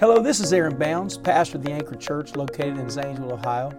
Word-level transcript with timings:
Hello, 0.00 0.22
this 0.22 0.38
is 0.38 0.52
Aaron 0.52 0.78
Bounds, 0.78 1.18
pastor 1.18 1.56
of 1.56 1.64
the 1.64 1.72
Anchor 1.72 1.96
Church 1.96 2.36
located 2.36 2.78
in 2.78 2.88
Zanesville, 2.88 3.32
Ohio. 3.32 3.72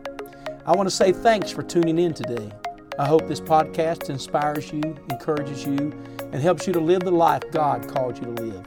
I 0.66 0.76
want 0.76 0.90
to 0.90 0.94
say 0.94 1.14
thanks 1.14 1.50
for 1.50 1.64
tuning 1.64 1.98
in 1.98 2.14
today. 2.14 2.52
I 3.00 3.08
hope 3.08 3.26
this 3.26 3.40
podcast 3.40 4.10
inspires 4.10 4.70
you, 4.74 4.82
encourages 5.10 5.66
you, 5.66 5.98
and 6.20 6.36
helps 6.36 6.68
you 6.68 6.74
to 6.74 6.80
live 6.82 7.04
the 7.04 7.12
life 7.12 7.44
God 7.54 7.88
called 7.88 8.18
you 8.18 8.36
to 8.36 8.44
live. 8.44 8.64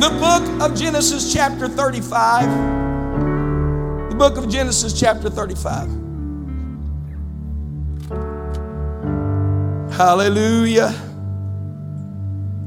The 0.00 0.08
book 0.18 0.62
of 0.62 0.74
Genesis, 0.74 1.30
chapter 1.30 1.68
35. 1.68 2.48
The 4.08 4.16
book 4.16 4.38
of 4.38 4.48
Genesis, 4.48 4.98
chapter 4.98 5.28
35. 5.28 5.90
Hallelujah. 9.94 11.11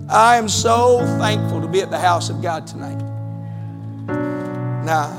I 0.07 0.37
am 0.37 0.47
so 0.47 0.99
thankful 1.17 1.61
to 1.61 1.67
be 1.67 1.81
at 1.81 1.89
the 1.89 1.97
house 1.97 2.29
of 2.29 2.41
God 2.41 2.67
tonight. 2.67 3.01
Now, 4.85 5.09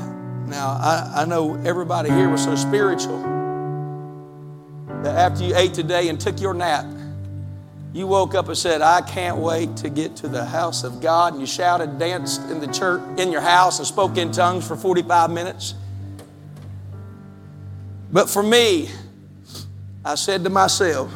now 0.47 0.69
I, 0.69 1.11
I 1.17 1.25
know 1.25 1.55
everybody 1.65 2.09
here 2.09 2.29
was 2.29 2.43
so 2.43 2.55
spiritual 2.55 3.21
that 5.03 5.15
after 5.15 5.43
you 5.43 5.55
ate 5.55 5.73
today 5.73 6.07
and 6.07 6.19
took 6.19 6.39
your 6.39 6.53
nap, 6.53 6.85
you 7.93 8.07
woke 8.07 8.33
up 8.33 8.47
and 8.47 8.57
said, 8.57 8.81
I 8.81 9.01
can't 9.01 9.37
wait 9.37 9.75
to 9.77 9.89
get 9.89 10.15
to 10.17 10.29
the 10.29 10.45
house 10.45 10.83
of 10.83 11.01
God. 11.01 11.33
And 11.33 11.41
you 11.41 11.47
shouted, 11.47 11.99
danced 11.99 12.49
in 12.49 12.61
the 12.61 12.67
church, 12.67 13.01
in 13.17 13.31
your 13.31 13.41
house, 13.41 13.79
and 13.79 13.87
spoke 13.87 14.17
in 14.17 14.31
tongues 14.31 14.65
for 14.65 14.77
45 14.77 15.31
minutes. 15.31 15.73
But 18.11 18.29
for 18.29 18.43
me, 18.43 18.89
I 20.05 20.15
said 20.15 20.43
to 20.45 20.49
myself, 20.49 21.11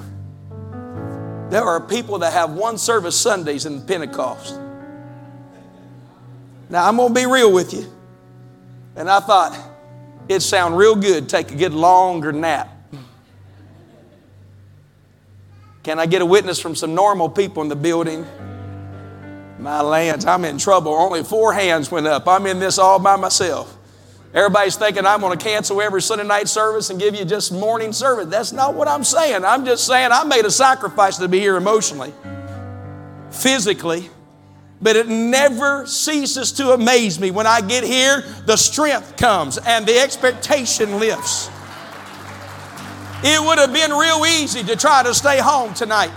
there 1.52 1.66
are 1.66 1.82
people 1.82 2.20
that 2.20 2.32
have 2.32 2.54
one 2.54 2.78
service 2.78 3.20
Sundays 3.20 3.66
in 3.66 3.86
Pentecost. 3.86 4.58
Now, 6.70 6.88
I'm 6.88 6.95
going 6.95 7.14
to 7.14 7.14
be 7.14 7.25
real 7.25 7.52
with 7.52 7.73
you. 7.73 7.92
And 8.95 9.09
I 9.09 9.20
thought 9.20 9.59
it'd 10.30 10.42
sound 10.42 10.78
real 10.78 10.95
good, 10.95 11.28
take 11.28 11.52
a 11.52 11.56
good 11.56 11.73
longer 11.73 12.31
nap. 12.31 12.70
Can 15.84 16.00
I 16.00 16.06
get 16.06 16.22
a 16.22 16.25
witness 16.25 16.58
from 16.58 16.73
some 16.73 16.95
normal 16.95 17.28
people 17.28 17.62
in 17.64 17.68
the 17.68 17.75
building? 17.75 18.25
My 19.59 19.81
lands, 19.81 20.25
I'm 20.25 20.45
in 20.45 20.58
trouble. 20.58 20.94
Only 20.94 21.22
four 21.22 21.52
hands 21.52 21.92
went 21.92 22.08
up. 22.08 22.30
I'm 22.30 22.45
in 22.45 22.59
this 22.59 22.78
all 22.78 22.97
by 22.97 23.18
myself. 23.18 23.78
Everybody's 24.34 24.78
thinking 24.78 25.06
I'm 25.06 25.20
going 25.20 25.38
to 25.38 25.44
cancel 25.44 25.82
every 25.82 26.02
Sunday 26.02 26.26
night 26.26 26.48
service 26.48 26.90
and 26.90 27.00
give 27.00 27.16
you 27.16 27.26
just 27.26 27.52
morning 27.52 27.92
service. 27.92 28.28
That's 28.28 28.54
not 28.54 28.76
what 28.76 28.88
I'm 28.88 29.04
saying. 29.04 29.44
I'm 29.44 29.66
just 29.66 29.86
saying 29.86 30.12
I 30.14 30.24
made 30.24 30.46
a 30.46 30.52
sacrifice 30.52 31.18
to 31.18 31.28
be 31.28 31.40
here 31.40 31.58
emotionally, 31.58 32.14
physically, 33.30 34.09
but 34.82 34.96
it 34.96 35.09
never 35.09 35.86
ceases 35.86 36.54
to 36.54 36.72
amaze 36.72 37.20
me. 37.20 37.30
When 37.32 37.46
I 37.46 37.59
get 37.59 37.84
here, 37.84 38.24
the 38.46 38.56
strength 38.56 39.18
comes 39.18 39.58
and 39.58 39.86
the 39.86 40.00
expectation 40.00 40.98
lifts. 40.98 41.50
It 43.24 43.40
would 43.40 43.59
have 43.59 43.74
been 43.74 43.92
real 43.92 44.26
easy 44.26 44.64
to 44.64 44.78
try 44.78 45.04
to 45.04 45.14
stay 45.14 45.40
home 45.40 45.74
tonight. 45.74 46.12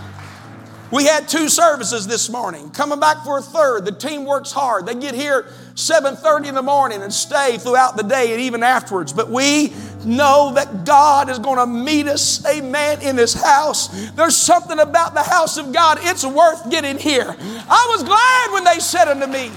We 0.94 1.06
had 1.06 1.28
two 1.28 1.48
services 1.48 2.06
this 2.06 2.30
morning. 2.30 2.70
Coming 2.70 3.00
back 3.00 3.24
for 3.24 3.38
a 3.38 3.42
third. 3.42 3.84
The 3.84 3.90
team 3.90 4.24
works 4.24 4.52
hard. 4.52 4.86
They 4.86 4.94
get 4.94 5.12
here 5.12 5.46
7:30 5.74 6.46
in 6.46 6.54
the 6.54 6.62
morning 6.62 7.02
and 7.02 7.12
stay 7.12 7.58
throughout 7.58 7.96
the 7.96 8.04
day 8.04 8.30
and 8.30 8.40
even 8.40 8.62
afterwards. 8.62 9.12
But 9.12 9.28
we 9.28 9.72
know 10.04 10.52
that 10.54 10.84
God 10.84 11.28
is 11.30 11.40
going 11.40 11.58
to 11.58 11.66
meet 11.66 12.06
us, 12.06 12.46
amen, 12.46 13.00
in 13.00 13.16
this 13.16 13.34
house. 13.34 13.88
There's 14.14 14.36
something 14.36 14.78
about 14.78 15.14
the 15.14 15.24
house 15.24 15.56
of 15.56 15.72
God. 15.72 15.98
It's 16.02 16.24
worth 16.24 16.70
getting 16.70 16.96
here. 16.96 17.34
I 17.68 17.86
was 17.90 18.04
glad 18.04 18.52
when 18.52 18.62
they 18.62 18.78
said 18.78 19.08
unto 19.08 19.26
me, 19.26 19.50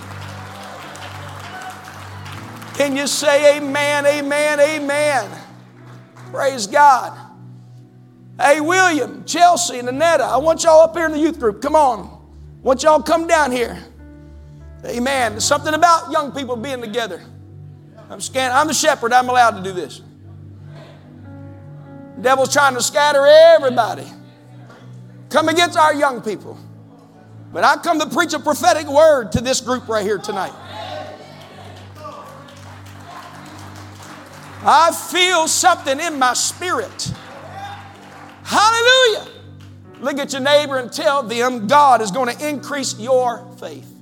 Can 2.73 2.95
you 2.95 3.05
say 3.05 3.57
amen, 3.57 4.07
amen, 4.07 4.59
amen? 4.59 5.29
Praise 6.31 6.65
God. 6.65 7.26
Hey, 8.39 8.61
William, 8.61 9.25
Chelsea, 9.25 9.79
and 9.79 9.89
Annetta, 9.89 10.23
I 10.23 10.37
want 10.37 10.63
y'all 10.63 10.81
up 10.81 10.95
here 10.95 11.07
in 11.07 11.11
the 11.11 11.17
youth 11.17 11.39
group. 11.39 11.61
Come 11.61 11.75
on. 11.75 12.01
I 12.01 12.61
want 12.61 12.83
y'all 12.83 13.01
come 13.01 13.25
down 13.25 13.51
here. 13.51 13.83
Amen. 14.85 15.33
There's 15.33 15.43
something 15.43 15.73
about 15.73 16.11
young 16.11 16.31
people 16.31 16.55
being 16.55 16.81
together. 16.81 17.21
I'm 18.09 18.21
scan- 18.21 18.51
I'm 18.51 18.67
the 18.67 18.75
shepherd. 18.75 19.11
I'm 19.11 19.27
allowed 19.27 19.57
to 19.57 19.63
do 19.63 19.73
this. 19.73 20.01
The 22.15 22.21
devil's 22.21 22.53
trying 22.53 22.75
to 22.75 22.81
scatter 22.81 23.25
everybody. 23.25 24.05
Come 25.29 25.49
against 25.49 25.77
our 25.77 25.93
young 25.93 26.21
people. 26.21 26.57
But 27.51 27.63
I 27.63 27.77
come 27.77 27.99
to 27.99 28.07
preach 28.07 28.33
a 28.33 28.39
prophetic 28.39 28.87
word 28.87 29.31
to 29.31 29.41
this 29.41 29.61
group 29.61 29.87
right 29.87 30.03
here 30.03 30.19
tonight. 30.19 30.53
I 34.63 34.91
feel 35.11 35.47
something 35.47 35.99
in 35.99 36.19
my 36.19 36.33
spirit. 36.33 37.11
Hallelujah. 38.47 39.27
Look 39.99 40.19
at 40.19 40.31
your 40.31 40.41
neighbor 40.41 40.77
and 40.77 40.89
tell 40.89 41.21
them 41.21 41.67
God 41.67 42.01
is 42.01 42.11
going 42.11 42.33
to 42.33 42.47
increase 42.47 42.97
your 42.97 43.45
faith. 43.59 43.93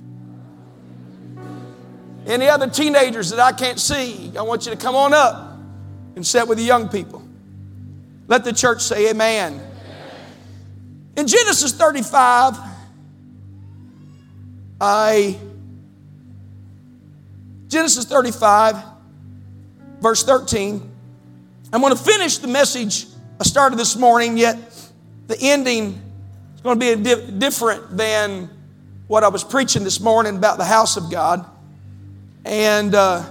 Any 2.26 2.48
other 2.48 2.70
teenagers 2.70 3.30
that 3.30 3.40
I 3.40 3.50
can't 3.50 3.80
see, 3.80 4.32
I 4.38 4.42
want 4.42 4.64
you 4.64 4.70
to 4.70 4.78
come 4.78 4.94
on 4.94 5.12
up 5.12 5.58
and 6.14 6.24
sit 6.24 6.46
with 6.46 6.58
the 6.58 6.64
young 6.64 6.88
people. 6.88 7.26
Let 8.28 8.44
the 8.44 8.52
church 8.52 8.82
say 8.82 9.10
amen. 9.10 9.60
In 11.16 11.26
Genesis 11.26 11.72
35, 11.72 12.56
I 14.80 15.36
Genesis 17.66 18.04
35, 18.04 18.76
verse 20.00 20.22
13. 20.22 20.92
I'm 21.72 21.80
going 21.80 21.96
to 21.96 22.00
finish 22.00 22.38
the 22.38 22.46
message 22.46 23.06
I 23.38 23.44
started 23.44 23.78
this 23.78 23.96
morning, 23.96 24.38
yet 24.38 24.56
the 25.26 25.36
ending 25.38 26.00
is 26.54 26.60
going 26.62 26.80
to 26.80 26.96
be 26.96 27.02
di- 27.02 27.30
different 27.32 27.94
than 27.94 28.48
what 29.08 29.24
I 29.24 29.28
was 29.28 29.44
preaching 29.44 29.84
this 29.84 30.00
morning 30.00 30.36
about 30.36 30.56
the 30.56 30.64
house 30.64 30.96
of 30.96 31.10
God. 31.10 31.44
And 32.46 32.94
uh, 32.94 33.22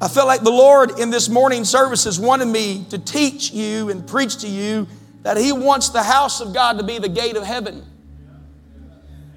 I 0.00 0.08
felt 0.08 0.26
like 0.26 0.40
the 0.40 0.50
Lord 0.50 0.98
in 0.98 1.10
this 1.10 1.28
morning 1.28 1.64
services 1.64 2.18
wanted 2.18 2.46
me 2.46 2.86
to 2.90 2.98
teach 2.98 3.52
you 3.52 3.88
and 3.88 4.04
preach 4.04 4.38
to 4.38 4.48
you 4.48 4.88
that 5.22 5.36
He 5.36 5.52
wants 5.52 5.90
the 5.90 6.02
house 6.02 6.40
of 6.40 6.52
God 6.52 6.78
to 6.78 6.84
be 6.84 6.98
the 6.98 7.08
gate 7.08 7.36
of 7.36 7.44
heaven, 7.44 7.84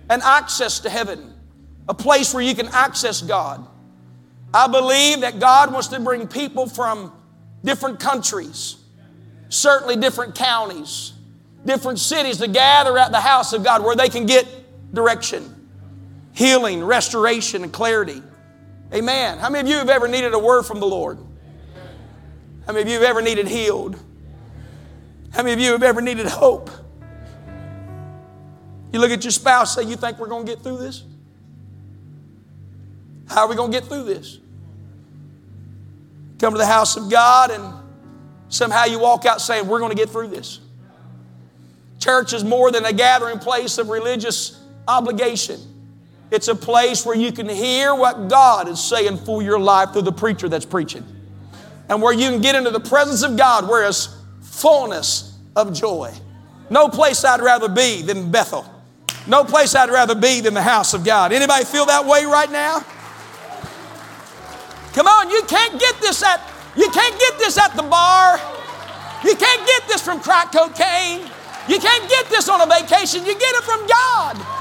an 0.09 0.21
access 0.23 0.79
to 0.79 0.89
heaven, 0.89 1.35
a 1.87 1.93
place 1.93 2.33
where 2.33 2.41
you 2.41 2.55
can 2.55 2.67
access 2.69 3.21
God. 3.21 3.63
I 4.55 4.65
believe 4.65 5.21
that 5.21 5.39
God 5.39 5.71
wants 5.71 5.89
to 5.89 5.99
bring 5.99 6.27
people 6.27 6.67
from 6.67 7.11
different 7.63 7.99
countries 7.99 8.78
certainly 9.49 9.95
different 9.95 10.35
counties, 10.35 11.13
different 11.65 11.99
cities 11.99 12.37
to 12.37 12.47
gather 12.47 12.97
at 12.97 13.11
the 13.11 13.19
house 13.19 13.51
of 13.53 13.63
God 13.63 13.83
where 13.83 13.95
they 13.95 14.09
can 14.09 14.25
get 14.25 14.47
direction, 14.93 15.67
healing, 16.33 16.83
restoration, 16.83 17.63
and 17.63 17.73
clarity. 17.73 18.21
Amen. 18.93 19.37
How 19.37 19.49
many 19.49 19.61
of 19.61 19.67
you 19.67 19.77
have 19.77 19.89
ever 19.89 20.07
needed 20.07 20.33
a 20.33 20.39
word 20.39 20.63
from 20.63 20.79
the 20.79 20.87
Lord? 20.87 21.19
How 22.65 22.73
many 22.73 22.83
of 22.83 22.87
you 22.87 22.95
have 22.95 23.03
ever 23.03 23.21
needed 23.21 23.47
healed? 23.47 23.99
How 25.31 25.43
many 25.43 25.53
of 25.53 25.59
you 25.59 25.71
have 25.73 25.83
ever 25.83 26.01
needed 26.01 26.27
hope? 26.27 26.69
You 28.91 28.99
look 28.99 29.11
at 29.11 29.23
your 29.23 29.31
spouse, 29.31 29.75
say, 29.75 29.83
You 29.83 29.95
think 29.95 30.17
we're 30.17 30.27
going 30.27 30.45
to 30.45 30.51
get 30.51 30.63
through 30.63 30.77
this? 30.77 31.03
How 33.27 33.41
are 33.41 33.47
we 33.47 33.55
going 33.55 33.71
to 33.71 33.79
get 33.79 33.87
through 33.87 34.03
this? 34.03 34.39
Come 36.39 36.53
to 36.53 36.57
the 36.57 36.65
house 36.65 36.95
of 36.95 37.11
God 37.11 37.51
and 37.51 37.78
Somehow 38.49 38.85
you 38.85 38.99
walk 38.99 39.25
out 39.25 39.41
saying, 39.41 39.67
We're 39.67 39.79
going 39.79 39.91
to 39.91 39.97
get 39.97 40.09
through 40.09 40.27
this. 40.27 40.59
Church 41.99 42.33
is 42.33 42.43
more 42.43 42.71
than 42.71 42.85
a 42.85 42.93
gathering 42.93 43.39
place 43.39 43.77
of 43.77 43.89
religious 43.89 44.59
obligation. 44.87 45.59
It's 46.31 46.47
a 46.47 46.55
place 46.55 47.05
where 47.05 47.15
you 47.15 47.31
can 47.31 47.49
hear 47.49 47.93
what 47.93 48.27
God 48.27 48.67
is 48.67 48.79
saying 48.79 49.17
for 49.17 49.41
your 49.41 49.59
life 49.59 49.91
through 49.93 50.03
the 50.03 50.11
preacher 50.11 50.47
that's 50.47 50.65
preaching. 50.65 51.03
And 51.89 52.01
where 52.01 52.13
you 52.13 52.29
can 52.29 52.41
get 52.41 52.55
into 52.55 52.69
the 52.69 52.79
presence 52.79 53.23
of 53.23 53.35
God 53.35 53.67
where 53.67 53.87
it's 53.87 54.15
fullness 54.41 55.37
of 55.55 55.73
joy. 55.73 56.13
No 56.69 56.87
place 56.87 57.25
I'd 57.25 57.41
rather 57.41 57.67
be 57.67 58.03
than 58.03 58.31
Bethel. 58.31 58.65
No 59.27 59.43
place 59.43 59.73
I'd 59.75 59.89
rather 59.89 60.15
be 60.15 60.39
than 60.41 60.53
the 60.53 60.61
house 60.61 60.93
of 60.93 61.03
God. 61.03 61.33
Anybody 61.33 61.65
feel 61.65 61.85
that 61.87 62.05
way 62.05 62.25
right 62.25 62.51
now? 62.51 62.79
Come 64.93 65.07
on, 65.07 65.29
you 65.29 65.41
can't 65.47 65.79
get 65.79 65.99
this 65.99 66.23
at 66.23 66.41
you 66.75 66.89
can't 66.89 67.19
get 67.19 67.37
this 67.37 67.57
at 67.57 67.75
the 67.75 67.83
bar. 67.83 68.39
You 69.23 69.35
can't 69.35 69.67
get 69.67 69.87
this 69.87 70.01
from 70.01 70.19
crack 70.19 70.51
cocaine. 70.51 71.21
You 71.67 71.79
can't 71.79 72.09
get 72.09 72.25
this 72.27 72.49
on 72.49 72.61
a 72.61 72.65
vacation. 72.65 73.25
You 73.25 73.33
get 73.33 73.55
it 73.55 73.63
from 73.63 73.85
God. 73.87 74.59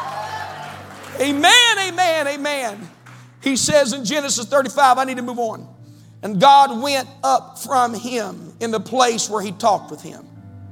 Amen, 1.20 1.78
amen, 1.78 2.28
amen. 2.28 2.88
He 3.40 3.56
says 3.56 3.92
in 3.92 4.04
Genesis 4.04 4.46
35, 4.46 4.98
I 4.98 5.04
need 5.04 5.16
to 5.16 5.22
move 5.22 5.38
on. 5.38 5.66
And 6.22 6.40
God 6.40 6.82
went 6.82 7.08
up 7.22 7.58
from 7.58 7.94
him 7.94 8.52
in 8.60 8.70
the 8.70 8.80
place 8.80 9.30
where 9.30 9.42
he 9.42 9.52
talked 9.52 9.90
with 9.90 10.02
him. 10.02 10.26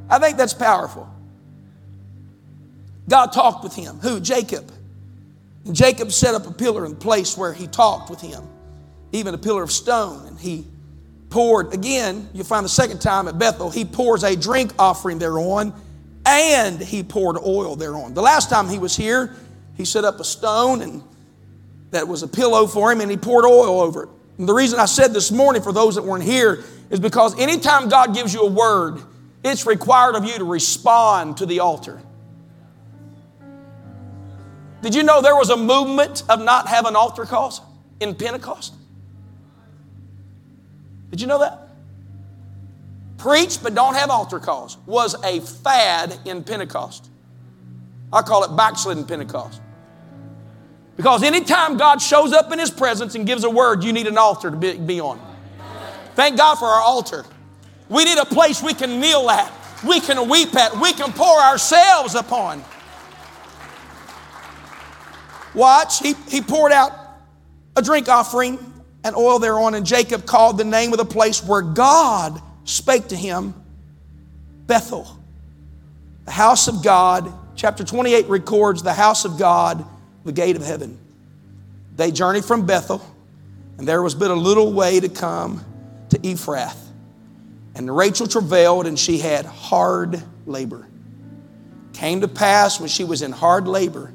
I 0.09 0.19
think 0.19 0.37
that's 0.37 0.55
powerful. 0.55 1.09
God 3.09 3.33
talked 3.33 3.63
with 3.63 3.75
him. 3.75 3.99
Who? 4.01 4.21
Jacob. 4.21 4.73
And 5.65 5.75
Jacob 5.75 6.13
set 6.13 6.35
up 6.35 6.47
a 6.47 6.53
pillar 6.53 6.85
in 6.85 6.93
the 6.93 6.99
place 6.99 7.37
where 7.37 7.53
he 7.53 7.67
talked 7.67 8.11
with 8.11 8.21
him, 8.21 8.45
even 9.13 9.35
a 9.35 9.39
pillar 9.39 9.63
of 9.63 9.71
stone. 9.71 10.27
And 10.27 10.39
he 10.39 10.67
poured, 11.37 11.75
again, 11.75 12.27
you'll 12.33 12.47
find 12.47 12.65
the 12.65 12.71
second 12.71 12.99
time 12.99 13.29
at 13.29 13.39
Bethel, 13.39 13.69
he 13.69 13.85
pours 13.85 14.25
a 14.25 14.35
drink 14.35 14.73
offering 14.79 15.19
thereon, 15.19 15.71
and 16.25 16.81
he 16.81 17.03
poured 17.03 17.37
oil 17.37 17.77
thereon. 17.77 18.15
The 18.15 18.23
last 18.23 18.49
time 18.49 18.71
he 18.71 18.79
was 18.79 18.97
here, 18.97 19.37
he 19.75 19.85
set 19.85 20.03
up 20.03 20.19
a 20.19 20.25
stone 20.25 20.81
and 20.81 21.03
that 21.91 22.09
was 22.09 22.23
a 22.23 22.27
pillow 22.27 22.67
for 22.67 22.91
him, 22.91 23.03
and 23.03 23.11
he 23.11 23.19
poured 23.19 23.45
oil 23.45 23.83
over 23.83 24.05
it. 24.05 24.09
And 24.39 24.49
the 24.49 24.55
reason 24.55 24.81
I 24.81 24.87
said 24.87 25.13
this 25.13 25.31
morning 25.31 25.61
for 25.61 25.73
those 25.73 25.97
that 25.97 26.05
weren't 26.05 26.25
here 26.25 26.65
is 26.89 27.01
because 27.01 27.39
anytime 27.39 27.91
God 27.91 28.15
gives 28.15 28.33
you 28.33 28.41
a 28.41 28.51
word, 28.51 29.03
it's 29.45 29.67
required 29.67 30.15
of 30.15 30.25
you 30.25 30.39
to 30.39 30.45
respond 30.45 31.37
to 31.37 31.45
the 31.45 31.61
altar. 31.61 32.01
Did 34.81 34.95
you 34.95 35.03
know 35.03 35.21
there 35.21 35.37
was 35.37 35.51
a 35.51 35.57
movement 35.59 36.23
of 36.31 36.41
not 36.41 36.67
having 36.67 36.97
altar 36.97 37.27
calls 37.27 37.61
in 38.01 38.15
Pentecost? 38.15 38.73
Did 41.17 41.23
you 41.23 41.29
know 41.29 41.39
that? 41.39 41.71
Preach 43.17 43.63
but 43.63 43.75
don't 43.75 43.95
have 43.95 44.11
altar 44.11 44.39
calls 44.39 44.77
was 44.85 45.15
a 45.25 45.41
fad 45.41 46.15
in 46.27 46.45
Pentecost. 46.45 47.09
I 48.13 48.21
call 48.21 48.45
it 48.45 48.55
backslidden 48.55 49.07
Pentecost. 49.07 49.63
Because 50.95 51.23
anytime 51.23 51.79
God 51.79 52.03
shows 52.03 52.35
up 52.35 52.53
in 52.53 52.59
His 52.59 52.71
presence 52.71 53.15
and 53.15 53.27
gives 53.27 53.45
a 53.45 53.49
word, 53.51 53.83
you 53.83 53.95
need 53.95 54.07
an 54.07 54.19
altar 54.19 54.51
to 54.51 54.57
be, 54.59 54.77
be 54.77 55.01
on. 55.01 55.19
Thank 56.17 56.37
God 56.37 56.57
for 56.57 56.67
our 56.67 56.83
altar. 56.83 57.25
We 57.89 58.05
need 58.05 58.19
a 58.19 58.27
place 58.27 58.63
we 58.63 58.75
can 58.75 59.01
kneel 59.01 59.31
at, 59.31 59.51
we 59.89 60.01
can 60.01 60.29
weep 60.29 60.55
at, 60.55 60.79
we 60.79 60.93
can 60.93 61.15
pour 61.15 61.41
ourselves 61.41 62.15
upon. 62.15 62.63
Watch, 65.55 66.01
he, 66.01 66.13
he 66.29 66.43
poured 66.43 66.73
out 66.73 66.93
a 67.75 67.81
drink 67.81 68.07
offering 68.11 68.75
and 69.07 69.15
oil 69.15 69.39
thereon, 69.39 69.75
and 69.75 69.87
Jacob 69.87 70.27
called 70.27 70.59
the 70.59 70.65
name 70.65 70.93
of 70.93 70.99
the 70.99 71.05
place 71.05 71.43
where 71.43 71.63
God 71.63 72.43
spake 72.65 73.07
to 73.09 73.17
him 73.17 73.55
Bethel, 74.67 75.07
the 76.25 76.33
house 76.33 76.67
of 76.67 76.83
God. 76.83 77.33
Chapter 77.55 77.85
28 77.85 78.27
records 78.27 78.83
the 78.83 78.93
house 78.93 79.25
of 79.25 79.39
God 79.39 79.85
the 80.25 80.33
gate 80.33 80.57
of 80.57 80.63
heaven. 80.63 80.99
They 81.95 82.11
journeyed 82.11 82.45
from 82.45 82.67
Bethel, 82.67 83.01
and 83.79 83.87
there 83.87 84.03
was 84.03 84.17
but 84.17 84.33
a 84.33 84.35
little 84.35 84.73
way 84.73 84.99
to 84.99 85.09
come 85.09 85.65
to 86.11 86.19
Ephrath. 86.19 86.77
And 87.77 87.97
Rachel 87.97 88.27
travailed, 88.27 88.89
and 88.89 88.99
she 88.99 89.19
had 89.19 89.47
hard 89.47 90.21
labor. 90.47 90.89
Came 91.93 92.23
to 92.23 92.29
pass 92.29 92.81
when 92.81 92.89
she 92.89 93.05
was 93.05 93.23
in 93.23 93.31
hard 93.31 93.69
labor 93.69 94.13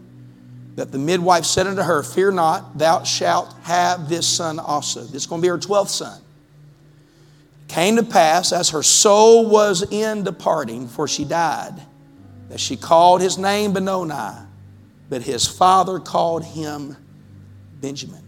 that 0.75 0.91
the 0.91 0.97
midwife 0.97 1.45
said 1.45 1.67
unto 1.67 1.81
her, 1.81 2.03
Fear 2.03 2.31
not, 2.31 2.77
thou 2.77 3.03
shalt 3.03 3.53
have 3.63 4.07
this 4.07 4.27
son 4.27 4.59
also. 4.59 5.01
This 5.01 5.23
is 5.23 5.27
going 5.27 5.41
to 5.41 5.45
be 5.45 5.49
her 5.49 5.57
twelfth 5.57 5.91
son. 5.91 6.21
Came 7.67 7.95
to 7.97 8.03
pass 8.03 8.51
as 8.51 8.69
her 8.71 8.83
soul 8.83 9.49
was 9.49 9.83
in 9.91 10.23
departing, 10.23 10.87
for 10.87 11.07
she 11.07 11.25
died, 11.25 11.75
that 12.49 12.59
she 12.59 12.75
called 12.75 13.21
his 13.21 13.37
name 13.37 13.73
Benoni 13.73 14.47
but 15.11 15.21
his 15.21 15.45
father 15.45 15.99
called 15.99 16.45
him 16.45 16.95
Benjamin. 17.81 18.23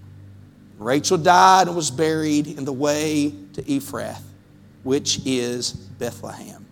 Rachel 0.78 1.18
died 1.18 1.68
and 1.68 1.78
was 1.78 1.90
buried 1.90 2.46
in 2.46 2.66
the 2.66 2.74
way 2.74 3.34
to 3.54 3.62
Ephrath, 3.62 4.22
which 4.84 5.22
is 5.26 5.72
Bethlehem. 5.72 6.66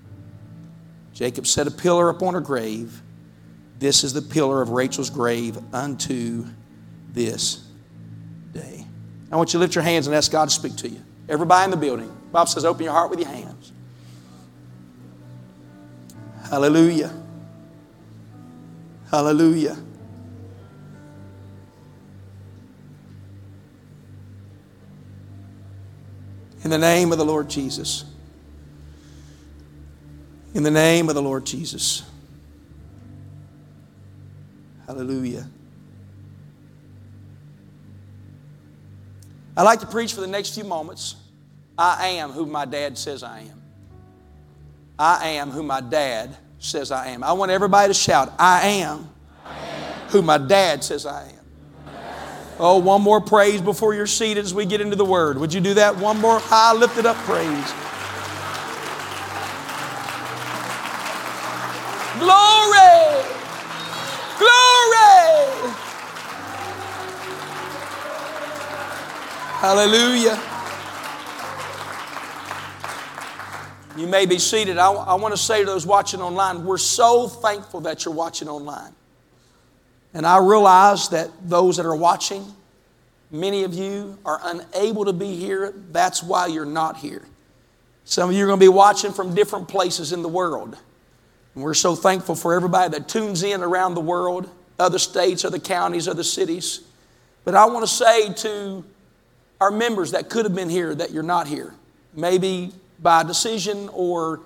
Jacob 1.14 1.48
set 1.48 1.66
a 1.66 1.72
pillar 1.72 2.10
upon 2.10 2.34
her 2.34 2.42
grave. 2.42 3.02
This 3.82 4.04
is 4.04 4.14
the 4.14 4.22
pillar 4.22 4.62
of 4.62 4.70
Rachel's 4.70 5.10
grave 5.10 5.58
unto 5.74 6.46
this 7.14 7.68
day. 8.54 8.86
I 9.32 9.36
want 9.36 9.50
you 9.50 9.54
to 9.54 9.58
lift 9.58 9.74
your 9.74 9.84
hands 9.84 10.06
and 10.06 10.16
ask 10.16 10.32
God 10.32 10.50
to 10.50 10.54
speak 10.54 10.76
to 10.78 10.88
you. 10.88 11.02
Everybody 11.28 11.66
in 11.66 11.72
the 11.72 11.78
building. 11.78 12.16
Bob 12.32 12.48
says, 12.48 12.64
open 12.64 12.84
your 12.84 12.94
heart 12.94 13.10
with 13.10 13.20
your 13.20 13.30
hands. 13.30 13.72
Hallelujah. 16.48 17.12
Hallelujah. 19.10 19.76
In 26.64 26.70
the 26.70 26.78
name 26.78 27.12
of 27.12 27.18
the 27.18 27.26
Lord 27.26 27.50
Jesus. 27.50 28.06
In 30.54 30.62
the 30.62 30.70
name 30.70 31.10
of 31.10 31.16
the 31.16 31.22
Lord 31.24 31.48
Jesus. 31.48 32.04
Hallelujah. 34.92 35.48
I'd 39.56 39.64
like 39.64 39.80
to 39.80 39.86
preach 39.86 40.14
for 40.14 40.20
the 40.20 40.28
next 40.28 40.54
few 40.54 40.66
moments. 40.66 41.16
I 41.78 42.08
am 42.08 42.32
who 42.32 42.46
my 42.46 42.66
dad 42.66 42.98
says 42.98 43.24
I 43.24 43.40
am. 43.40 43.62
I 45.00 45.28
am 45.30 45.50
who 45.50 45.64
my 45.64 45.80
dad 45.80 46.36
says 46.60 46.92
I 46.92 47.08
am. 47.08 47.24
I 47.24 47.32
want 47.32 47.52
everybody 47.52 47.88
to 47.88 47.94
shout, 47.94 48.34
I 48.38 48.68
am, 48.68 49.10
I 49.46 49.58
am. 49.60 50.10
who 50.10 50.22
my 50.22 50.38
dad 50.38 50.84
says 50.84 51.06
I 51.06 51.30
am. 51.30 51.96
Oh, 52.60 52.78
one 52.78 53.02
more 53.02 53.22
praise 53.22 53.62
before 53.62 53.94
you're 53.94 54.06
seated 54.08 54.44
as 54.44 54.54
we 54.54 54.66
get 54.66 54.82
into 54.82 54.98
the 54.98 55.06
Word. 55.06 55.38
Would 55.38 55.54
you 55.54 55.62
do 55.62 55.76
that? 55.76 55.96
One 55.96 56.20
more 56.20 56.38
high 56.38 56.74
lifted 56.74 57.06
up 57.06 57.16
praise. 57.20 57.74
Hallelujah. 69.62 70.42
You 73.96 74.08
may 74.08 74.26
be 74.26 74.40
seated. 74.40 74.78
I, 74.78 74.92
I 74.92 75.14
want 75.16 75.36
to 75.36 75.38
say 75.40 75.60
to 75.60 75.66
those 75.66 75.86
watching 75.86 76.20
online, 76.20 76.66
we're 76.66 76.78
so 76.78 77.28
thankful 77.28 77.82
that 77.82 78.04
you're 78.04 78.14
watching 78.14 78.48
online. 78.48 78.94
And 80.14 80.26
I 80.26 80.40
realize 80.40 81.10
that 81.10 81.30
those 81.48 81.78
that 81.78 81.86
are 81.86 81.96
watching, 81.96 82.46
many 83.30 83.64
of 83.64 83.74
you 83.74 84.18
are 84.26 84.40
unable 84.44 85.06
to 85.06 85.14
be 85.14 85.36
here. 85.36 85.74
That's 85.92 86.24
why 86.24 86.48
you're 86.48 86.66
not 86.66 86.98
here. 86.98 87.24
Some 88.04 88.30
of 88.32 88.36
you 88.36 88.44
are 88.44 88.48
going 88.48 88.60
to 88.60 88.66
be 88.66 88.68
watching 88.68 89.12
from 89.12 89.36
different 89.36 89.68
places 89.68 90.12
in 90.12 90.22
the 90.22 90.28
world. 90.28 90.76
And 91.54 91.64
we're 91.64 91.74
so 91.74 91.96
thankful 91.96 92.36
for 92.36 92.54
everybody 92.54 92.98
that 92.98 93.08
tunes 93.08 93.44
in 93.44 93.62
around 93.62 93.94
the 93.94 94.02
world, 94.02 94.50
other 94.82 95.00
states, 95.00 95.46
other 95.46 95.60
counties, 95.60 96.08
other 96.08 96.24
cities. 96.24 96.82
But 97.44 97.56
I 97.56 97.66
want 97.66 97.88
to 97.88 97.92
say 97.92 98.34
to 98.34 98.84
our 99.60 99.72
members 99.72 100.12
that 100.12 100.30
could 100.30 100.46
have 100.46 100.56
been 100.56 100.70
here 100.70 100.94
that 100.96 101.12
you're 101.12 101.24
not 101.24 101.48
here, 101.48 101.74
maybe 102.14 102.72
by 103.02 103.24
decision 103.24 103.90
or 103.94 104.42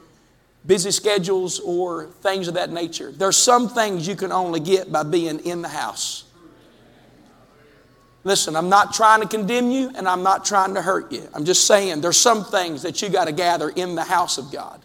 busy 0.66 0.92
schedules 0.92 1.60
or 1.60 2.08
things 2.22 2.48
of 2.48 2.56
that 2.56 2.72
nature. 2.72 3.12
There's 3.12 3.38
some 3.38 3.70
things 3.70 4.08
you 4.08 4.16
can 4.16 4.32
only 4.32 4.60
get 4.60 4.92
by 4.92 5.04
being 5.04 5.40
in 5.40 5.62
the 5.62 5.70
house. 5.70 6.24
Listen, 8.24 8.56
I'm 8.56 8.70
not 8.70 8.94
trying 8.94 9.22
to 9.22 9.28
condemn 9.28 9.70
you 9.70 9.92
and 9.96 10.08
I'm 10.08 10.24
not 10.24 10.46
trying 10.46 10.74
to 10.74 10.82
hurt 10.82 11.12
you. 11.12 11.30
I'm 11.34 11.46
just 11.46 11.68
saying 11.68 12.02
there's 12.02 12.18
some 12.18 12.44
things 12.44 12.82
that 12.82 13.02
you 13.02 13.10
got 13.10 13.26
to 13.26 13.32
gather 13.32 13.70
in 13.70 13.94
the 13.94 14.04
house 14.04 14.38
of 14.40 14.52
God. 14.52 14.85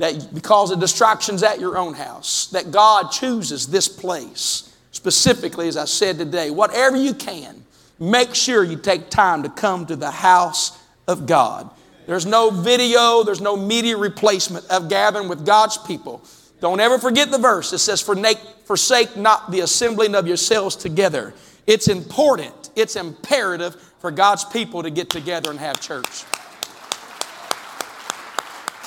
That 0.00 0.32
because 0.32 0.70
of 0.70 0.80
distractions 0.80 1.42
at 1.42 1.60
your 1.60 1.76
own 1.76 1.92
house, 1.92 2.46
that 2.48 2.70
God 2.70 3.12
chooses 3.12 3.66
this 3.66 3.86
place 3.86 4.74
specifically, 4.92 5.68
as 5.68 5.76
I 5.76 5.84
said 5.84 6.18
today. 6.18 6.50
Whatever 6.50 6.96
you 6.96 7.12
can, 7.14 7.64
make 7.98 8.34
sure 8.34 8.64
you 8.64 8.78
take 8.78 9.10
time 9.10 9.42
to 9.42 9.50
come 9.50 9.84
to 9.86 9.96
the 9.96 10.10
house 10.10 10.78
of 11.06 11.26
God. 11.26 11.70
There's 12.06 12.24
no 12.24 12.50
video, 12.50 13.22
there's 13.24 13.42
no 13.42 13.56
media 13.56 13.96
replacement 13.96 14.66
of 14.70 14.88
gathering 14.88 15.28
with 15.28 15.44
God's 15.44 15.76
people. 15.76 16.22
Don't 16.60 16.80
ever 16.80 16.98
forget 16.98 17.30
the 17.30 17.38
verse. 17.38 17.72
It 17.72 17.78
says, 17.78 18.00
Forsake 18.00 19.16
not 19.16 19.50
the 19.50 19.60
assembling 19.60 20.14
of 20.14 20.26
yourselves 20.26 20.76
together. 20.76 21.34
It's 21.66 21.88
important, 21.88 22.70
it's 22.74 22.96
imperative 22.96 23.74
for 23.98 24.10
God's 24.10 24.44
people 24.46 24.82
to 24.82 24.90
get 24.90 25.10
together 25.10 25.50
and 25.50 25.58
have 25.60 25.78
church. 25.80 26.24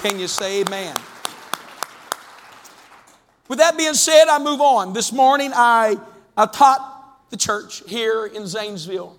Can 0.04 0.20
you 0.20 0.28
say 0.28 0.60
amen? 0.60 0.98
With 3.48 3.60
that 3.60 3.78
being 3.78 3.94
said, 3.94 4.26
I 4.28 4.38
move 4.38 4.60
on. 4.60 4.92
This 4.92 5.14
morning 5.14 5.52
I, 5.56 5.96
I 6.36 6.46
taught 6.46 7.30
the 7.30 7.38
church 7.38 7.82
here 7.88 8.26
in 8.26 8.46
Zanesville. 8.46 9.18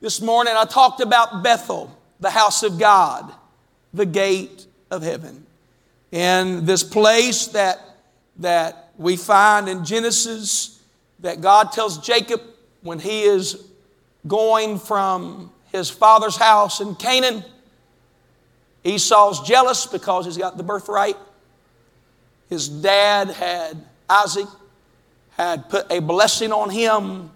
This 0.00 0.20
morning 0.20 0.54
I 0.56 0.64
talked 0.64 1.00
about 1.00 1.44
Bethel 1.44 1.96
the 2.18 2.28
house 2.28 2.64
of 2.64 2.76
God, 2.76 3.32
the 3.94 4.04
gate 4.04 4.66
of 4.90 5.02
heaven. 5.02 5.46
And 6.10 6.66
this 6.66 6.82
place 6.82 7.46
that, 7.48 7.78
that 8.38 8.90
we 8.98 9.16
find 9.16 9.68
in 9.68 9.84
Genesis 9.84 10.82
that 11.20 11.40
God 11.40 11.70
tells 11.70 11.98
Jacob 11.98 12.40
when 12.82 12.98
he 12.98 13.22
is 13.22 13.64
going 14.26 14.80
from 14.80 15.52
his 15.70 15.88
father's 15.88 16.36
house 16.36 16.80
in 16.80 16.96
Canaan. 16.96 17.44
Esau's 18.84 19.40
jealous 19.46 19.86
because 19.86 20.24
he's 20.24 20.38
got 20.38 20.56
the 20.56 20.62
birthright. 20.62 21.16
His 22.48 22.68
dad 22.68 23.30
had 23.30 23.76
Isaac. 24.08 24.46
had 25.30 25.68
put 25.70 25.90
a 25.90 26.00
blessing 26.00 26.52
on 26.52 26.68
him 26.68 27.30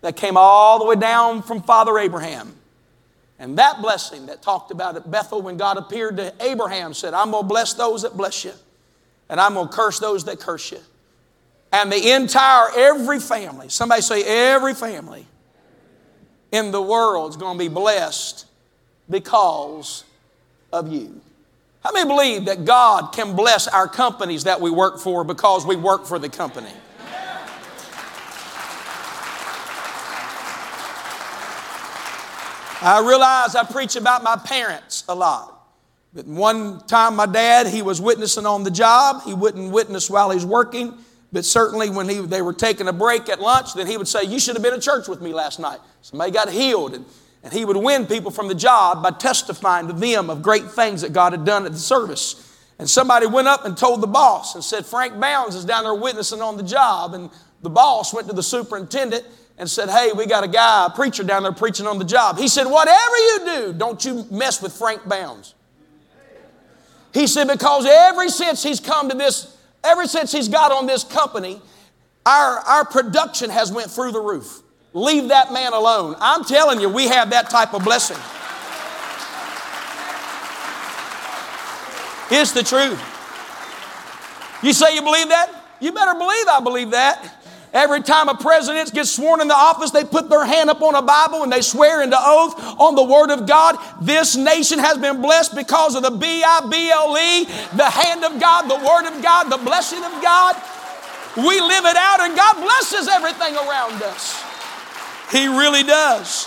that 0.00 0.16
came 0.16 0.36
all 0.36 0.78
the 0.78 0.84
way 0.84 0.96
down 0.96 1.42
from 1.42 1.62
Father 1.62 1.98
Abraham. 1.98 2.54
And 3.38 3.56
that 3.56 3.80
blessing 3.80 4.26
that 4.26 4.42
talked 4.42 4.70
about 4.70 4.96
at 4.96 5.10
Bethel 5.10 5.40
when 5.40 5.56
God 5.56 5.78
appeared 5.78 6.18
to 6.18 6.34
Abraham 6.40 6.92
said, 6.92 7.14
I'm 7.14 7.30
going 7.30 7.44
to 7.44 7.48
bless 7.48 7.72
those 7.72 8.02
that 8.02 8.14
bless 8.14 8.44
you, 8.44 8.52
and 9.30 9.40
I'm 9.40 9.54
going 9.54 9.68
to 9.68 9.72
curse 9.72 9.98
those 9.98 10.24
that 10.26 10.38
curse 10.38 10.70
you. 10.70 10.80
And 11.72 11.90
the 11.90 12.12
entire, 12.12 12.68
every 12.76 13.20
family, 13.20 13.70
somebody 13.70 14.02
say, 14.02 14.22
every 14.24 14.74
family 14.74 15.26
in 16.52 16.72
the 16.72 16.82
world 16.82 17.30
is 17.30 17.36
going 17.36 17.56
to 17.56 17.64
be 17.64 17.68
blessed 17.68 18.44
because 19.08 20.04
of 20.72 20.92
you. 20.92 21.20
How 21.82 21.92
many 21.92 22.08
believe 22.08 22.44
that 22.44 22.64
God 22.64 23.12
can 23.12 23.34
bless 23.34 23.66
our 23.66 23.88
companies 23.88 24.44
that 24.44 24.60
we 24.60 24.70
work 24.70 24.98
for 24.98 25.24
because 25.24 25.66
we 25.66 25.76
work 25.76 26.06
for 26.06 26.18
the 26.18 26.28
company? 26.28 26.72
I 32.82 33.06
realize 33.06 33.54
I 33.54 33.64
preach 33.64 33.96
about 33.96 34.22
my 34.22 34.36
parents 34.36 35.04
a 35.08 35.14
lot. 35.14 35.56
But 36.14 36.26
one 36.26 36.80
time, 36.86 37.14
my 37.14 37.26
dad, 37.26 37.66
he 37.66 37.82
was 37.82 38.00
witnessing 38.00 38.46
on 38.46 38.64
the 38.64 38.70
job. 38.70 39.22
He 39.24 39.34
wouldn't 39.34 39.70
witness 39.70 40.10
while 40.10 40.30
he's 40.30 40.46
working, 40.46 40.94
but 41.30 41.44
certainly 41.44 41.90
when 41.90 42.08
he, 42.08 42.20
they 42.20 42.42
were 42.42 42.54
taking 42.54 42.88
a 42.88 42.92
break 42.92 43.28
at 43.28 43.40
lunch, 43.40 43.74
then 43.74 43.86
he 43.86 43.96
would 43.96 44.08
say, 44.08 44.24
You 44.24 44.40
should 44.40 44.56
have 44.56 44.62
been 44.62 44.74
at 44.74 44.82
church 44.82 45.08
with 45.08 45.20
me 45.20 45.32
last 45.32 45.60
night. 45.60 45.78
Somebody 46.02 46.32
got 46.32 46.50
healed. 46.50 46.94
And, 46.94 47.04
and 47.42 47.52
he 47.52 47.64
would 47.64 47.76
win 47.76 48.06
people 48.06 48.30
from 48.30 48.48
the 48.48 48.54
job 48.54 49.02
by 49.02 49.10
testifying 49.10 49.86
to 49.86 49.92
them 49.92 50.28
of 50.28 50.42
great 50.42 50.70
things 50.70 51.00
that 51.00 51.12
God 51.12 51.32
had 51.32 51.44
done 51.44 51.64
at 51.64 51.72
the 51.72 51.78
service. 51.78 52.46
And 52.78 52.88
somebody 52.88 53.26
went 53.26 53.48
up 53.48 53.64
and 53.64 53.76
told 53.76 54.00
the 54.00 54.06
boss 54.06 54.54
and 54.54 54.64
said, 54.64 54.86
Frank 54.86 55.18
Bounds 55.18 55.54
is 55.54 55.64
down 55.64 55.84
there 55.84 55.94
witnessing 55.94 56.40
on 56.40 56.56
the 56.56 56.62
job. 56.62 57.14
And 57.14 57.30
the 57.62 57.70
boss 57.70 58.12
went 58.12 58.28
to 58.28 58.34
the 58.34 58.42
superintendent 58.42 59.24
and 59.58 59.68
said, 59.70 59.88
Hey, 59.88 60.12
we 60.12 60.26
got 60.26 60.44
a 60.44 60.48
guy, 60.48 60.86
a 60.86 60.90
preacher 60.90 61.22
down 61.22 61.42
there 61.42 61.52
preaching 61.52 61.86
on 61.86 61.98
the 61.98 62.04
job. 62.04 62.38
He 62.38 62.48
said, 62.48 62.64
Whatever 62.64 63.16
you 63.16 63.40
do, 63.44 63.72
don't 63.74 64.02
you 64.04 64.26
mess 64.30 64.62
with 64.62 64.72
Frank 64.72 65.06
Bounds. 65.08 65.54
He 67.12 67.26
said, 67.26 67.48
Because 67.48 67.86
ever 67.86 68.28
since 68.28 68.62
he's 68.62 68.80
come 68.80 69.10
to 69.10 69.16
this, 69.16 69.56
ever 69.84 70.06
since 70.06 70.32
he's 70.32 70.48
got 70.48 70.72
on 70.72 70.86
this 70.86 71.04
company, 71.04 71.60
our, 72.24 72.58
our 72.60 72.84
production 72.84 73.50
has 73.50 73.72
went 73.72 73.90
through 73.90 74.12
the 74.12 74.20
roof. 74.20 74.62
Leave 74.92 75.28
that 75.28 75.52
man 75.52 75.72
alone. 75.72 76.16
I'm 76.18 76.44
telling 76.44 76.80
you, 76.80 76.88
we 76.88 77.06
have 77.08 77.30
that 77.30 77.48
type 77.48 77.74
of 77.74 77.84
blessing. 77.84 78.18
It's 82.32 82.52
the 82.52 82.62
truth. 82.62 82.98
You 84.62 84.72
say 84.72 84.94
you 84.94 85.02
believe 85.02 85.28
that? 85.28 85.50
You 85.80 85.92
better 85.92 86.18
believe 86.18 86.48
I 86.48 86.60
believe 86.62 86.90
that. 86.90 87.36
Every 87.72 88.02
time 88.02 88.28
a 88.28 88.34
president 88.34 88.92
gets 88.92 89.10
sworn 89.10 89.40
in 89.40 89.46
the 89.46 89.54
office, 89.54 89.92
they 89.92 90.02
put 90.02 90.28
their 90.28 90.44
hand 90.44 90.70
up 90.70 90.82
on 90.82 90.96
a 90.96 91.02
Bible 91.02 91.44
and 91.44 91.52
they 91.52 91.62
swear 91.62 92.02
into 92.02 92.18
oath 92.18 92.58
on 92.80 92.96
the 92.96 93.04
Word 93.04 93.30
of 93.30 93.46
God. 93.46 93.78
This 94.02 94.36
nation 94.36 94.80
has 94.80 94.98
been 94.98 95.22
blessed 95.22 95.54
because 95.54 95.94
of 95.94 96.02
the 96.02 96.10
B 96.10 96.42
I 96.44 96.66
B 96.68 96.90
L 96.90 97.16
E, 97.16 97.44
the 97.76 97.88
hand 97.88 98.24
of 98.24 98.40
God, 98.40 98.62
the 98.68 98.84
Word 98.84 99.06
of 99.06 99.22
God, 99.22 99.50
the 99.50 99.64
blessing 99.64 100.02
of 100.02 100.20
God. 100.20 100.56
We 101.36 101.60
live 101.60 101.84
it 101.84 101.96
out 101.96 102.20
and 102.20 102.34
God 102.34 102.56
blesses 102.60 103.06
everything 103.06 103.54
around 103.54 104.02
us. 104.02 104.49
He 105.30 105.46
really 105.46 105.82
does. 105.82 106.46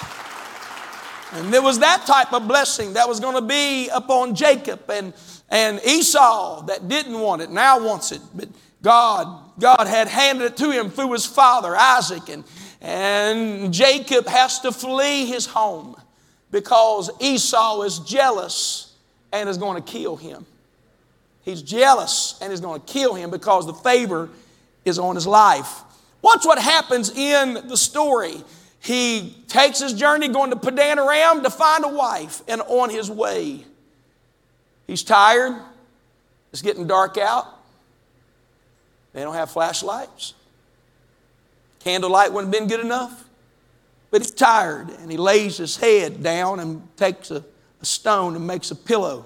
And 1.34 1.52
there 1.52 1.62
was 1.62 1.80
that 1.80 2.06
type 2.06 2.32
of 2.34 2.48
blessing 2.48 2.94
that 2.94 3.08
was 3.08 3.20
going 3.20 3.36
to 3.36 3.42
be 3.42 3.90
upon 3.90 4.36
Jacob 4.36 4.90
and, 4.90 5.14
and 5.50 5.82
Esau 5.84 6.64
that 6.68 6.88
didn't 6.88 7.20
want 7.20 7.42
it, 7.42 7.50
now 7.50 7.84
wants 7.84 8.12
it. 8.12 8.22
But 8.36 8.50
God, 8.84 9.60
God 9.60 9.88
had 9.88 10.08
handed 10.08 10.46
it 10.46 10.58
to 10.58 10.70
him 10.70 10.92
through 10.92 11.14
his 11.14 11.26
father, 11.26 11.76
Isaac. 11.76 12.30
And, 12.30 12.44
and 12.82 13.74
Jacob 13.74 14.28
has 14.28 14.60
to 14.60 14.72
flee 14.72 15.26
his 15.26 15.48
home 15.48 15.96
because 16.52 17.10
Esau 17.20 17.82
is 17.82 18.00
jealous 18.00 18.94
and 19.32 19.50
is 19.50 19.58
going 19.58 19.82
to 19.82 19.92
kill 19.92 20.16
him. 20.16 20.46
He's 21.42 21.62
jealous 21.62 22.38
and 22.42 22.54
is 22.54 22.62
going 22.62 22.82
to 22.82 22.86
kill 22.86 23.16
him 23.16 23.32
because 23.32 23.66
the 23.66 23.74
favor 23.74 24.30
is 24.86 25.00
on 25.00 25.16
his 25.16 25.26
life. 25.26 25.82
Watch 26.22 26.46
what 26.46 26.60
happens 26.60 27.10
in 27.10 27.56
the 27.68 27.76
story. 27.76 28.44
He 28.84 29.36
takes 29.48 29.80
his 29.80 29.94
journey 29.94 30.28
going 30.28 30.50
to 30.50 30.58
Padan 30.58 31.00
Aram 31.00 31.42
to 31.44 31.50
find 31.50 31.86
a 31.86 31.88
wife, 31.88 32.42
and 32.48 32.62
on 32.62 32.90
his 32.90 33.10
way, 33.10 33.64
he's 34.88 35.04
tired. 35.04 35.56
It's 36.52 36.62
getting 36.62 36.86
dark 36.86 37.18
out. 37.18 37.48
They 39.14 39.22
don't 39.22 39.36
have 39.36 39.52
flashlights. 39.52 40.34
Candlelight 41.80 42.34
wouldn't 42.34 42.54
have 42.54 42.62
been 42.62 42.70
good 42.70 42.86
enough. 42.86 43.24
But 44.12 44.22
he's 44.22 44.32
tired 44.32 44.90
and 44.90 45.10
he 45.10 45.18
lays 45.18 45.58
his 45.58 45.76
head 45.76 46.22
down 46.22 46.60
and 46.60 46.88
takes 46.98 47.32
a, 47.32 47.44
a 47.82 47.86
stone 47.86 48.36
and 48.36 48.46
makes 48.46 48.70
a 48.70 48.76
pillow. 48.76 49.26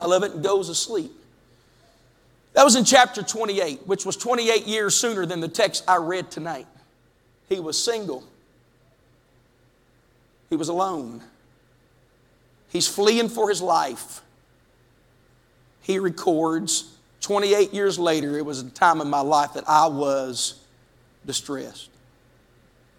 I 0.00 0.06
love 0.06 0.22
it 0.22 0.32
and 0.32 0.42
goes 0.42 0.68
to 0.68 0.74
sleep. 0.74 1.12
That 2.54 2.64
was 2.64 2.76
in 2.76 2.84
chapter 2.84 3.22
28, 3.22 3.86
which 3.86 4.06
was 4.06 4.16
28 4.16 4.66
years 4.66 4.94
sooner 4.94 5.26
than 5.26 5.40
the 5.40 5.48
text 5.48 5.84
I 5.86 5.96
read 5.96 6.30
tonight. 6.30 6.66
He 7.48 7.60
was 7.60 7.82
single, 7.82 8.24
he 10.54 10.56
was 10.56 10.68
alone. 10.68 11.20
He's 12.68 12.86
fleeing 12.86 13.28
for 13.28 13.48
his 13.48 13.60
life. 13.60 14.22
He 15.82 15.98
records 15.98 16.96
28 17.22 17.74
years 17.74 17.98
later, 17.98 18.38
it 18.38 18.46
was 18.46 18.60
a 18.60 18.70
time 18.70 19.00
in 19.00 19.10
my 19.10 19.20
life 19.20 19.54
that 19.54 19.64
I 19.66 19.88
was 19.88 20.60
distressed. 21.26 21.90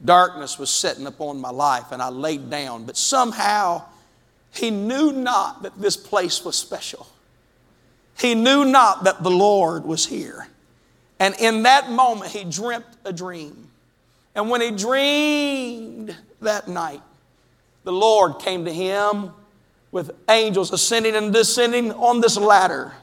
Darkness 0.04 0.60
was 0.60 0.70
setting 0.70 1.08
upon 1.08 1.40
my 1.40 1.50
life, 1.50 1.94
and 1.94 2.02
I 2.02 2.10
laid 2.10 2.50
down. 2.50 2.84
But 2.84 2.98
somehow, 2.98 3.84
he 4.52 4.70
knew 4.70 5.14
not 5.14 5.64
that 5.64 5.80
this 5.80 5.96
place 5.96 6.44
was 6.44 6.58
special. 6.58 7.08
He 8.18 8.36
knew 8.36 8.66
not 8.66 9.06
that 9.06 9.24
the 9.24 9.32
Lord 9.32 9.86
was 9.86 10.06
here. 10.06 10.50
And 11.22 11.34
in 11.40 11.64
that 11.64 11.90
moment, 11.90 12.32
he 12.32 12.44
dreamt 12.44 12.86
a 13.06 13.14
dream. 13.14 13.70
And 14.36 14.50
when 14.50 14.60
he 14.60 14.72
dreamed 14.72 16.14
that 16.42 16.68
night, 16.68 17.02
the 17.86 17.94
Lord 17.94 18.40
came 18.40 18.66
to 18.66 18.74
him 18.74 19.32
with 19.92 20.12
angels 20.30 20.74
ascending 20.74 21.16
and 21.16 21.32
descending 21.32 21.92
on 21.94 22.20
this 22.20 22.36
ladder. 22.36 22.94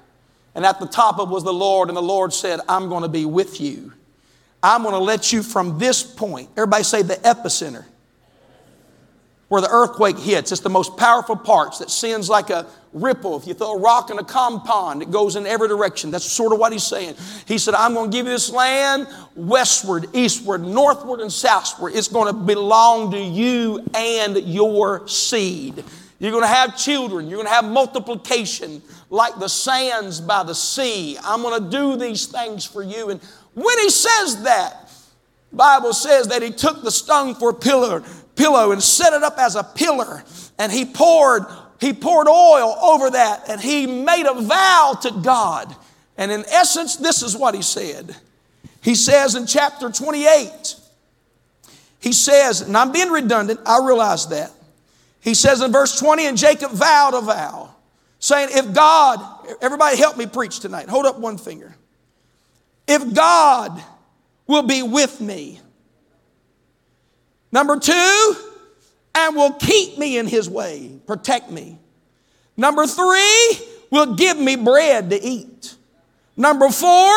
And 0.55 0.67
at 0.67 0.79
the 0.79 0.87
top 0.87 1.19
of 1.19 1.31
was 1.31 1.45
the 1.45 1.53
Lord, 1.53 1.89
and 1.89 1.97
the 1.97 2.03
Lord 2.03 2.35
said, 2.35 2.61
I'm 2.69 2.91
going 2.91 3.03
to 3.03 3.09
be 3.09 3.25
with 3.25 3.61
you. 3.61 3.95
I'm 4.63 4.83
going 4.83 4.93
to 4.93 4.99
let 4.99 5.33
you 5.33 5.43
from 5.43 5.79
this 5.79 6.03
point, 6.03 6.51
everybody 6.57 6.85
say 6.85 7.03
the 7.03 7.15
epicenter, 7.15 7.87
where 9.53 9.61
the 9.61 9.69
earthquake 9.71 10.19
hits. 10.19 10.51
It's 10.51 10.63
the 10.63 10.71
most 10.71 10.97
powerful 10.97 11.37
parts 11.37 11.79
that 11.81 11.91
sends 11.91 12.31
like 12.31 12.49
a 12.49 12.65
ripple. 12.95 13.37
If 13.37 13.47
you 13.47 13.53
throw 13.53 13.75
a 13.75 13.79
rock 13.79 14.09
in 14.09 14.19
a 14.19 14.25
compound, 14.25 15.03
it 15.03 15.11
goes 15.11 15.37
in 15.37 15.47
every 15.47 15.69
direction. 15.69 16.11
That's 16.11 16.25
sort 16.25 16.55
of 16.55 16.59
what 16.59 16.73
he's 16.73 16.87
saying. 16.87 17.17
He 17.47 17.59
said, 17.59 17.75
I'm 17.75 17.93
going 17.93 18.11
to 18.11 18.17
give 18.17 18.25
you 18.25 18.33
this 18.33 18.51
land 18.51 19.07
westward, 19.37 20.07
eastward, 20.15 20.63
northward, 20.63 21.21
and 21.21 21.31
southward. 21.31 21.95
It's 21.95 22.09
going 22.09 22.29
to 22.29 22.33
belong 22.33 23.11
to 23.11 23.21
you 23.21 23.85
and 23.95 24.39
your 24.39 25.07
seed. 25.07 25.85
You're 26.19 26.33
going 26.33 26.45
to 26.45 26.49
have 26.49 26.79
children. 26.79 27.29
You're 27.29 27.37
going 27.37 27.49
to 27.49 27.53
have 27.53 27.67
multiplication 27.67 28.81
like 29.11 29.39
the 29.39 29.49
sands 29.49 30.19
by 30.19 30.45
the 30.45 30.55
sea. 30.55 31.19
I'm 31.23 31.43
going 31.43 31.63
to 31.63 31.71
do 31.71 31.99
these 31.99 32.25
things 32.25 32.65
for 32.65 32.83
you. 32.83 33.11
And 33.11 33.21
when 33.53 33.79
he 33.81 33.91
says 33.91 34.45
that, 34.45 34.91
Bible 35.53 35.93
says 35.93 36.29
that 36.29 36.43
he 36.43 36.51
took 36.51 36.83
the 36.83 36.91
stone 36.91 37.35
for 37.35 37.51
a 37.51 37.55
pillar, 37.55 38.03
pillow 38.43 38.73
and 38.73 38.83
set 38.83 39.13
it 39.13 39.23
up 39.23 39.39
as 39.39 39.55
a 39.55 39.63
pillar, 39.63 40.25
and 40.59 40.73
he 40.73 40.85
poured 40.85 41.45
he 41.81 41.93
poured 41.93 42.29
oil 42.29 42.77
over 42.81 43.11
that, 43.11 43.49
and 43.49 43.61
he 43.61 43.87
made 43.87 44.27
a 44.27 44.41
vow 44.41 44.97
to 45.03 45.11
God. 45.11 45.75
And 46.17 46.31
in 46.31 46.45
essence, 46.47 46.97
this 46.97 47.23
is 47.23 47.37
what 47.37 47.57
he 47.57 47.63
said. 47.63 48.15
He 48.83 48.95
says 48.95 49.35
in 49.35 49.47
chapter 49.47 49.91
28, 49.91 50.77
he 51.99 52.13
says, 52.13 52.61
and 52.61 52.77
I'm 52.77 52.93
being 52.93 53.11
redundant, 53.11 53.59
I 53.67 53.85
realize 53.85 54.29
that. 54.29 54.53
He 55.21 55.35
says 55.35 55.61
in 55.61 55.73
verse 55.73 55.99
20, 55.99 56.27
and 56.27 56.39
Jacob 56.39 56.71
vowed 56.71 57.15
a 57.15 57.21
vow 57.21 57.75
saying, 58.21 58.51
If 58.53 58.73
God, 58.73 59.21
everybody 59.61 59.97
help 59.97 60.17
me 60.17 60.27
preach 60.27 60.61
tonight. 60.61 60.89
Hold 60.89 61.07
up 61.07 61.19
one 61.19 61.37
finger. 61.37 61.75
If 62.87 63.13
God 63.13 63.83
will 64.47 64.63
be 64.63 64.85
with 64.85 65.21
me. 65.21 65.61
Number 67.53 67.79
two, 67.79 68.37
and 69.15 69.37
will 69.37 69.53
keep 69.53 69.99
me 69.99 70.17
in 70.17 70.27
his 70.27 70.49
way, 70.49 70.91
protect 71.07 71.51
me. 71.51 71.79
Number 72.57 72.87
three, 72.87 73.59
will 73.91 74.15
give 74.15 74.39
me 74.39 74.57
bread 74.57 75.11
to 75.11 75.23
eat. 75.23 75.75
Number 76.37 76.71
four, 76.71 77.13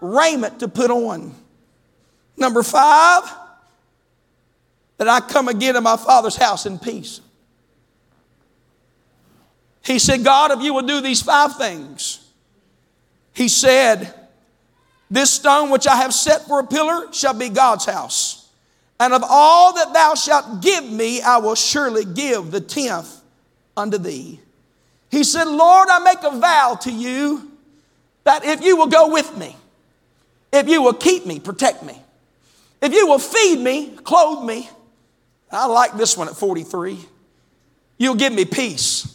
raiment 0.00 0.60
to 0.60 0.68
put 0.68 0.90
on. 0.90 1.34
Number 2.36 2.62
five, 2.62 3.24
that 4.98 5.08
I 5.08 5.20
come 5.20 5.48
again 5.48 5.74
to 5.74 5.80
my 5.80 5.96
father's 5.96 6.36
house 6.36 6.66
in 6.66 6.78
peace. 6.78 7.20
He 9.84 9.98
said, 9.98 10.22
God, 10.22 10.50
if 10.50 10.62
you 10.62 10.74
will 10.74 10.82
do 10.82 11.00
these 11.00 11.22
five 11.22 11.56
things, 11.56 12.22
he 13.32 13.48
said, 13.48 14.12
This 15.10 15.30
stone 15.30 15.70
which 15.70 15.86
I 15.86 15.96
have 15.96 16.12
set 16.12 16.46
for 16.46 16.60
a 16.60 16.66
pillar 16.66 17.10
shall 17.12 17.32
be 17.32 17.48
God's 17.48 17.86
house. 17.86 18.37
And 19.00 19.14
of 19.14 19.22
all 19.28 19.74
that 19.74 19.92
thou 19.92 20.14
shalt 20.14 20.60
give 20.60 20.84
me, 20.84 21.22
I 21.22 21.38
will 21.38 21.54
surely 21.54 22.04
give 22.04 22.50
the 22.50 22.60
tenth 22.60 23.22
unto 23.76 23.98
thee. 23.98 24.40
He 25.10 25.24
said, 25.24 25.44
Lord, 25.44 25.88
I 25.90 26.00
make 26.00 26.22
a 26.22 26.36
vow 26.36 26.78
to 26.82 26.92
you 26.92 27.50
that 28.24 28.44
if 28.44 28.62
you 28.62 28.76
will 28.76 28.88
go 28.88 29.10
with 29.10 29.36
me, 29.36 29.56
if 30.52 30.68
you 30.68 30.82
will 30.82 30.94
keep 30.94 31.26
me, 31.26 31.40
protect 31.40 31.82
me, 31.82 31.98
if 32.82 32.92
you 32.92 33.06
will 33.06 33.18
feed 33.18 33.58
me, 33.60 33.96
clothe 34.04 34.44
me, 34.44 34.68
I 35.50 35.66
like 35.66 35.96
this 35.96 36.16
one 36.16 36.28
at 36.28 36.36
43, 36.36 36.98
you'll 37.96 38.14
give 38.16 38.32
me 38.32 38.44
peace. 38.44 39.14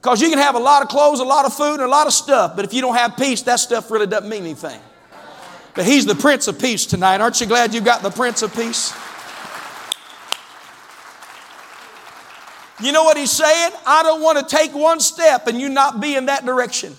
Because 0.00 0.20
you 0.20 0.28
can 0.28 0.38
have 0.38 0.56
a 0.56 0.60
lot 0.60 0.82
of 0.82 0.88
clothes, 0.88 1.20
a 1.20 1.24
lot 1.24 1.46
of 1.46 1.54
food, 1.54 1.74
and 1.74 1.82
a 1.82 1.88
lot 1.88 2.06
of 2.06 2.12
stuff, 2.12 2.54
but 2.56 2.64
if 2.64 2.74
you 2.74 2.80
don't 2.80 2.96
have 2.96 3.16
peace, 3.16 3.42
that 3.42 3.60
stuff 3.60 3.90
really 3.90 4.06
doesn't 4.06 4.28
mean 4.28 4.42
anything. 4.42 4.80
But 5.74 5.84
He's 5.84 6.06
the 6.06 6.14
Prince 6.14 6.48
of 6.48 6.58
Peace 6.58 6.86
tonight. 6.86 7.20
Aren't 7.20 7.40
you 7.40 7.46
glad 7.46 7.72
you 7.74 7.80
got 7.80 8.02
the 8.02 8.10
Prince 8.10 8.42
of 8.42 8.54
Peace? 8.54 8.92
You 12.80 12.92
know 12.92 13.04
what 13.04 13.16
He's 13.16 13.30
saying? 13.30 13.72
I 13.86 14.02
don't 14.02 14.22
want 14.22 14.38
to 14.38 14.56
take 14.56 14.74
one 14.74 15.00
step 15.00 15.46
and 15.46 15.60
you 15.60 15.68
not 15.68 16.00
be 16.00 16.16
in 16.16 16.26
that 16.26 16.44
direction. 16.44 16.94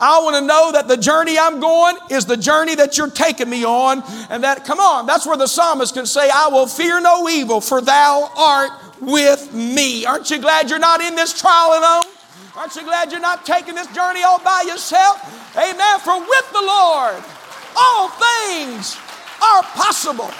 I 0.00 0.20
want 0.20 0.36
to 0.36 0.42
know 0.42 0.72
that 0.72 0.86
the 0.86 0.96
journey 0.96 1.38
I'm 1.38 1.60
going 1.60 1.96
is 2.10 2.24
the 2.24 2.36
journey 2.36 2.74
that 2.76 2.96
you're 2.96 3.10
taking 3.10 3.50
me 3.50 3.64
on. 3.64 4.02
And 4.30 4.44
that, 4.44 4.64
come 4.64 4.78
on, 4.78 5.06
that's 5.06 5.26
where 5.26 5.36
the 5.36 5.46
psalmist 5.46 5.94
can 5.94 6.06
say, 6.06 6.30
I 6.32 6.48
will 6.48 6.66
fear 6.66 7.00
no 7.00 7.28
evil, 7.28 7.60
for 7.60 7.80
thou 7.80 8.30
art 8.36 8.70
with 9.00 9.52
me. 9.52 10.06
Aren't 10.06 10.30
you 10.30 10.38
glad 10.38 10.70
you're 10.70 10.78
not 10.78 11.00
in 11.00 11.16
this 11.16 11.38
trial 11.38 11.78
alone? 11.78 12.12
Aren't 12.56 12.74
you 12.76 12.82
glad 12.82 13.10
you're 13.10 13.20
not 13.20 13.44
taking 13.44 13.74
this 13.74 13.86
journey 13.94 14.22
all 14.22 14.40
by 14.40 14.64
yourself? 14.66 15.56
Amen. 15.56 15.98
For 16.00 16.18
with 16.18 16.52
the 16.52 16.62
Lord, 16.62 17.22
all 17.76 18.08
things 18.08 18.96
are 19.42 19.62
possible. 19.62 20.30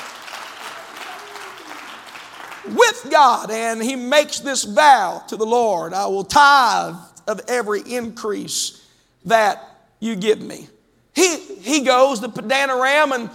With 2.67 3.07
God, 3.11 3.51
and 3.51 3.83
he 3.83 3.97
makes 3.97 4.41
this 4.41 4.65
vow 4.65 5.23
to 5.29 5.37
the 5.37 5.47
Lord 5.47 5.95
I 5.95 6.07
will 6.07 6.25
tithe 6.25 6.97
of 7.27 7.41
every 7.49 7.81
increase 7.81 8.85
that 9.25 9.63
you 10.01 10.17
give 10.17 10.41
me. 10.41 10.69
He, 11.15 11.37
he 11.37 11.81
goes 11.81 12.21
to 12.21 12.29
Padanaram, 12.29 13.15
and 13.15 13.31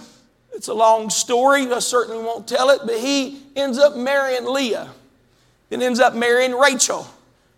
it's 0.54 0.68
a 0.68 0.74
long 0.74 1.10
story. 1.10 1.70
I 1.70 1.80
certainly 1.80 2.22
won't 2.22 2.46
tell 2.46 2.70
it, 2.70 2.80
but 2.84 2.98
he 2.98 3.42
ends 3.56 3.78
up 3.78 3.96
marrying 3.96 4.46
Leah 4.46 4.90
and 5.70 5.82
ends 5.82 6.00
up 6.00 6.14
marrying 6.14 6.52
Rachel. 6.52 7.06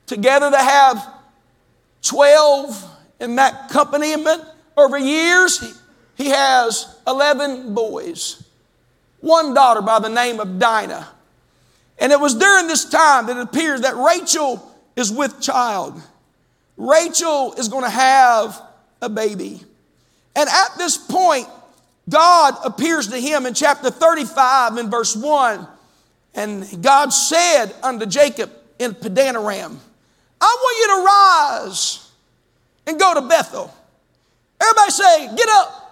Together 0.07 0.51
they 0.51 0.57
have 0.57 1.07
12 2.03 2.91
in 3.21 3.37
that 3.37 3.71
accompaniment. 3.71 4.43
Over 4.77 4.99
years, 4.99 5.81
he 6.17 6.31
has 6.31 6.97
11 7.07 7.75
boys, 7.75 8.43
one 9.21 9.55
daughter 9.55 9.83
by 9.83 9.99
the 9.99 10.09
name 10.09 10.41
of 10.41 10.59
Dinah. 10.59 11.09
And 11.99 12.13
it 12.13 12.19
was 12.19 12.35
during 12.35 12.67
this 12.67 12.89
time 12.89 13.27
that 13.27 13.37
it 13.37 13.43
appears 13.43 13.83
that 13.83 13.97
Rachel 13.97 14.75
is 14.97 15.13
with 15.13 15.41
child. 15.41 16.01
Rachel 16.77 17.55
is 17.55 17.69
going 17.69 17.85
to 17.85 17.91
have 17.91 18.61
a 19.01 19.09
baby. 19.09 19.63
And 20.35 20.49
at 20.49 20.79
this 20.79 20.97
point, 20.97 21.49
God 22.09 22.55
appears 22.65 23.09
to 23.09 23.19
him 23.19 23.47
in 23.47 23.55
chapter 23.55 23.91
35 23.91 24.79
in 24.79 24.91
verse 24.91 25.17
1. 25.17 25.67
And 26.35 26.83
God 26.83 27.13
said 27.13 27.75
unto 27.83 28.07
Jacob 28.07 28.51
in 28.79 28.93
Padanaram, 28.93 29.77
I 30.41 30.57
want 30.61 30.79
you 30.81 30.97
to 30.97 31.05
rise 31.07 32.11
and 32.87 33.01
go 33.01 33.15
to 33.15 33.23
Bethel. 33.23 33.75
Everybody 34.61 34.91
say, 34.91 35.37
get 35.37 35.49
up 35.49 35.86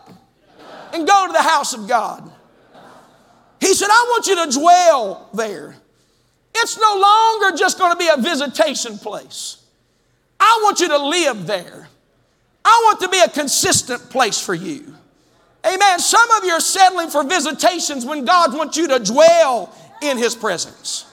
and 0.95 1.07
go 1.07 1.27
to 1.27 1.33
the 1.33 1.43
house 1.43 1.75
of 1.75 1.89
God. 1.89 2.31
He 3.61 3.75
said, 3.75 3.89
I 3.91 4.07
want 4.11 4.27
you 4.27 4.47
to 4.47 4.59
dwell 4.59 5.29
there. 5.35 5.75
It's 6.55 6.79
no 6.79 6.97
longer 6.97 7.57
just 7.57 7.79
going 7.79 7.93
to 7.93 7.99
be 7.99 8.09
a 8.09 8.17
visitation 8.17 8.97
place. 8.99 9.63
I 10.39 10.61
want 10.63 10.81
you 10.81 10.89
to 10.89 10.99
live 10.99 11.47
there. 11.47 11.89
I 12.65 12.83
want 12.87 13.01
to 13.01 13.09
be 13.09 13.21
a 13.21 13.29
consistent 13.29 14.09
place 14.09 14.41
for 14.41 14.55
you. 14.55 14.95
Amen. 15.67 15.99
Some 15.99 16.31
of 16.33 16.45
you 16.45 16.53
are 16.53 16.61
settling 16.61 17.09
for 17.11 17.25
visitations 17.25 18.07
when 18.07 18.25
God 18.25 18.55
wants 18.55 18.77
you 18.77 18.87
to 18.89 18.99
dwell 18.99 19.75
in 20.03 20.17
His 20.17 20.35
presence. 20.35 21.07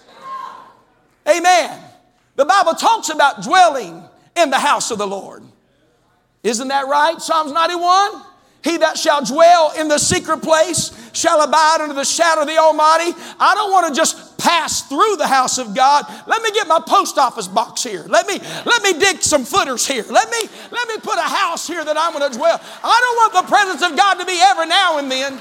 Amen. 1.27 1.79
The 2.35 2.45
Bible 2.45 2.73
talks 2.73 3.09
about 3.09 3.41
dwelling 3.43 4.03
in 4.35 4.49
the 4.49 4.59
house 4.59 4.91
of 4.91 4.97
the 4.97 5.07
Lord. 5.07 5.43
Isn't 6.43 6.67
that 6.67 6.87
right? 6.87 7.19
Psalms 7.21 7.51
91. 7.51 8.23
He 8.63 8.77
that 8.77 8.97
shall 8.97 9.25
dwell 9.25 9.73
in 9.77 9.87
the 9.87 9.97
secret 9.97 10.41
place 10.41 10.91
shall 11.13 11.41
abide 11.41 11.77
under 11.81 11.95
the 11.95 12.05
shadow 12.05 12.41
of 12.41 12.47
the 12.47 12.57
Almighty. 12.57 13.11
I 13.39 13.55
don't 13.55 13.71
want 13.71 13.87
to 13.87 13.93
just 13.93 14.37
pass 14.37 14.87
through 14.87 15.17
the 15.17 15.27
house 15.27 15.57
of 15.57 15.75
God. 15.75 16.05
Let 16.27 16.41
me 16.41 16.51
get 16.51 16.67
my 16.67 16.79
post 16.79 17.17
office 17.17 17.47
box 17.47 17.83
here. 17.83 18.05
Let 18.07 18.27
me 18.27 18.39
let 18.65 18.83
me 18.83 18.93
dig 18.99 19.21
some 19.21 19.45
footers 19.45 19.87
here. 19.87 20.05
Let 20.09 20.29
me 20.29 20.49
let 20.71 20.87
me 20.87 20.97
put 20.97 21.17
a 21.17 21.21
house 21.21 21.67
here 21.67 21.83
that 21.83 21.97
I'm 21.97 22.13
going 22.13 22.31
to 22.31 22.37
dwell. 22.37 22.61
I 22.83 23.01
don't 23.01 23.33
want 23.33 23.45
the 23.45 23.51
presence 23.51 23.81
of 23.83 23.97
God 23.97 24.15
to 24.15 24.25
be 24.25 24.39
every 24.41 24.67
now 24.67 24.97
and 24.99 25.11
then. 25.11 25.39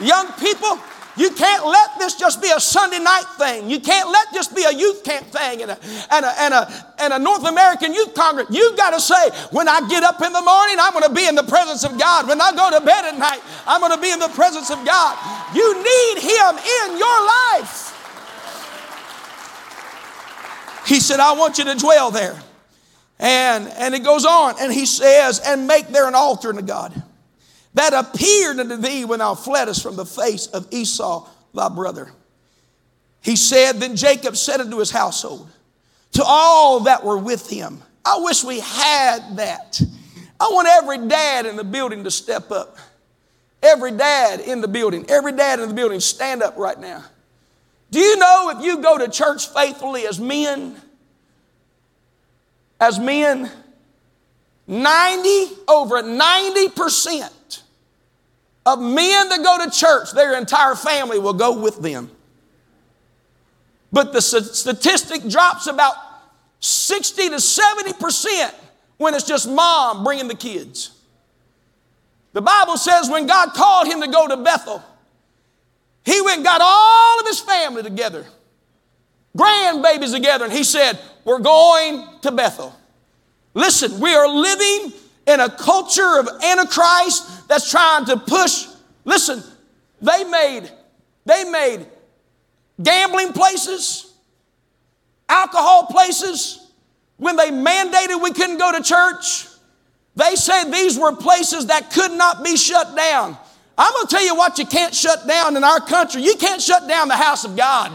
Young 0.00 0.32
people, 0.32 0.78
you 1.16 1.30
can't 1.30 1.64
let 1.64 1.98
this 1.98 2.16
just 2.16 2.42
be 2.42 2.50
a 2.50 2.58
Sunday 2.58 2.98
night 2.98 3.26
thing. 3.38 3.70
You 3.70 3.78
can't 3.78 4.10
let 4.10 4.32
this 4.32 4.48
be 4.48 4.64
a 4.64 4.72
youth 4.72 5.04
camp 5.04 5.26
thing 5.26 5.62
and 5.62 5.70
a, 5.70 5.78
and 6.10 6.24
a, 6.24 6.40
and 6.40 6.54
a, 6.54 6.94
and 6.98 7.12
a 7.12 7.18
North 7.18 7.44
American 7.46 7.94
youth 7.94 8.14
congress. 8.14 8.48
You've 8.50 8.76
got 8.76 8.90
to 8.90 9.00
say, 9.00 9.30
when 9.50 9.68
I 9.68 9.86
get 9.88 10.02
up 10.02 10.20
in 10.22 10.32
the 10.32 10.42
morning, 10.42 10.76
I'm 10.80 10.92
going 10.92 11.04
to 11.04 11.14
be 11.14 11.26
in 11.26 11.36
the 11.36 11.44
presence 11.44 11.84
of 11.84 11.98
God. 11.98 12.26
When 12.26 12.40
I 12.40 12.50
go 12.52 12.76
to 12.76 12.84
bed 12.84 13.04
at 13.04 13.16
night, 13.16 13.40
I'm 13.66 13.80
going 13.80 13.94
to 13.94 14.00
be 14.00 14.10
in 14.10 14.18
the 14.18 14.28
presence 14.28 14.70
of 14.70 14.84
God. 14.84 15.54
You 15.54 15.74
need 15.74 16.22
Him 16.22 16.58
in 16.58 16.98
your 16.98 17.26
life. 17.26 17.92
He 20.86 20.98
said, 21.00 21.20
I 21.20 21.32
want 21.32 21.58
you 21.58 21.64
to 21.64 21.76
dwell 21.76 22.10
there. 22.10 22.38
And, 23.20 23.68
and 23.68 23.94
it 23.94 24.02
goes 24.02 24.24
on, 24.24 24.56
and 24.60 24.72
he 24.72 24.84
says, 24.84 25.40
and 25.46 25.68
make 25.68 25.86
there 25.88 26.08
an 26.08 26.16
altar 26.16 26.48
unto 26.48 26.62
God 26.62 27.03
that 27.74 27.92
appeared 27.92 28.60
unto 28.60 28.76
thee 28.76 29.04
when 29.04 29.18
thou 29.18 29.34
fleddest 29.34 29.82
from 29.82 29.96
the 29.96 30.06
face 30.06 30.46
of 30.46 30.66
Esau 30.72 31.28
thy 31.52 31.68
brother. 31.68 32.10
He 33.20 33.36
said, 33.36 33.74
Then 33.74 33.96
Jacob 33.96 34.36
said 34.36 34.60
unto 34.60 34.78
his 34.78 34.90
household, 34.90 35.48
to 36.12 36.22
all 36.24 36.80
that 36.80 37.04
were 37.04 37.18
with 37.18 37.50
him, 37.50 37.82
I 38.04 38.18
wish 38.20 38.44
we 38.44 38.60
had 38.60 39.36
that. 39.36 39.80
I 40.38 40.48
want 40.52 40.68
every 40.68 41.08
dad 41.08 41.46
in 41.46 41.56
the 41.56 41.64
building 41.64 42.04
to 42.04 42.10
step 42.10 42.50
up. 42.50 42.76
Every 43.62 43.92
dad 43.92 44.40
in 44.40 44.60
the 44.60 44.68
building, 44.68 45.06
every 45.08 45.32
dad 45.32 45.58
in 45.58 45.68
the 45.68 45.74
building, 45.74 45.98
stand 45.98 46.42
up 46.42 46.56
right 46.58 46.78
now. 46.78 47.02
Do 47.90 47.98
you 47.98 48.16
know 48.16 48.52
if 48.54 48.64
you 48.64 48.78
go 48.82 48.98
to 48.98 49.08
church 49.08 49.48
faithfully 49.48 50.06
as 50.06 50.20
men, 50.20 50.76
as 52.78 52.98
men, 52.98 53.50
90, 54.66 55.46
over 55.66 56.02
90% 56.02 57.32
of 58.66 58.80
men 58.80 59.28
that 59.28 59.42
go 59.42 59.64
to 59.64 59.70
church, 59.70 60.12
their 60.12 60.38
entire 60.38 60.74
family 60.74 61.18
will 61.18 61.34
go 61.34 61.60
with 61.60 61.80
them. 61.82 62.10
But 63.92 64.12
the 64.12 64.20
statistic 64.20 65.28
drops 65.28 65.66
about 65.66 65.94
60 66.60 67.28
to 67.28 67.36
70% 67.36 68.54
when 68.96 69.14
it's 69.14 69.24
just 69.24 69.48
mom 69.48 70.02
bringing 70.02 70.28
the 70.28 70.34
kids. 70.34 70.90
The 72.32 72.42
Bible 72.42 72.76
says 72.76 73.08
when 73.08 73.26
God 73.26 73.50
called 73.50 73.86
him 73.86 74.00
to 74.00 74.08
go 74.08 74.26
to 74.26 74.36
Bethel, 74.36 74.82
he 76.04 76.20
went 76.22 76.38
and 76.38 76.44
got 76.44 76.60
all 76.62 77.20
of 77.20 77.26
his 77.26 77.40
family 77.40 77.82
together, 77.82 78.26
grandbabies 79.36 80.12
together, 80.12 80.44
and 80.44 80.52
he 80.52 80.64
said, 80.64 80.98
We're 81.24 81.38
going 81.38 82.06
to 82.22 82.32
Bethel. 82.32 82.74
Listen, 83.54 84.00
we 84.00 84.12
are 84.14 84.28
living 84.28 84.92
in 85.26 85.40
a 85.40 85.48
culture 85.48 86.18
of 86.18 86.28
Antichrist 86.42 87.48
that's 87.48 87.70
trying 87.70 88.04
to 88.06 88.16
push. 88.16 88.66
Listen, 89.04 89.42
they 90.00 90.24
made, 90.24 90.70
they 91.24 91.44
made 91.44 91.86
gambling 92.82 93.32
places, 93.32 94.12
alcohol 95.28 95.86
places. 95.86 96.60
When 97.16 97.36
they 97.36 97.50
mandated 97.50 98.22
we 98.22 98.32
couldn't 98.32 98.58
go 98.58 98.72
to 98.72 98.82
church, 98.82 99.46
they 100.16 100.34
said 100.36 100.64
these 100.64 100.98
were 100.98 101.14
places 101.14 101.66
that 101.66 101.90
could 101.90 102.12
not 102.12 102.44
be 102.44 102.56
shut 102.56 102.94
down. 102.96 103.36
I'm 103.76 103.92
going 103.92 104.06
to 104.06 104.14
tell 104.14 104.24
you 104.24 104.36
what 104.36 104.58
you 104.58 104.66
can't 104.66 104.94
shut 104.94 105.26
down 105.26 105.56
in 105.56 105.64
our 105.64 105.80
country. 105.80 106.22
You 106.22 106.36
can't 106.36 106.62
shut 106.62 106.86
down 106.86 107.08
the 107.08 107.16
house 107.16 107.44
of 107.44 107.56
God. 107.56 107.90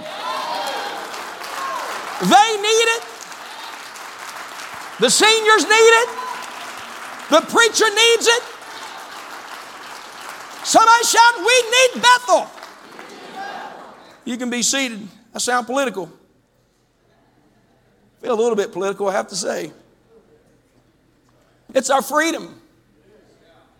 They 2.21 2.61
need 2.61 2.87
it. 2.97 3.03
The 4.99 5.09
seniors 5.09 5.63
need 5.63 5.69
it. 5.71 6.09
The 7.29 7.41
preacher 7.41 7.85
needs 7.89 8.27
it. 8.27 8.43
Somebody 10.63 11.03
shout, 11.05 11.37
We 11.37 11.63
need 11.71 12.01
Bethel. 12.01 12.51
You 14.25 14.37
can 14.37 14.49
be 14.49 14.61
seated. 14.61 15.07
I 15.33 15.39
sound 15.39 15.65
political. 15.65 16.11
Feel 18.21 18.33
a 18.33 18.35
little 18.35 18.55
bit 18.55 18.71
political, 18.71 19.07
I 19.07 19.13
have 19.13 19.27
to 19.29 19.35
say. 19.35 19.71
It's 21.73 21.89
our 21.89 22.01
freedom. 22.01 22.59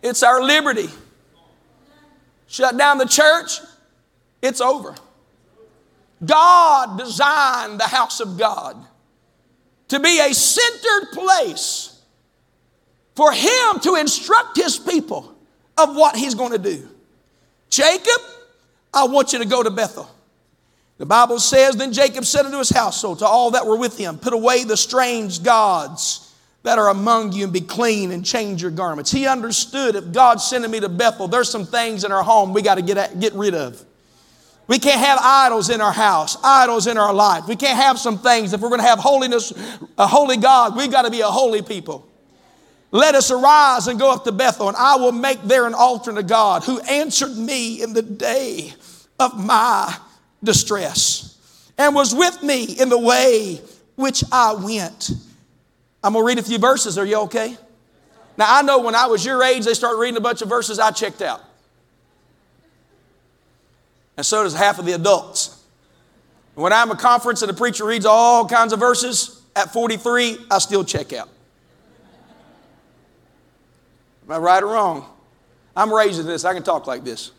It's 0.02 0.24
our 0.24 0.42
liberty. 0.42 0.90
Shut 2.48 2.78
down 2.78 2.98
the 2.98 3.06
church, 3.06 3.60
it's 4.42 4.62
over. 4.62 4.96
God 6.26 6.98
designed 6.98 7.80
the 7.80 7.88
house 7.88 8.20
of 8.20 8.38
God 8.38 8.78
to 9.90 10.00
be 10.00 10.20
a 10.20 10.34
centered 10.34 11.12
place 11.14 11.89
for 13.20 13.34
Him 13.34 13.82
to 13.82 13.96
instruct 13.96 14.56
His 14.56 14.78
people 14.78 15.36
of 15.78 15.94
what 15.94 16.16
He's 16.16 16.36
going 16.36 16.54
to 16.54 16.58
do. 16.58 16.88
Jacob, 17.70 18.22
I 18.94 19.08
want 19.08 19.34
you 19.34 19.40
to 19.40 19.46
go 19.46 19.62
to 19.62 19.70
Bethel. 19.70 20.10
The 21.00 21.06
Bible 21.06 21.38
says, 21.38 21.76
Then 21.76 21.92
Jacob 21.92 22.24
said 22.24 22.46
unto 22.46 22.58
his 22.58 22.70
household, 22.70 23.20
to 23.20 23.26
all 23.26 23.52
that 23.52 23.66
were 23.66 23.76
with 23.76 23.98
him, 23.98 24.18
Put 24.18 24.32
away 24.32 24.64
the 24.64 24.78
strange 24.78 25.44
gods 25.44 26.34
that 26.64 26.80
are 26.80 26.88
among 26.88 27.34
you 27.34 27.44
and 27.44 27.52
be 27.52 27.60
clean 27.60 28.12
and 28.12 28.26
change 28.26 28.62
your 28.62 28.72
garments. 28.72 29.12
He 29.12 29.28
understood 29.28 29.96
if 29.96 30.14
God's 30.14 30.46
sending 30.46 30.72
me 30.72 30.80
to 30.80 30.88
Bethel, 30.88 31.28
there's 31.28 31.50
some 31.50 31.66
things 31.66 32.06
in 32.06 32.14
our 32.14 32.24
home 32.24 32.54
we 32.54 32.62
got 32.62 32.76
to 32.76 32.82
get, 32.82 33.20
get 33.20 33.34
rid 33.34 33.54
of. 33.54 33.84
We 34.68 34.80
can't 34.80 35.00
have 35.02 35.20
idols 35.22 35.70
in 35.70 35.82
our 35.82 35.92
house, 35.92 36.38
idols 36.42 36.88
in 36.88 36.98
our 36.98 37.14
life. 37.14 37.50
We 37.50 37.58
can't 37.58 37.78
have 37.78 38.00
some 38.00 38.18
things. 38.18 38.54
If 38.54 38.62
we're 38.62 38.70
going 38.70 38.80
to 38.80 38.88
have 38.88 39.00
holiness, 39.00 39.52
a 39.98 40.08
holy 40.08 40.38
God, 40.38 40.78
we've 40.78 40.92
got 40.92 41.02
to 41.02 41.12
be 41.12 41.20
a 41.20 41.28
holy 41.28 41.62
people. 41.62 42.09
Let 42.92 43.14
us 43.14 43.30
arise 43.30 43.88
and 43.88 44.00
go 44.00 44.12
up 44.12 44.24
to 44.24 44.32
Bethel, 44.32 44.68
and 44.68 44.78
I 44.78 44.96
will 44.96 45.12
make 45.12 45.42
there 45.44 45.68
an 45.68 45.76
altar 45.76 46.14
to 46.14 46.24
God 46.24 46.64
who 46.64 46.80
answered 46.82 47.38
me 47.38 47.84
in 47.84 47.94
the 47.94 48.02
day 48.02 48.74
of 49.20 49.38
my 49.38 49.96
distress 50.44 51.38
and 51.78 51.94
was 51.94 52.16
with 52.16 52.42
me 52.42 52.64
in 52.64 52.90
the 52.90 52.98
way 52.98 53.62
which 53.96 54.24
I 54.32 54.54
went. 54.54 55.12
I'm 56.04 56.14
going 56.14 56.24
to 56.24 56.28
read 56.28 56.40
a 56.40 56.44
few 56.44 56.58
verses. 56.58 56.98
Are 56.98 57.06
you 57.06 57.18
okay? 57.22 57.58
Now, 58.38 58.46
I 58.48 58.62
know 58.62 58.80
when 58.80 58.96
I 58.96 59.08
was 59.08 59.26
your 59.26 59.44
age, 59.44 59.66
they 59.66 59.74
started 59.74 60.00
reading 60.00 60.18
a 60.18 60.22
bunch 60.22 60.42
of 60.42 60.50
verses, 60.50 60.80
I 60.80 60.92
checked 60.92 61.22
out. 61.22 61.44
And 64.18 64.26
so 64.26 64.44
does 64.44 64.56
half 64.56 64.80
of 64.80 64.86
the 64.86 64.94
adults. 64.94 65.62
When 66.56 66.74
I'm 66.74 66.92
a 66.92 66.96
conference 66.96 67.42
and 67.42 67.50
the 67.50 67.54
preacher 67.54 67.86
reads 67.86 68.06
all 68.06 68.48
kinds 68.48 68.74
of 68.74 68.80
verses, 68.80 69.42
at 69.56 69.72
43, 69.72 70.38
I 70.50 70.60
still 70.60 70.84
check 70.84 71.14
out. 71.14 71.30
Am 74.30 74.36
I 74.36 74.38
right 74.38 74.62
or 74.62 74.68
wrong? 74.68 75.06
I'm 75.76 75.92
raised 75.92 76.20
in 76.20 76.28
this. 76.28 76.46
I 76.46 76.54
can 76.54 76.62
talk 76.62 76.86
like 76.86 77.04
this. 77.04 77.32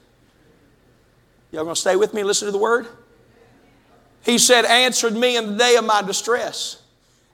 Y'all 1.53 1.62
gonna 1.62 1.76
stay 1.76 1.94
with 1.94 2.12
me 2.12 2.24
listen 2.24 2.46
to 2.46 2.53
the 2.53 2.59
word? 2.59 2.88
He 4.22 4.38
said, 4.38 4.64
answered 4.64 5.14
me 5.14 5.37
in 5.37 5.53
the 5.53 5.57
day 5.57 5.76
of 5.76 5.85
my 5.85 6.03
distress 6.03 6.83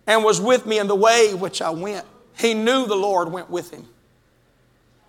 and 0.06 0.22
was 0.22 0.40
with 0.40 0.66
me 0.66 0.78
in 0.78 0.86
the 0.88 0.94
way 0.94 1.32
which 1.32 1.62
I 1.62 1.70
went. 1.70 2.04
He 2.38 2.52
knew 2.52 2.86
the 2.86 2.94
Lord 2.94 3.32
went 3.32 3.48
with 3.50 3.70
him. 3.70 3.88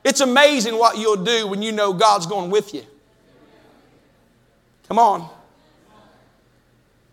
It's 0.05 0.21
amazing 0.21 0.79
what 0.79 0.97
you'll 0.97 1.23
do 1.23 1.47
when 1.47 1.61
you 1.61 1.73
know 1.73 1.91
God's 1.91 2.25
going 2.25 2.49
with 2.49 2.73
you. 2.73 2.83
Come 4.87 4.97
on. 4.97 5.29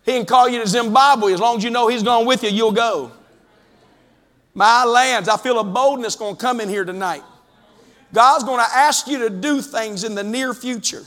He 0.05 0.13
can 0.13 0.25
call 0.25 0.49
you 0.49 0.61
to 0.61 0.67
Zimbabwe. 0.69 1.33
As 1.33 1.41
long 1.41 1.57
as 1.57 1.65
you 1.65 1.71
know 1.71 1.89
He's 1.89 2.05
going 2.05 2.27
with 2.27 2.45
you, 2.45 2.51
you'll 2.51 2.73
go. 2.73 3.11
My 4.55 4.85
lands, 4.85 5.29
I 5.29 5.37
feel 5.37 5.59
a 5.59 5.65
boldness 5.65 6.17
going 6.17 6.37
to 6.37 6.41
come 6.41 6.61
in 6.61 6.69
here 6.69 6.85
tonight. 6.85 7.23
God's 8.13 8.45
going 8.45 8.65
to 8.65 8.77
ask 8.77 9.09
you 9.09 9.19
to 9.19 9.31
do 9.31 9.61
things 9.61 10.05
in 10.05 10.15
the 10.15 10.23
near 10.23 10.55
future 10.55 11.03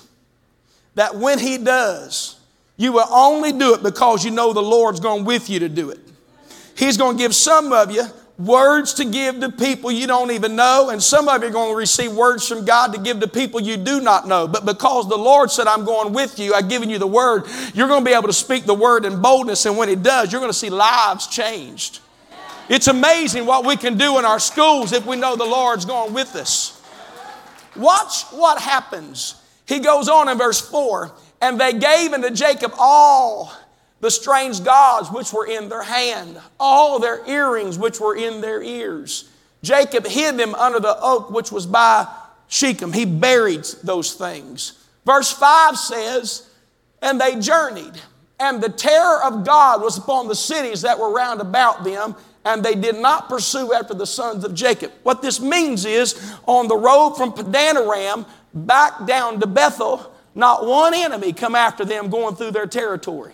that 0.95 1.15
when 1.15 1.39
He 1.39 1.57
does, 1.57 2.39
you 2.75 2.91
will 2.91 3.07
only 3.09 3.53
do 3.53 3.73
it 3.73 3.81
because 3.81 4.25
you 4.25 4.31
know 4.31 4.51
the 4.51 4.61
Lord's 4.61 4.99
going 4.99 5.23
with 5.23 5.49
you 5.49 5.59
to 5.59 5.69
do 5.69 5.89
it. 5.89 5.99
He's 6.75 6.97
going 6.97 7.17
to 7.17 7.23
give 7.23 7.33
some 7.33 7.71
of 7.71 7.91
you 7.91 8.03
words 8.37 8.93
to 8.95 9.05
give 9.05 9.39
to 9.39 9.51
people 9.51 9.91
you 9.91 10.05
don't 10.05 10.31
even 10.31 10.55
know, 10.55 10.89
and 10.89 11.01
some 11.01 11.27
of 11.27 11.41
you 11.41 11.47
are 11.47 11.51
going 11.51 11.71
to 11.71 11.77
receive 11.77 12.11
words 12.13 12.47
from 12.47 12.65
God 12.65 12.93
to 12.93 12.99
give 12.99 13.19
to 13.21 13.27
people 13.27 13.59
you 13.59 13.77
do 13.77 13.99
not 14.01 14.27
know. 14.27 14.47
But 14.47 14.65
because 14.65 15.07
the 15.07 15.17
Lord 15.17 15.49
said, 15.49 15.67
I'm 15.67 15.85
going 15.85 16.13
with 16.13 16.37
you, 16.37 16.53
I've 16.53 16.69
given 16.69 16.89
you 16.89 16.99
the 16.99 17.07
word, 17.07 17.45
you're 17.73 17.87
going 17.87 18.03
to 18.03 18.09
be 18.09 18.15
able 18.15 18.27
to 18.27 18.33
speak 18.33 18.65
the 18.65 18.75
word 18.75 19.05
in 19.05 19.21
boldness, 19.21 19.65
and 19.65 19.77
when 19.77 19.89
He 19.89 19.95
does, 19.95 20.31
you're 20.31 20.41
going 20.41 20.51
to 20.51 20.57
see 20.57 20.69
lives 20.69 21.27
changed. 21.27 21.99
It's 22.69 22.87
amazing 22.87 23.45
what 23.45 23.65
we 23.65 23.77
can 23.77 23.97
do 23.97 24.19
in 24.19 24.25
our 24.25 24.39
schools 24.39 24.91
if 24.91 25.05
we 25.05 25.15
know 25.15 25.35
the 25.35 25.45
Lord's 25.45 25.85
going 25.85 26.13
with 26.13 26.35
us. 26.35 26.81
Watch 27.75 28.23
what 28.31 28.61
happens. 28.61 29.35
He 29.65 29.79
goes 29.79 30.09
on 30.09 30.27
in 30.27 30.37
verse 30.37 30.59
4 30.59 31.11
and 31.41 31.59
they 31.59 31.73
gave 31.73 32.13
unto 32.13 32.29
Jacob 32.29 32.73
all 32.77 33.53
the 33.99 34.11
strange 34.11 34.63
gods 34.63 35.11
which 35.11 35.31
were 35.31 35.47
in 35.47 35.69
their 35.69 35.83
hand, 35.83 36.39
all 36.59 36.99
their 36.99 37.27
earrings 37.27 37.77
which 37.77 37.99
were 37.99 38.15
in 38.15 38.41
their 38.41 38.61
ears. 38.61 39.29
Jacob 39.63 40.05
hid 40.05 40.37
them 40.37 40.53
under 40.55 40.79
the 40.79 40.97
oak 41.01 41.31
which 41.31 41.51
was 41.51 41.65
by 41.65 42.07
Shechem. 42.47 42.93
He 42.93 43.05
buried 43.05 43.65
those 43.83 44.13
things. 44.13 44.85
Verse 45.05 45.31
5 45.31 45.77
says, 45.77 46.49
And 47.01 47.19
they 47.19 47.39
journeyed, 47.39 47.99
and 48.39 48.61
the 48.61 48.69
terror 48.69 49.23
of 49.23 49.45
God 49.45 49.81
was 49.81 49.97
upon 49.97 50.27
the 50.27 50.35
cities 50.35 50.81
that 50.81 50.99
were 50.99 51.11
round 51.11 51.41
about 51.41 51.83
them, 51.83 52.15
and 52.47 52.63
they 52.63 52.75
did 52.75 52.95
not 52.95 53.27
pursue 53.27 53.73
after 53.73 53.93
the 53.93 54.07
sons 54.07 54.45
of 54.45 54.53
Jacob. 54.53 54.91
What 55.03 55.21
this 55.21 55.41
means 55.41 55.83
is, 55.83 56.33
on 56.45 56.69
the 56.69 56.77
road 56.77 57.15
from 57.15 57.33
Padanaram 57.33 58.25
back 58.53 59.05
down 59.05 59.39
to 59.41 59.47
Bethel, 59.47 60.13
not 60.33 60.65
one 60.65 60.93
enemy 60.93 61.33
come 61.33 61.55
after 61.55 61.83
them 61.83 62.09
going 62.09 62.35
through 62.35 62.51
their 62.51 62.65
territory. 62.67 63.33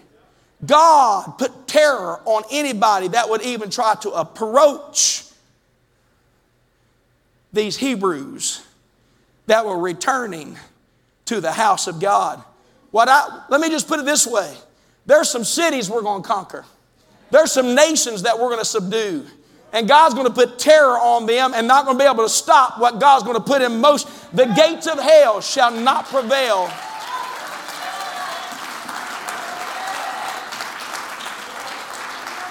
God 0.66 1.38
put 1.38 1.68
terror 1.68 2.22
on 2.26 2.44
anybody 2.52 3.10
that 3.10 3.30
would 3.30 3.44
even 3.44 3.70
try 3.70 3.96
to 4.02 4.12
approach 4.12 5.26
these 7.52 7.78
Hebrews 7.78 8.64
that 9.46 9.66
were 9.66 9.78
returning 9.78 10.58
to 11.26 11.40
the 11.40 11.52
house 11.52 11.88
of 11.88 12.00
God. 12.00 12.42
What 12.92 13.10
I, 13.10 13.44
let 13.50 13.62
me 13.62 13.70
just 13.70 13.88
put 13.88 14.00
it 14.00 14.06
this 14.06 14.26
way 14.26 14.56
there's 15.06 15.30
some 15.30 15.44
cities 15.44 15.90
we're 15.90 16.02
going 16.02 16.24
to 16.24 16.28
conquer, 16.28 16.66
there's 17.34 17.52
some 17.52 17.76
nations 17.76 18.22
that 18.24 18.38
we're 18.38 18.50
going 18.50 18.60
to 18.60 18.66
subdue. 18.66 19.26
And 19.74 19.88
God's 19.88 20.14
going 20.14 20.28
to 20.28 20.34
put 20.34 20.60
terror 20.60 20.98
on 21.00 21.26
them 21.26 21.54
and 21.56 21.68
not 21.68 21.86
going 21.86 21.98
to 21.98 22.04
be 22.04 22.08
able 22.08 22.24
to 22.24 22.30
stop 22.30 22.80
what 22.80 23.00
God's 23.00 23.24
going 23.24 23.36
to 23.36 23.44
put 23.44 23.62
in 23.62 23.82
motion. 23.82 24.10
The 24.34 24.46
gates 24.46 24.86
of 24.88 25.00
hell 25.00 25.42
shall 25.42 25.72
not 25.72 26.06
prevail 26.06 26.70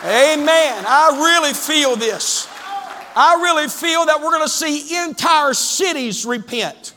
Amen. 0.04 0.84
I 0.84 1.16
really 1.22 1.54
feel 1.54 1.94
this. 1.94 2.48
I 3.14 3.34
really 3.34 3.68
feel 3.68 4.06
that 4.06 4.20
we're 4.20 4.32
going 4.32 4.42
to 4.42 4.48
see 4.48 5.00
entire 5.00 5.54
cities 5.54 6.26
repent, 6.26 6.94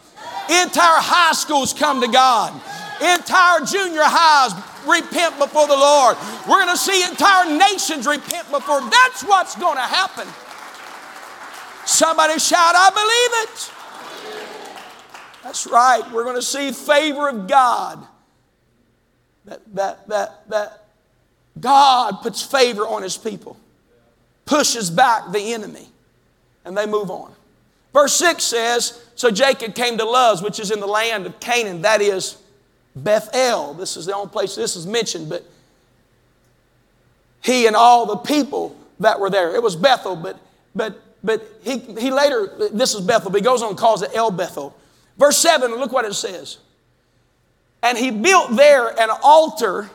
entire 0.49 1.01
high 1.01 1.33
schools 1.33 1.71
come 1.71 2.01
to 2.01 2.07
God, 2.07 2.59
entire 3.01 3.65
junior 3.65 4.03
highs 4.03 4.53
repent 4.88 5.38
before 5.39 5.67
the 5.67 5.75
Lord. 5.75 6.17
We're 6.47 6.63
going 6.63 6.75
to 6.75 6.77
see 6.77 7.03
entire 7.03 7.58
nations 7.58 8.08
repent 8.08 8.49
before. 8.51 8.81
That's 8.81 9.23
what's 9.23 9.55
going 9.55 9.75
to 9.77 9.81
happen. 9.81 10.27
Somebody 11.86 12.39
shout, 12.39 12.75
I 12.75 12.89
believe 12.89 13.43
it. 13.49 13.71
That's 15.43 15.67
right. 15.67 16.03
We're 16.12 16.23
going 16.23 16.36
to 16.36 16.41
see 16.41 16.71
favor 16.71 17.29
of 17.29 17.47
God. 17.47 18.05
That, 19.45 19.62
that, 19.75 20.08
that, 20.08 20.49
that 20.49 20.86
God 21.60 22.21
puts 22.23 22.41
favor 22.41 22.81
on 22.81 23.03
his 23.03 23.15
people, 23.15 23.58
pushes 24.45 24.89
back 24.89 25.31
the 25.31 25.53
enemy, 25.53 25.88
and 26.65 26.75
they 26.75 26.88
move 26.88 27.12
on. 27.12 27.31
Verse 27.93 28.15
6 28.15 28.43
says 28.43 29.01
So 29.13 29.29
Jacob 29.29 29.75
came 29.75 29.99
to 29.99 30.05
Luz, 30.05 30.41
which 30.41 30.60
is 30.60 30.71
in 30.71 30.79
the 30.79 30.88
land 30.88 31.27
of 31.27 31.39
Canaan, 31.39 31.84
that 31.84 32.01
is 32.01 32.38
Bethel. 32.95 33.73
This 33.73 33.97
is 33.97 34.05
the 34.05 34.15
only 34.15 34.29
place 34.29 34.55
this 34.55 34.75
is 34.75 34.88
mentioned, 34.88 35.29
but 35.29 35.43
he 37.41 37.67
and 37.67 37.75
all 37.75 38.05
the 38.05 38.17
people 38.17 38.75
that 38.99 39.19
were 39.19 39.29
there. 39.29 39.53
It 39.55 39.62
was 39.62 39.75
Bethel, 39.75 40.15
but 40.15 40.39
but 40.73 41.01
but 41.25 41.43
he, 41.63 41.79
he 41.79 42.12
later, 42.12 42.69
this 42.71 42.93
is 42.93 43.01
Bethel, 43.01 43.31
but 43.31 43.41
he 43.41 43.43
goes 43.43 43.63
on 43.63 43.69
and 43.69 43.77
calls 43.77 44.03
it 44.03 44.12
El 44.13 44.29
Bethel. 44.29 44.77
Verse 45.17 45.38
7, 45.39 45.71
look 45.75 45.91
what 45.91 46.05
it 46.05 46.13
says. 46.13 46.60
And 47.81 47.97
he 47.97 48.12
built 48.12 48.55
there 48.55 48.89
an 48.99 49.10
altar 49.23 49.89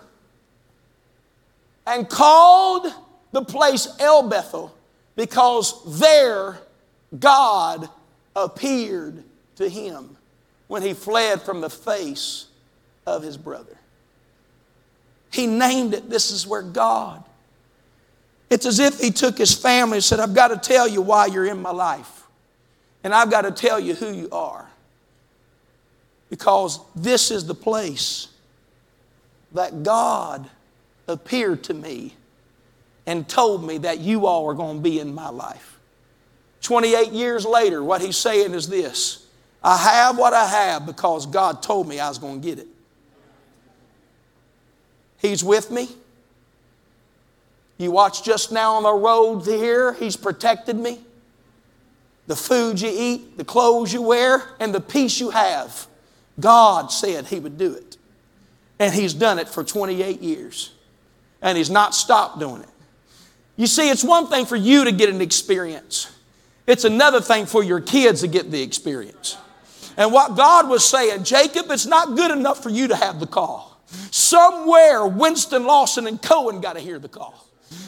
and 1.87 2.09
called 2.09 2.93
the 3.31 3.43
place 3.43 3.87
El 4.01 4.29
Bethel 4.29 4.75
because 5.15 6.01
there 6.01 6.59
God 7.17 7.89
appeared 8.35 9.23
to 9.57 9.69
him 9.69 10.17
when 10.67 10.83
he 10.83 10.95
fled 10.95 11.43
from 11.43 11.61
the 11.61 11.71
face 11.71 12.47
of 13.07 13.23
his 13.23 13.37
brother. 13.37 13.77
He 15.33 15.47
named 15.47 15.95
it, 15.95 16.11
This 16.11 16.31
is 16.31 16.47
where 16.47 16.63
God. 16.63 17.23
It's 18.51 18.67
as 18.67 18.81
if 18.81 18.99
he 18.99 19.13
took 19.13 19.39
his 19.39 19.55
family 19.55 19.99
and 19.99 20.05
said, 20.05 20.19
I've 20.19 20.35
got 20.35 20.49
to 20.49 20.57
tell 20.57 20.89
you 20.89 21.03
why 21.03 21.27
you're 21.27 21.47
in 21.47 21.63
my 21.63 21.71
life. 21.71 22.25
And 23.05 23.15
I've 23.15 23.31
got 23.31 23.43
to 23.43 23.53
tell 23.53 23.79
you 23.79 23.95
who 23.95 24.13
you 24.13 24.29
are. 24.33 24.69
Because 26.29 26.81
this 26.97 27.31
is 27.31 27.47
the 27.47 27.55
place 27.55 28.29
that 29.53 29.83
God 29.83 30.49
appeared 31.07 31.63
to 31.65 31.75
me 31.75 32.15
and 33.07 33.29
told 33.29 33.65
me 33.65 33.79
that 33.79 33.99
you 33.99 34.27
all 34.27 34.49
are 34.49 34.55
going 34.55 34.77
to 34.79 34.83
be 34.83 35.01
in 35.01 35.15
my 35.15 35.29
life. 35.29 35.79
28 36.63 37.13
years 37.13 37.47
later, 37.47 37.83
what 37.83 38.01
he's 38.01 38.17
saying 38.17 38.53
is 38.53 38.69
this 38.69 39.27
I 39.63 39.77
have 39.77 40.19
what 40.19 40.33
I 40.33 40.47
have 40.47 40.87
because 40.87 41.27
God 41.27 41.63
told 41.63 41.89
me 41.89 42.01
I 42.01 42.09
was 42.09 42.19
going 42.19 42.41
to 42.41 42.47
get 42.47 42.59
it. 42.59 42.69
He's 45.21 45.45
with 45.45 45.71
me. 45.71 45.89
You 47.79 47.91
watch 47.91 48.25
just 48.25 48.53
now 48.53 48.75
on 48.75 48.83
the 48.83 48.93
road 48.93 49.47
here, 49.47 49.93
He's 49.95 50.17
protected 50.17 50.77
me. 50.77 51.01
The 52.27 52.37
food 52.37 52.81
you 52.81 52.91
eat, 52.93 53.39
the 53.39 53.45
clothes 53.45 53.93
you 53.93 54.03
wear, 54.03 54.43
and 54.61 54.75
the 54.75 54.81
peace 54.81 55.19
you 55.19 55.31
have. 55.31 55.87
God 56.39 56.93
said 56.93 57.27
He 57.27 57.41
would 57.41 57.59
do 57.59 57.75
it. 57.75 57.97
And 58.79 58.95
He's 58.95 59.15
done 59.15 59.39
it 59.39 59.49
for 59.49 59.65
28 59.65 60.21
years. 60.21 60.73
And 61.43 61.57
He's 61.57 61.71
not 61.71 61.95
stopped 61.95 62.39
doing 62.39 62.63
it. 62.63 62.69
You 63.57 63.67
see, 63.67 63.91
it's 63.91 64.05
one 64.05 64.27
thing 64.29 64.47
for 64.47 64.57
you 64.57 64.85
to 64.85 64.93
get 64.93 65.09
an 65.11 65.21
experience, 65.21 66.11
it's 66.67 66.85
another 66.85 67.21
thing 67.21 67.47
for 67.47 67.63
your 67.63 67.81
kids 67.81 68.21
to 68.21 68.29
get 68.29 68.51
the 68.51 68.63
experience. 68.63 69.37
And 69.97 70.13
what 70.13 70.37
God 70.37 70.69
was 70.69 70.83
saying, 70.83 71.25
Jacob, 71.25 71.67
it's 71.71 71.85
not 71.85 72.17
good 72.17 72.31
enough 72.31 72.63
for 72.63 72.71
you 72.71 72.89
to 72.89 72.97
have 72.97 73.21
the 73.21 73.27
call. 73.27 73.70
Somewhere, 74.11 75.07
Winston 75.07 75.65
Lawson 75.65 76.07
and 76.07 76.21
Cohen 76.21 76.61
got 76.61 76.75
to 76.75 76.81
hear 76.81 76.99
the 76.99 77.09
call. 77.09 77.47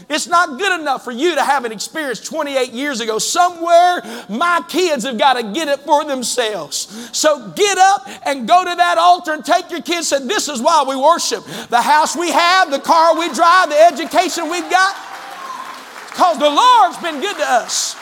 It's 0.09 0.27
not 0.27 0.59
good 0.59 0.81
enough 0.81 1.05
for 1.05 1.11
you 1.11 1.35
to 1.35 1.43
have 1.43 1.65
an 1.65 1.73
experience 1.73 2.21
28 2.21 2.73
years 2.73 3.01
ago. 3.01 3.19
Somewhere, 3.19 4.03
my 4.29 4.63
kids 4.69 5.05
have 5.05 5.19
got 5.19 5.35
to 5.35 5.43
get 5.43 5.69
it 5.69 5.81
for 5.81 6.05
themselves. 6.05 7.11
So 7.17 7.51
get 7.51 7.79
up 7.79 8.09
and 8.27 8.47
go 8.47 8.63
to 8.63 8.75
that 8.77 8.99
altar 8.99 9.33
and 9.33 9.45
take 9.45 9.71
your 9.71 9.83
kids 9.83 10.13
and 10.13 10.23
say, 10.23 10.29
This 10.29 10.49
is 10.49 10.61
why 10.61 10.85
we 10.87 10.97
worship. 10.97 11.45
The 11.69 11.81
house 11.81 12.17
we 12.17 12.31
have, 12.31 12.71
the 12.71 12.79
car 12.79 13.19
we 13.19 13.33
drive, 13.33 13.71
the 13.71 13.81
education 13.81 14.51
we've 14.51 14.71
got. 14.71 14.97
Because 16.09 16.39
the 16.39 16.51
Lord's 16.51 16.99
been 16.99 17.21
good 17.21 17.37
to 17.37 17.51
us. 17.51 17.97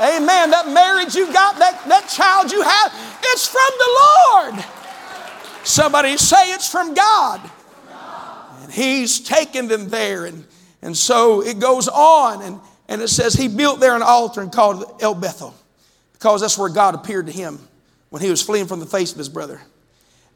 Amen. 0.00 0.50
That 0.50 0.68
marriage 0.68 1.14
you 1.14 1.32
got, 1.32 1.58
that, 1.58 1.82
that 1.88 2.08
child 2.08 2.52
you 2.52 2.62
have, 2.62 2.92
it's 3.22 3.46
from 3.46 3.70
the 3.78 4.54
Lord. 4.56 4.75
Somebody 5.66 6.16
say 6.16 6.52
it's 6.52 6.70
from 6.70 6.94
God. 6.94 7.50
And 8.62 8.72
He's 8.72 9.20
taken 9.20 9.66
them 9.66 9.88
there. 9.88 10.24
And, 10.24 10.46
and 10.80 10.96
so 10.96 11.42
it 11.42 11.58
goes 11.58 11.88
on, 11.88 12.42
and, 12.42 12.60
and 12.88 13.02
it 13.02 13.08
says 13.08 13.34
he 13.34 13.48
built 13.48 13.80
there 13.80 13.96
an 13.96 14.02
altar 14.02 14.40
and 14.40 14.52
called 14.52 14.82
it 14.82 14.88
El 15.00 15.14
Bethel 15.14 15.54
because 16.12 16.40
that's 16.40 16.56
where 16.56 16.68
God 16.68 16.94
appeared 16.94 17.26
to 17.26 17.32
him 17.32 17.58
when 18.10 18.22
he 18.22 18.30
was 18.30 18.40
fleeing 18.40 18.66
from 18.66 18.78
the 18.78 18.86
face 18.86 19.10
of 19.12 19.18
his 19.18 19.28
brother. 19.28 19.60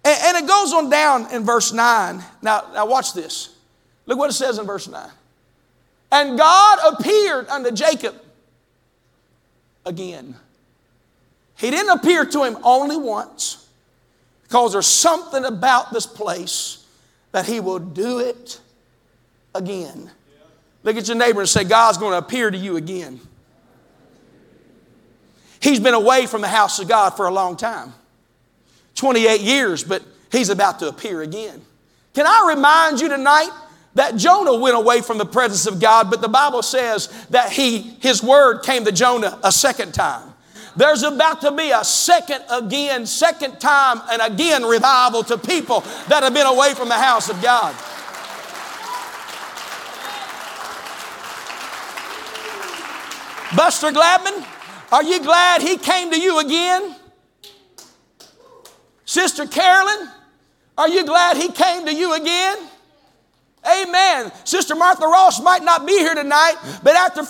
And, 0.04 0.36
and 0.36 0.44
it 0.44 0.48
goes 0.48 0.72
on 0.72 0.90
down 0.90 1.32
in 1.32 1.44
verse 1.44 1.72
9. 1.72 2.22
Now, 2.42 2.64
now, 2.74 2.86
watch 2.86 3.14
this. 3.14 3.54
Look 4.06 4.18
what 4.18 4.30
it 4.30 4.34
says 4.34 4.58
in 4.58 4.66
verse 4.66 4.88
9. 4.88 5.08
And 6.10 6.36
God 6.36 6.94
appeared 6.94 7.48
unto 7.48 7.70
Jacob 7.70 8.16
again. 9.86 10.34
He 11.56 11.70
didn't 11.70 11.90
appear 11.90 12.24
to 12.24 12.42
him 12.42 12.58
only 12.64 12.96
once 12.96 13.68
because 14.50 14.72
there's 14.72 14.88
something 14.88 15.44
about 15.44 15.92
this 15.92 16.06
place 16.06 16.84
that 17.30 17.46
he 17.46 17.60
will 17.60 17.78
do 17.78 18.18
it 18.18 18.60
again. 19.54 20.10
Look 20.82 20.96
at 20.96 21.06
your 21.06 21.16
neighbor 21.16 21.38
and 21.38 21.48
say, 21.48 21.62
God's 21.62 21.98
going 21.98 22.14
to 22.14 22.18
appear 22.18 22.50
to 22.50 22.58
you 22.58 22.76
again. 22.76 23.20
He's 25.60 25.78
been 25.78 25.94
away 25.94 26.26
from 26.26 26.40
the 26.40 26.48
house 26.48 26.80
of 26.80 26.88
God 26.88 27.10
for 27.10 27.28
a 27.28 27.30
long 27.30 27.56
time 27.56 27.94
28 28.96 29.40
years, 29.40 29.84
but 29.84 30.02
he's 30.32 30.48
about 30.48 30.80
to 30.80 30.88
appear 30.88 31.22
again. 31.22 31.62
Can 32.12 32.26
I 32.26 32.52
remind 32.52 33.00
you 33.00 33.08
tonight 33.08 33.50
that 33.94 34.16
Jonah 34.16 34.56
went 34.56 34.74
away 34.74 35.00
from 35.00 35.18
the 35.18 35.26
presence 35.26 35.66
of 35.72 35.80
God, 35.80 36.10
but 36.10 36.22
the 36.22 36.28
Bible 36.28 36.62
says 36.62 37.06
that 37.30 37.52
he, 37.52 37.82
his 38.00 38.20
word 38.20 38.64
came 38.64 38.84
to 38.84 38.90
Jonah 38.90 39.38
a 39.44 39.52
second 39.52 39.94
time. 39.94 40.29
There's 40.76 41.02
about 41.02 41.40
to 41.42 41.52
be 41.52 41.70
a 41.72 41.84
second 41.84 42.44
again, 42.50 43.06
second 43.06 43.60
time 43.60 44.00
and 44.10 44.22
again 44.22 44.64
revival 44.64 45.22
to 45.24 45.38
people 45.38 45.80
that 46.08 46.22
have 46.22 46.32
been 46.32 46.46
away 46.46 46.74
from 46.74 46.88
the 46.88 46.94
house 46.94 47.28
of 47.28 47.40
God. 47.42 47.74
Buster 53.56 53.90
Gladman, 53.90 54.46
are 54.92 55.02
you 55.02 55.20
glad 55.20 55.60
he 55.60 55.76
came 55.76 56.10
to 56.12 56.20
you 56.20 56.38
again? 56.38 56.94
Sister 59.04 59.44
Carolyn, 59.44 60.08
are 60.78 60.88
you 60.88 61.04
glad 61.04 61.36
he 61.36 61.50
came 61.50 61.84
to 61.84 61.92
you 61.92 62.14
again? 62.14 62.58
Amen. 63.66 64.30
Sister 64.44 64.76
Martha 64.76 65.04
Ross 65.04 65.42
might 65.42 65.64
not 65.64 65.84
be 65.84 65.92
here 65.92 66.14
tonight, 66.14 66.54
but 66.82 66.94
after, 66.94 67.22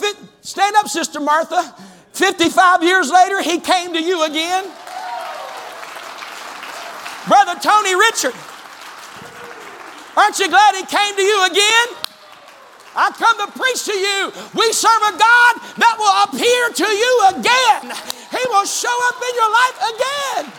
stand 0.43 0.77
up, 0.77 0.89
Sister 0.89 1.21
Martha. 1.21 1.75
55 2.13 2.83
years 2.83 3.11
later, 3.11 3.43
he 3.43 3.61
came 3.61 3.93
to 3.93 4.03
you 4.03 4.25
again. 4.25 4.65
Brother 7.29 7.55
Tony 7.61 7.95
Richard, 7.95 8.35
aren't 10.17 10.39
you 10.39 10.49
glad 10.49 10.75
he 10.75 10.85
came 10.85 11.17
to 11.17 11.23
you 11.23 11.47
again? 11.47 11.97
I 12.97 13.11
come 13.13 13.39
to 13.39 13.59
preach 13.59 13.85
to 13.85 13.93
you. 13.93 14.33
We 14.55 14.73
serve 14.73 15.03
a 15.03 15.13
God 15.13 15.53
that 15.79 15.95
will 15.97 16.17
appear 16.27 16.71
to 16.75 16.89
you 16.91 17.13
again. 17.31 17.95
He 18.31 18.43
will 18.49 18.67
show 18.67 18.97
up 19.09 19.23
in 19.23 19.35
your 19.37 19.51
life 19.53 19.79
again. 19.95 20.53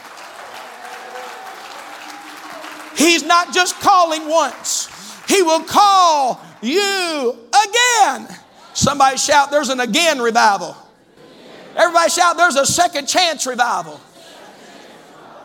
He's 2.96 3.24
not 3.24 3.54
just 3.54 3.80
calling 3.82 4.28
once, 4.30 4.90
He 5.28 5.42
will 5.42 5.64
call 5.64 6.42
you 6.62 7.38
again. 7.68 8.28
Somebody 8.74 9.18
shout, 9.18 9.52
There's 9.52 9.70
an 9.70 9.80
again 9.80 10.20
revival. 10.20 10.78
Everybody 11.76 12.10
shout, 12.10 12.38
there's 12.38 12.56
a 12.56 12.66
second 12.66 13.08
chance 13.08 13.46
revival. 13.46 14.00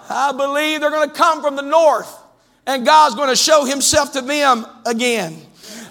I 0.08 0.32
believe 0.32 0.80
they're 0.80 0.90
going 0.90 1.08
to 1.08 1.14
come 1.14 1.42
from 1.42 1.56
the 1.56 1.62
north 1.62 2.12
and 2.66 2.84
God's 2.84 3.14
going 3.14 3.28
to 3.28 3.36
show 3.36 3.64
himself 3.64 4.12
to 4.12 4.20
them 4.20 4.66
again. 4.84 5.40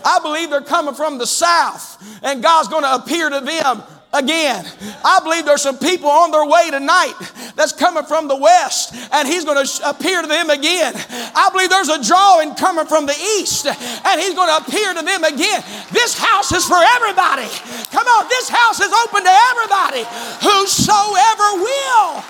I 0.04 0.20
believe 0.20 0.50
they're 0.50 0.62
coming 0.62 0.94
from 0.94 1.18
the 1.18 1.26
south 1.26 2.02
and 2.24 2.44
God's 2.44 2.68
going 2.68 2.84
to 2.84 2.96
appear 2.96 3.30
to 3.30 3.40
them 3.40 3.84
again. 4.16 4.66
I 5.04 5.20
believe 5.22 5.46
there's 5.46 5.62
some 5.62 5.78
people 5.78 6.10
on 6.10 6.32
their 6.32 6.46
way 6.46 6.72
tonight 6.72 7.14
that's 7.56 7.72
coming 7.72 8.04
from 8.06 8.28
the 8.28 8.36
west 8.36 8.96
and 9.12 9.28
he's 9.28 9.46
going 9.46 9.64
to 9.64 9.90
appear 9.90 10.22
to 10.22 10.28
them 10.28 10.50
again. 10.50 10.94
I 11.36 11.50
believe 11.52 11.70
there's 11.70 11.90
a 11.90 12.02
drawing 12.04 12.56
coming 12.56 12.86
from 12.86 13.06
the 13.06 13.16
east 13.38 13.68
and 13.68 14.22
he's 14.22 14.34
going 14.34 14.50
to 14.50 14.66
appear 14.66 14.94
to 14.94 15.04
them 15.04 15.24
again. 15.24 15.64
This 15.92 16.18
house 16.18 16.52
is 16.52 16.66
for 16.66 16.80
everybody. 16.80 17.48
Come 17.92 18.08
on, 18.08 18.28
this 18.30 18.50
house 18.50 18.80
is 18.80 18.92
open 18.92 19.24
to 19.24 19.36
everybody. 19.52 20.04
Whosoever 20.42 21.48
will, 21.60 22.24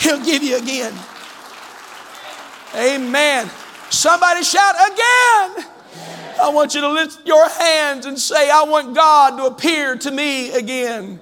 he'll 0.00 0.24
give 0.24 0.42
you 0.42 0.58
again. 0.58 0.92
Amen. 2.74 3.50
Somebody 3.90 4.42
shout 4.42 4.74
again. 4.90 5.73
I 6.40 6.50
want 6.50 6.74
you 6.74 6.80
to 6.80 6.88
lift 6.88 7.26
your 7.26 7.48
hands 7.48 8.06
and 8.06 8.18
say, 8.18 8.50
I 8.50 8.64
want 8.64 8.94
God 8.94 9.36
to 9.38 9.44
appear 9.46 9.96
to 9.96 10.10
me 10.10 10.52
again. 10.52 11.20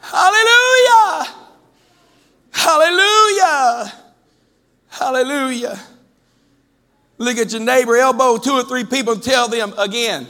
Hallelujah! 0.00 1.34
Hallelujah! 2.50 3.92
Hallelujah! 4.88 5.78
Look 7.18 7.36
at 7.36 7.52
your 7.52 7.60
neighbor, 7.60 7.96
elbow 7.96 8.38
two 8.38 8.52
or 8.52 8.64
three 8.64 8.84
people, 8.84 9.16
tell 9.16 9.48
them 9.48 9.74
again. 9.76 10.26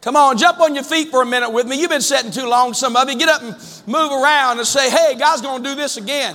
Come 0.00 0.16
on, 0.16 0.38
jump 0.38 0.60
on 0.60 0.74
your 0.74 0.84
feet 0.84 1.10
for 1.10 1.22
a 1.22 1.26
minute 1.26 1.50
with 1.50 1.66
me. 1.66 1.78
You've 1.78 1.90
been 1.90 2.00
sitting 2.00 2.30
too 2.30 2.46
long, 2.46 2.72
some 2.72 2.96
of 2.96 3.10
you. 3.10 3.18
Get 3.18 3.28
up 3.28 3.42
and 3.42 3.56
move 3.86 4.10
around 4.10 4.58
and 4.58 4.66
say, 4.66 4.88
hey, 4.88 5.16
God's 5.18 5.42
going 5.42 5.62
to 5.62 5.68
do 5.68 5.74
this 5.74 5.96
again. 5.96 6.34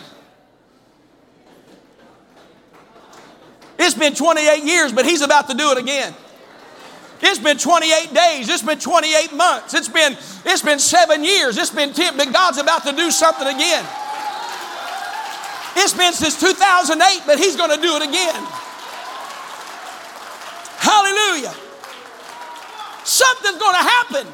It's 3.79 3.95
been 3.95 4.13
28 4.15 4.63
years, 4.63 4.91
but 4.91 5.05
He's 5.05 5.21
about 5.21 5.49
to 5.49 5.55
do 5.55 5.71
it 5.71 5.77
again. 5.77 6.13
It's 7.21 7.39
been 7.39 7.57
28 7.57 8.13
days. 8.13 8.49
It's 8.49 8.61
been 8.61 8.79
28 8.79 9.33
months. 9.33 9.73
It's 9.73 9.87
been, 9.87 10.13
it's 10.45 10.61
been 10.61 10.79
seven 10.79 11.23
years. 11.23 11.57
It's 11.57 11.69
been 11.69 11.93
10, 11.93 12.17
but 12.17 12.33
God's 12.33 12.57
about 12.57 12.83
to 12.83 12.91
do 12.91 13.09
something 13.11 13.47
again. 13.47 13.85
It's 15.75 15.93
been 15.93 16.13
since 16.13 16.39
2008, 16.39 17.23
but 17.25 17.39
He's 17.39 17.55
going 17.55 17.71
to 17.75 17.81
do 17.81 17.95
it 17.95 18.03
again. 18.03 18.43
Hallelujah. 20.77 21.53
Something's 23.05 23.57
going 23.57 23.75
to 23.75 23.83
happen 23.83 24.27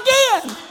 again. 0.00 0.65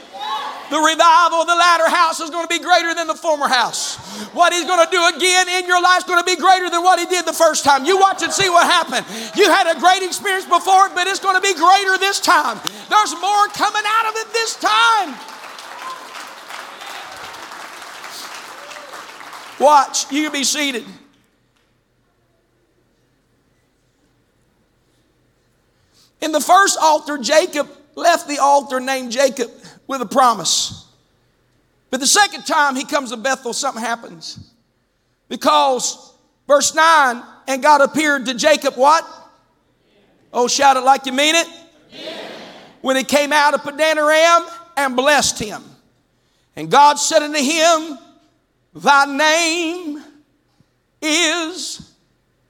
The 0.68 0.78
revival 0.78 1.42
of 1.42 1.46
the 1.46 1.54
latter 1.54 1.88
house 1.88 2.18
is 2.18 2.30
going 2.30 2.46
to 2.46 2.52
be 2.52 2.62
greater 2.62 2.92
than 2.92 3.06
the 3.06 3.14
former 3.14 3.46
house. 3.46 3.94
What 4.34 4.52
he's 4.52 4.64
going 4.64 4.84
to 4.84 4.90
do 4.90 5.16
again 5.16 5.48
in 5.48 5.66
your 5.66 5.80
life 5.80 5.98
is 5.98 6.04
going 6.04 6.18
to 6.18 6.26
be 6.26 6.34
greater 6.34 6.68
than 6.68 6.82
what 6.82 6.98
he 6.98 7.06
did 7.06 7.24
the 7.24 7.32
first 7.32 7.64
time. 7.64 7.84
You 7.84 7.98
watch 7.98 8.22
and 8.22 8.32
see 8.32 8.48
what 8.50 8.66
happened. 8.66 9.06
You 9.36 9.48
had 9.48 9.70
a 9.70 9.78
great 9.78 10.02
experience 10.02 10.44
before 10.44 10.88
but 10.90 11.06
it's 11.06 11.20
going 11.20 11.36
to 11.36 11.40
be 11.40 11.54
greater 11.54 11.98
this 11.98 12.18
time. 12.18 12.58
There's 12.90 13.14
more 13.20 13.46
coming 13.48 13.82
out 13.84 14.06
of 14.08 14.16
it 14.16 14.32
this 14.32 14.56
time. 14.56 15.14
Watch, 19.60 20.10
you 20.12 20.24
can 20.24 20.32
be 20.32 20.44
seated. 20.44 20.84
In 26.20 26.32
the 26.32 26.40
first 26.40 26.78
altar, 26.80 27.18
Jacob 27.18 27.68
left 27.96 28.28
the 28.28 28.38
altar 28.38 28.78
named 28.78 29.10
Jacob 29.10 29.50
with 29.88 30.00
a 30.00 30.06
promise. 30.06 30.86
But 31.90 32.00
the 32.00 32.06
second 32.06 32.44
time 32.44 32.76
he 32.76 32.84
comes 32.84 33.10
to 33.10 33.16
Bethel, 33.16 33.52
something 33.52 33.82
happens. 33.82 34.38
Because, 35.28 36.14
verse 36.46 36.74
9, 36.74 37.22
and 37.48 37.62
God 37.62 37.80
appeared 37.80 38.26
to 38.26 38.34
Jacob, 38.34 38.74
what? 38.74 39.04
Oh, 40.32 40.46
shout 40.46 40.76
it 40.76 40.80
like 40.80 41.06
you 41.06 41.12
mean 41.12 41.34
it. 41.34 41.48
When 42.82 42.96
he 42.96 43.02
came 43.02 43.32
out 43.32 43.54
of 43.54 43.64
Padan 43.64 43.98
Aram 43.98 44.46
and 44.76 44.94
blessed 44.94 45.38
him. 45.38 45.64
And 46.54 46.70
God 46.70 46.94
said 46.94 47.22
unto 47.22 47.38
him, 47.38 47.98
Thy 48.74 49.06
name 49.06 50.02
is 51.00 51.92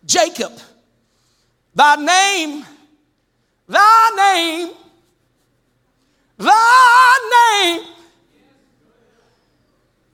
Jacob. 0.04 0.52
Thy 1.74 1.96
name, 1.96 2.64
thy 3.68 4.10
name, 4.16 4.74
thy 6.38 7.16
name. 7.36 7.86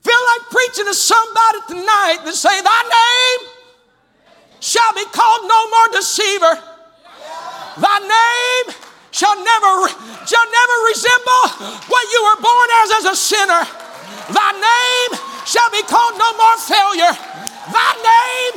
Feel 0.03 0.23
like 0.35 0.43
preaching 0.51 0.85
to 0.85 0.93
somebody 0.93 1.59
tonight 1.67 2.19
that 2.25 2.35
say, 2.35 2.61
Thy 2.61 2.81
name 2.83 3.49
shall 4.59 4.93
be 4.93 5.05
called 5.11 5.47
no 5.47 5.59
more 5.69 5.87
deceiver. 5.95 6.55
Thy 7.79 7.97
name 7.99 8.75
shall 9.11 9.35
never, 9.35 9.87
shall 10.27 10.47
never 10.47 10.75
resemble 10.91 11.43
what 11.87 12.03
you 12.11 12.19
were 12.27 12.39
born 12.43 12.67
as 12.83 12.89
as 12.99 13.05
a 13.11 13.15
sinner. 13.15 13.63
Thy 14.31 14.51
name 14.51 15.19
shall 15.45 15.69
be 15.71 15.83
called 15.83 16.19
no 16.19 16.29
more 16.35 16.57
failure. 16.59 17.15
Thy 17.71 17.91
name, 18.03 18.55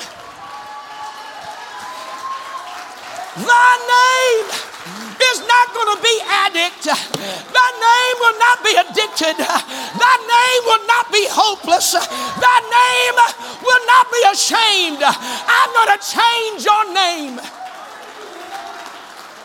thy 3.47 3.71
name 3.87 4.66
is 5.33 5.41
not 5.41 5.67
going 5.75 5.97
to 5.97 6.03
be 6.03 6.17
addict. 6.47 6.85
Thy 6.87 7.69
name 7.83 8.17
will 8.23 8.39
not 8.39 8.59
be 8.63 8.73
addicted. 8.79 9.37
Thy 9.37 10.17
name 10.23 10.63
will 10.65 10.87
not 10.87 11.11
be 11.13 11.27
hopeless. 11.29 11.93
Thy 11.93 12.59
name 12.71 13.17
will 13.63 13.85
not 13.87 14.07
be 14.13 14.23
ashamed. 14.31 15.03
I'm 15.03 15.71
going 15.75 15.93
to 15.93 16.01
change 16.05 16.65
your 16.65 16.85
name. 16.95 17.41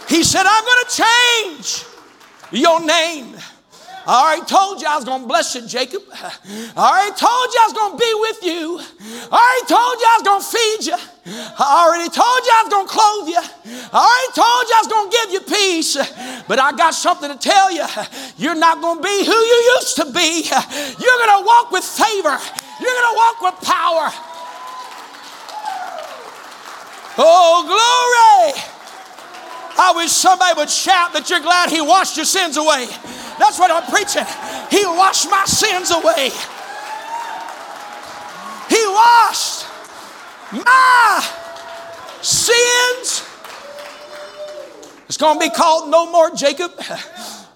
He 0.08 0.23
said, 0.23 0.45
I'm 0.45 0.65
going 0.65 0.84
to 0.86 0.91
change 0.91 1.86
your 2.51 2.86
name. 2.86 3.40
I 4.07 4.21
already 4.21 4.45
told 4.49 4.81
you 4.81 4.87
I 4.87 4.95
was 4.95 5.05
going 5.05 5.21
to 5.21 5.27
bless 5.27 5.53
you, 5.53 5.61
Jacob. 5.67 6.01
I 6.11 6.33
already 6.73 7.13
told 7.13 7.47
you 7.53 7.57
I 7.61 7.65
was 7.69 7.77
going 7.77 7.93
to 7.93 8.01
be 8.01 8.13
with 8.17 8.39
you. 8.41 8.81
I 9.29 9.37
already 9.37 9.67
told 9.69 9.93
you 10.01 10.05
I 10.09 10.15
was 10.17 10.25
going 10.25 10.41
to 10.41 10.49
feed 10.49 10.81
you. 10.89 10.97
I 11.53 11.85
already 11.85 12.09
told 12.09 12.41
you 12.41 12.51
I 12.51 12.61
was 12.65 12.71
going 12.73 12.87
to 12.87 12.93
clothe 12.93 13.27
you. 13.29 13.43
I 13.93 14.01
already 14.01 14.31
told 14.33 14.63
you 14.65 14.73
I 14.73 14.81
was 14.81 14.89
going 14.89 15.05
to 15.05 15.13
give 15.13 15.29
you 15.37 15.41
peace. 15.45 15.93
But 16.49 16.57
I 16.57 16.73
got 16.73 16.97
something 16.97 17.29
to 17.29 17.37
tell 17.37 17.69
you. 17.69 17.85
You're 18.37 18.57
not 18.57 18.81
going 18.81 18.97
to 18.97 19.03
be 19.05 19.17
who 19.21 19.37
you 19.37 19.59
used 19.77 19.95
to 20.01 20.05
be. 20.09 20.49
You're 20.49 21.19
going 21.21 21.35
to 21.37 21.45
walk 21.45 21.69
with 21.69 21.85
favor. 21.85 22.41
You're 22.81 22.95
going 22.97 23.09
to 23.13 23.17
walk 23.21 23.37
with 23.45 23.57
power. 23.61 24.09
Oh, 27.21 27.69
glory. 27.69 28.70
I 29.84 29.94
wish 29.96 30.12
somebody 30.12 30.54
would 30.58 30.70
shout 30.70 31.12
that 31.13 31.28
you're 31.28 31.39
glad 31.39 31.72
He 31.72 31.82
washed 31.82 32.15
your 32.15 32.26
sins 32.26 32.56
away. 32.56 32.86
That's 33.39 33.58
what 33.58 33.72
I'm 33.72 33.89
preaching. 33.89 34.26
He 34.70 34.86
washed 34.86 35.28
my 35.32 35.44
sins 35.46 35.89
away. 35.89 36.30
He 38.70 38.86
washed 38.88 39.65
my 40.52 41.28
sins. 42.22 43.28
It's 45.08 45.17
going 45.17 45.39
to 45.39 45.50
be 45.50 45.50
called 45.50 45.89
no 45.89 46.12
more 46.12 46.30
Jacob. 46.30 46.72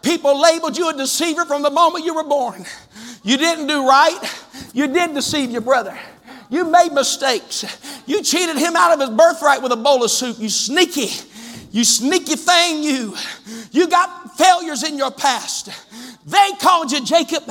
People 0.02 0.42
labeled 0.42 0.78
you 0.78 0.90
a 0.90 0.94
deceiver 0.94 1.46
from 1.46 1.62
the 1.62 1.70
moment 1.70 2.06
you 2.06 2.16
were 2.16 2.24
born. 2.24 2.66
You 3.24 3.38
didn't 3.38 3.68
do 3.68 3.88
right. 3.88 4.20
You 4.74 4.88
did 4.88 5.14
deceive 5.14 5.52
your 5.52 5.62
brother. 5.62 5.98
You 6.50 6.66
made 6.66 6.92
mistakes. 6.92 7.66
You 8.08 8.24
cheated 8.24 8.58
him 8.58 8.76
out 8.76 8.94
of 8.94 9.00
his 9.00 9.10
birthright 9.10 9.62
with 9.62 9.72
a 9.72 9.78
bowl 9.78 10.04
of 10.04 10.12
soup. 10.12 10.38
You 10.40 10.50
sneaky, 10.50 11.10
you 11.76 11.84
sneaky 11.84 12.38
thing, 12.38 12.84
you. 12.84 13.14
You 13.72 13.90
got 13.90 14.38
failures 14.38 14.84
in 14.84 14.98
your 14.98 15.12
past. 15.12 15.68
They 16.26 16.52
called 16.62 16.90
you 16.90 17.04
Jacob, 17.04 17.44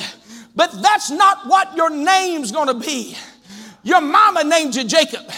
but 0.56 0.72
that's 0.80 1.10
not 1.10 1.46
what 1.46 1.76
your 1.76 1.90
name's 1.90 2.50
to 2.68 2.72
be. 2.72 3.18
Your 3.82 4.00
mama 4.00 4.42
named 4.44 4.76
you 4.76 4.84
Jacob. 4.84 5.30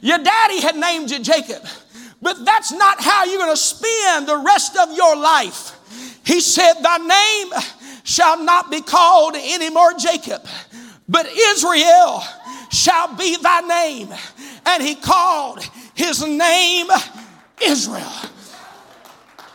Your 0.00 0.18
daddy 0.18 0.60
had 0.60 0.76
named 0.76 1.10
you 1.10 1.18
Jacob. 1.18 1.64
But 2.22 2.44
that's 2.44 2.70
not 2.70 3.02
how 3.02 3.24
you're 3.24 3.40
to 3.50 3.56
spend 3.56 4.28
the 4.28 4.36
rest 4.38 4.76
of 4.76 4.96
your 4.96 5.16
life. 5.16 5.76
He 6.24 6.40
said, 6.40 6.74
Thy 6.74 6.98
name 6.98 7.52
shall 8.04 8.40
not 8.44 8.70
be 8.70 8.82
called 8.82 9.34
anymore 9.34 9.94
Jacob, 9.94 10.46
but 11.08 11.26
Israel 11.26 12.22
shall 12.70 13.16
be 13.16 13.36
thy 13.36 13.62
name. 13.62 14.14
And 14.64 14.80
he 14.80 14.94
called 14.94 15.68
his 15.96 16.24
name 16.24 16.86
Israel. 17.62 18.12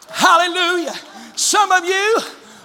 Hallelujah. 0.09 0.93
Some 1.35 1.71
of 1.71 1.85
you 1.85 2.19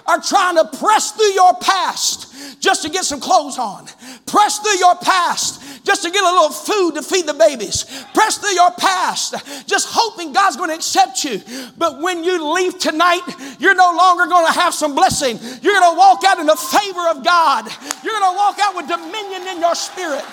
are 0.05 0.21
trying 0.21 0.55
to 0.55 0.65
press 0.77 1.11
through 1.11 1.33
your 1.33 1.53
past 1.55 2.59
just 2.59 2.83
to 2.83 2.89
get 2.89 3.05
some 3.05 3.19
clothes 3.19 3.57
on. 3.57 3.87
Press 4.25 4.59
through 4.59 4.77
your 4.77 4.95
past 4.95 5.61
just 5.83 6.03
to 6.03 6.11
get 6.11 6.23
a 6.23 6.27
little 6.27 6.49
food 6.49 6.95
to 6.95 7.01
feed 7.01 7.25
the 7.25 7.33
babies. 7.33 7.85
Press 8.13 8.37
through 8.37 8.53
your 8.53 8.71
past 8.71 9.35
just 9.67 9.87
hoping 9.89 10.33
God's 10.33 10.55
going 10.55 10.69
to 10.69 10.75
accept 10.75 11.23
you. 11.23 11.41
But 11.77 12.01
when 12.01 12.23
you 12.23 12.53
leave 12.53 12.79
tonight, 12.79 13.21
you're 13.59 13.75
no 13.75 13.93
longer 13.95 14.25
going 14.25 14.47
to 14.47 14.53
have 14.53 14.73
some 14.73 14.95
blessing. 14.95 15.39
You're 15.61 15.79
going 15.79 15.93
to 15.93 15.97
walk 15.97 16.23
out 16.25 16.39
in 16.39 16.45
the 16.45 16.55
favor 16.55 17.07
of 17.09 17.23
God. 17.23 17.65
You're 18.03 18.19
going 18.19 18.33
to 18.33 18.37
walk 18.37 18.57
out 18.61 18.75
with 18.75 18.87
dominion 18.87 19.47
in 19.47 19.59
your 19.59 19.75
spirit. 19.75 20.25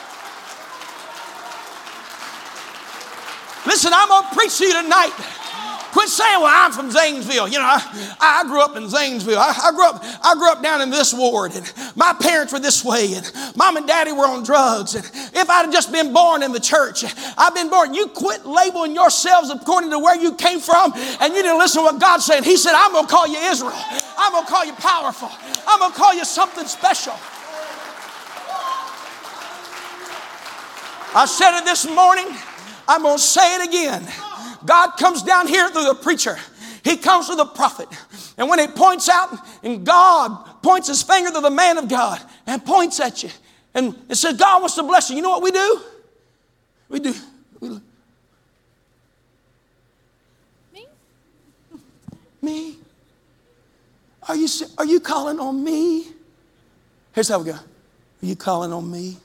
Listen, 3.66 3.92
I'm 3.94 4.08
going 4.08 4.28
to 4.28 4.34
preach 4.34 4.56
to 4.58 4.64
you 4.64 4.82
tonight. 4.82 5.12
Quit 5.96 6.10
saying, 6.10 6.42
well, 6.42 6.52
I'm 6.52 6.72
from 6.72 6.90
Zanesville. 6.90 7.48
You 7.48 7.58
know, 7.58 7.64
I, 7.64 7.80
I 8.20 8.44
grew 8.46 8.60
up 8.60 8.76
in 8.76 8.86
Zanesville. 8.86 9.38
I, 9.38 9.54
I, 9.64 9.70
grew 9.72 9.86
up, 9.88 10.04
I 10.22 10.34
grew 10.34 10.52
up 10.52 10.62
down 10.62 10.82
in 10.82 10.90
this 10.90 11.14
ward, 11.14 11.54
and 11.54 11.72
my 11.96 12.12
parents 12.20 12.52
were 12.52 12.58
this 12.58 12.84
way, 12.84 13.14
and 13.14 13.32
mom 13.56 13.78
and 13.78 13.86
daddy 13.86 14.12
were 14.12 14.26
on 14.26 14.44
drugs. 14.44 14.94
And 14.94 15.06
if 15.32 15.48
I'd 15.48 15.72
just 15.72 15.90
been 15.92 16.12
born 16.12 16.42
in 16.42 16.52
the 16.52 16.60
church, 16.60 17.02
I've 17.38 17.54
been 17.54 17.70
born. 17.70 17.94
You 17.94 18.08
quit 18.08 18.44
labeling 18.44 18.94
yourselves 18.94 19.48
according 19.48 19.88
to 19.88 19.98
where 19.98 20.20
you 20.20 20.34
came 20.34 20.60
from, 20.60 20.92
and 20.94 21.34
you 21.34 21.42
didn't 21.42 21.58
listen 21.58 21.80
to 21.80 21.86
what 21.86 21.98
God 21.98 22.18
said. 22.18 22.44
He 22.44 22.58
said, 22.58 22.74
I'm 22.76 22.92
gonna 22.92 23.08
call 23.08 23.26
you 23.26 23.38
Israel. 23.38 23.72
I'm 24.18 24.32
gonna 24.32 24.46
call 24.46 24.66
you 24.66 24.74
powerful. 24.74 25.30
I'm 25.66 25.80
gonna 25.80 25.94
call 25.94 26.12
you 26.12 26.26
something 26.26 26.66
special. 26.66 27.14
I 31.14 31.24
said 31.24 31.58
it 31.58 31.64
this 31.64 31.88
morning. 31.88 32.26
I'm 32.88 33.02
gonna 33.02 33.18
say 33.18 33.56
it 33.56 33.68
again. 33.68 34.06
God 34.64 34.92
comes 34.92 35.22
down 35.22 35.46
here 35.46 35.68
through 35.70 35.84
the 35.84 35.94
preacher. 35.94 36.36
He 36.84 36.96
comes 36.96 37.26
through 37.26 37.36
the 37.36 37.46
prophet. 37.46 37.88
And 38.38 38.48
when 38.48 38.58
he 38.58 38.68
points 38.68 39.08
out, 39.08 39.36
and 39.62 39.84
God 39.84 40.62
points 40.62 40.88
his 40.88 41.02
finger 41.02 41.30
to 41.30 41.40
the 41.40 41.50
man 41.50 41.78
of 41.78 41.88
God 41.88 42.20
and 42.46 42.64
points 42.64 43.00
at 43.00 43.22
you 43.22 43.30
and 43.76 43.94
it 44.08 44.14
says, 44.14 44.38
God 44.38 44.62
wants 44.62 44.74
to 44.76 44.82
bless 44.82 45.10
you. 45.10 45.16
You 45.16 45.22
know 45.22 45.28
what 45.28 45.42
we 45.42 45.50
do? 45.50 45.80
We 46.88 46.98
do. 46.98 47.14
We, 47.60 47.68
me? 50.72 50.86
Me? 52.40 52.76
Are 54.26 54.34
you, 54.34 54.48
are 54.78 54.86
you 54.86 54.98
calling 54.98 55.38
on 55.38 55.62
me? 55.62 56.06
Here's 57.12 57.28
how 57.28 57.38
we 57.38 57.44
go. 57.44 57.52
Are 57.52 57.62
you 58.22 58.34
calling 58.34 58.72
on 58.72 58.90
me? 58.90 59.18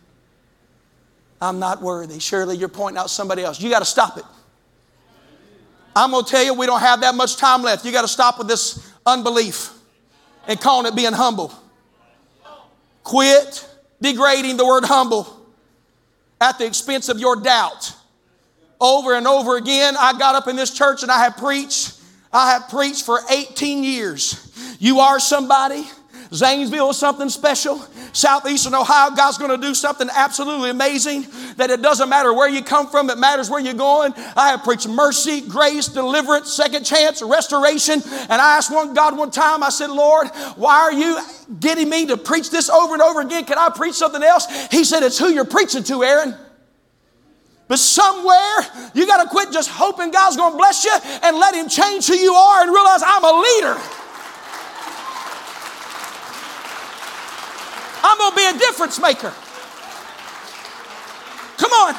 I'm 1.41 1.59
not 1.59 1.81
worthy. 1.81 2.19
Surely 2.19 2.55
you're 2.55 2.69
pointing 2.69 2.99
out 2.99 3.09
somebody 3.09 3.43
else. 3.43 3.59
You 3.59 3.69
got 3.69 3.79
to 3.79 3.85
stop 3.85 4.17
it. 4.17 4.25
I'm 5.95 6.11
going 6.11 6.23
to 6.23 6.29
tell 6.29 6.43
you, 6.43 6.53
we 6.53 6.67
don't 6.67 6.79
have 6.79 7.01
that 7.01 7.15
much 7.15 7.35
time 7.35 7.63
left. 7.63 7.83
You 7.83 7.91
got 7.91 8.03
to 8.03 8.07
stop 8.07 8.37
with 8.37 8.47
this 8.47 8.93
unbelief 9.05 9.71
and 10.47 10.59
calling 10.59 10.85
it 10.85 10.95
being 10.95 11.13
humble. 11.13 11.51
Quit 13.03 13.67
degrading 13.99 14.57
the 14.57 14.65
word 14.65 14.85
humble 14.85 15.41
at 16.39 16.57
the 16.57 16.65
expense 16.65 17.09
of 17.09 17.19
your 17.19 17.35
doubt. 17.35 17.93
Over 18.79 19.15
and 19.15 19.27
over 19.27 19.57
again, 19.57 19.95
I 19.97 20.17
got 20.17 20.35
up 20.35 20.47
in 20.47 20.55
this 20.55 20.73
church 20.73 21.03
and 21.03 21.11
I 21.11 21.23
have 21.23 21.37
preached. 21.37 21.99
I 22.31 22.51
have 22.51 22.69
preached 22.69 23.05
for 23.05 23.19
18 23.29 23.83
years. 23.83 24.77
You 24.79 24.99
are 24.99 25.19
somebody. 25.19 25.83
Zanesville 26.33 26.91
is 26.91 26.97
something 26.97 27.29
special. 27.29 27.85
Southeastern 28.13 28.75
Ohio, 28.75 29.15
God's 29.15 29.37
going 29.37 29.51
to 29.51 29.65
do 29.65 29.73
something 29.73 30.07
absolutely 30.13 30.69
amazing 30.69 31.25
that 31.57 31.69
it 31.69 31.81
doesn't 31.81 32.09
matter 32.09 32.33
where 32.33 32.49
you 32.49 32.61
come 32.61 32.87
from, 32.87 33.09
it 33.09 33.17
matters 33.17 33.49
where 33.49 33.59
you're 33.59 33.73
going. 33.73 34.13
I 34.35 34.49
have 34.49 34.63
preached 34.63 34.87
mercy, 34.87 35.41
grace, 35.41 35.87
deliverance, 35.87 36.51
second 36.51 36.83
chance, 36.85 37.21
restoration. 37.21 38.01
And 38.03 38.41
I 38.41 38.57
asked 38.57 38.71
one 38.71 38.93
God 38.93 39.17
one 39.17 39.31
time, 39.31 39.63
I 39.63 39.69
said, 39.69 39.89
Lord, 39.89 40.27
why 40.55 40.75
are 40.75 40.93
you 40.93 41.19
getting 41.59 41.89
me 41.89 42.07
to 42.07 42.17
preach 42.17 42.49
this 42.49 42.69
over 42.69 42.93
and 42.93 43.01
over 43.01 43.21
again? 43.21 43.45
Can 43.45 43.57
I 43.57 43.69
preach 43.69 43.95
something 43.95 44.23
else? 44.23 44.47
He 44.69 44.83
said, 44.83 45.03
It's 45.03 45.17
who 45.17 45.29
you're 45.29 45.45
preaching 45.45 45.83
to, 45.83 46.03
Aaron. 46.03 46.35
But 47.67 47.79
somewhere, 47.79 48.91
you 48.93 49.07
got 49.07 49.23
to 49.23 49.29
quit 49.29 49.53
just 49.53 49.69
hoping 49.69 50.11
God's 50.11 50.35
going 50.35 50.51
to 50.51 50.57
bless 50.57 50.83
you 50.83 50.91
and 51.23 51.37
let 51.37 51.55
Him 51.55 51.69
change 51.69 52.05
who 52.05 52.15
you 52.15 52.33
are 52.33 52.63
and 52.63 52.69
realize 52.69 53.01
I'm 53.01 53.23
a 53.23 53.39
leader. 53.39 53.79
I'm 58.03 58.17
going 58.17 58.31
to 58.31 58.35
be 58.35 58.40
a 58.55 58.57
difference 58.57 58.99
maker. 58.99 59.33
Come 61.57 61.71
on. 61.71 61.95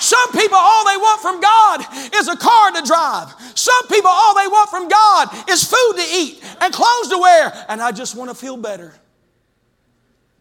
Some 0.00 0.32
people, 0.32 0.56
all 0.56 0.84
they 0.84 0.96
want 0.96 1.20
from 1.20 1.40
God 1.40 1.84
is 2.14 2.28
a 2.28 2.36
car 2.36 2.70
to 2.72 2.82
drive. 2.82 3.34
Some 3.54 3.88
people, 3.88 4.10
all 4.10 4.34
they 4.34 4.46
want 4.46 4.70
from 4.70 4.88
God 4.88 5.50
is 5.50 5.64
food 5.64 5.94
to 5.96 6.04
eat 6.14 6.42
and 6.60 6.72
clothes 6.72 7.08
to 7.08 7.18
wear. 7.18 7.52
And 7.68 7.82
I 7.82 7.90
just 7.90 8.14
want 8.14 8.30
to 8.30 8.36
feel 8.36 8.56
better. 8.56 8.94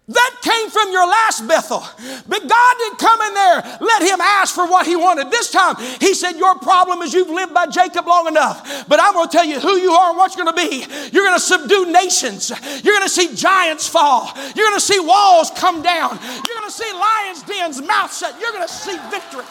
That 0.10 0.36
came 0.42 0.70
from 0.70 0.90
your 0.94 1.06
last 1.06 1.46
Bethel. 1.50 1.84
But 2.28 2.48
God 2.48 2.76
didn't 2.78 2.98
come 2.98 3.22
in 3.24 3.34
there, 3.34 3.78
let 3.82 4.02
him 4.02 4.22
ask 4.22 4.56
for 4.56 4.66
what 4.66 4.86
he 4.86 4.96
wanted. 4.96 5.32
This 5.32 5.52
time, 5.52 5.76
he 6.00 6.14
said, 6.14 6.38
Your 6.38 6.56
problem 6.60 7.02
is 7.02 7.14
you've 7.14 7.30
lived 7.30 7.54
by 7.54 7.66
Jacob 7.68 8.08
long 8.08 8.28
enough. 8.28 8.88
But 8.88 9.02
I'm 9.02 9.14
going 9.14 9.28
to 9.28 9.32
tell 9.32 9.46
you 9.46 9.60
who 9.60 9.76
you 9.76 9.92
are 9.92 10.12
and 10.12 10.18
what 10.18 10.34
you're 10.36 10.46
going 10.46 10.56
to 10.56 10.70
be. 10.70 10.86
You're 11.12 11.26
going 11.26 11.36
to 11.36 11.44
subdue 11.44 11.92
nations. 11.92 12.52
You're 12.84 12.96
going 12.96 13.08
to 13.08 13.10
see 13.10 13.36
giants 13.36 13.86
fall. 13.90 14.32
You're 14.56 14.68
going 14.68 14.80
to 14.80 14.86
see 14.86 15.00
walls 15.00 15.52
come 15.52 15.82
down. 15.82 16.18
You're 16.24 16.56
going 16.56 16.70
to 16.70 16.72
see 16.72 16.92
lions' 16.94 17.44
dens 17.44 17.82
mouth 17.82 18.16
shut. 18.16 18.34
You're 18.40 18.54
going 18.54 18.68
to 18.68 18.74
see 18.74 18.98
victory. 19.12 19.44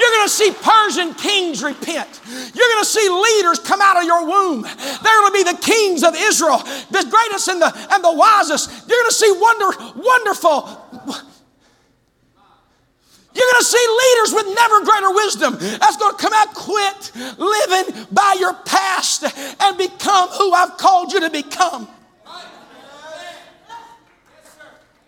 You're 0.00 0.10
going 0.10 0.28
to 0.28 0.32
see 0.32 0.50
Persian 0.50 1.12
kings 1.12 1.62
repent. 1.62 2.20
You're 2.26 2.68
going 2.72 2.82
to 2.82 2.88
see 2.88 3.06
leaders 3.06 3.58
come 3.58 3.82
out 3.82 3.98
of 3.98 4.04
your 4.04 4.24
womb. 4.24 4.62
They're 4.62 5.20
going 5.20 5.32
to 5.32 5.44
be 5.44 5.44
the 5.44 5.58
kings 5.60 6.02
of 6.02 6.14
Israel, 6.16 6.56
the 6.90 7.06
greatest 7.10 7.48
and 7.48 7.60
the, 7.60 7.70
and 7.92 8.02
the 8.02 8.12
wisest. 8.12 8.88
You're 8.88 8.98
going 8.98 9.10
to 9.10 9.14
see 9.14 9.30
wonder, 9.36 10.00
wonderful. 10.00 11.28
You're 13.34 13.46
going 13.52 13.60
to 13.60 13.64
see 13.64 13.86
leaders 14.02 14.32
with 14.32 14.54
never 14.56 14.84
greater 14.86 15.14
wisdom 15.14 15.56
that's 15.78 15.96
going 15.98 16.16
to 16.16 16.22
come 16.22 16.32
out, 16.32 16.54
quit 16.54 17.12
living 17.38 18.06
by 18.10 18.36
your 18.40 18.54
past 18.54 19.24
and 19.60 19.76
become 19.76 20.30
who 20.30 20.52
I've 20.52 20.78
called 20.78 21.12
you 21.12 21.20
to 21.20 21.30
become. 21.30 21.88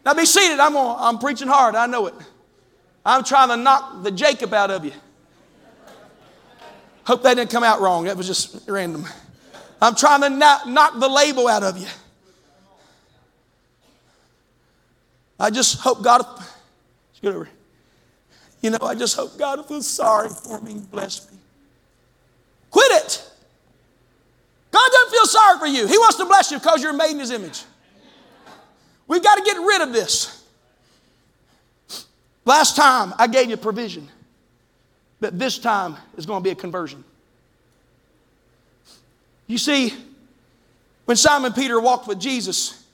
Now 0.05 0.13
be 0.13 0.27
seated. 0.27 0.61
I'm, 0.61 0.77
on, 0.77 0.97
I'm 1.01 1.19
preaching 1.19 1.49
hard. 1.49 1.77
I 1.77 1.87
know 1.87 2.09
it. 2.09 2.15
I'm 3.05 3.25
trying 3.25 3.49
to 3.49 3.57
knock 3.57 4.03
the 4.03 4.11
Jacob 4.11 4.55
out 4.55 4.71
of 4.71 4.85
you. 4.85 4.93
Hope 7.05 7.23
that 7.25 7.35
didn't 7.35 7.51
come 7.51 7.65
out 7.65 7.81
wrong. 7.81 8.05
That 8.05 8.17
was 8.17 8.27
just 8.27 8.69
random. 8.69 9.07
I'm 9.81 9.97
trying 9.97 10.21
to 10.21 10.31
knock, 10.31 10.67
knock 10.67 11.01
the 11.01 11.09
label 11.09 11.49
out 11.49 11.65
of 11.65 11.77
you. 11.77 11.89
I 15.41 15.51
just 15.51 15.81
hope 15.81 16.05
God, 16.05 16.25
get 17.21 17.35
over. 17.35 17.49
You 18.61 18.71
know, 18.71 18.79
I 18.81 18.95
just 18.95 19.17
hope 19.17 19.37
God 19.37 19.59
will 19.59 19.65
feel 19.65 19.83
sorry 19.83 20.29
for 20.29 20.61
me 20.61 20.73
and 20.73 20.89
bless 20.89 21.29
me. 21.33 21.39
Quit 22.71 22.93
it. 22.93 23.29
God 24.71 24.89
doesn't 24.93 25.11
feel 25.11 25.27
sorry 25.27 25.59
for 25.59 25.67
you. 25.67 25.89
He 25.89 25.99
wants 25.99 26.17
to 26.19 26.25
bless 26.25 26.53
you 26.53 26.59
because 26.59 26.81
you're 26.81 26.93
made 26.93 27.11
in 27.11 27.19
His 27.19 27.33
image. 27.33 27.65
We've 29.09 29.23
got 29.23 29.35
to 29.35 29.43
get 29.43 29.57
rid 29.57 29.83
of 29.83 29.93
this. 29.93 30.42
Last 32.45 32.77
time 32.77 33.15
I 33.19 33.27
gave 33.27 33.51
you 33.51 33.57
provision, 33.57 34.09
but 35.21 35.39
this 35.39 35.59
time 35.59 35.97
is 36.17 36.27
going 36.27 36.43
to 36.43 36.45
be 36.45 36.51
a 36.51 36.57
conversion. 36.57 37.05
You 39.47 39.59
see, 39.59 39.93
when 41.05 41.17
Simon 41.17 41.53
Peter 41.53 41.81
walked 41.81 42.09
with 42.09 42.19
Jesus, 42.19 42.85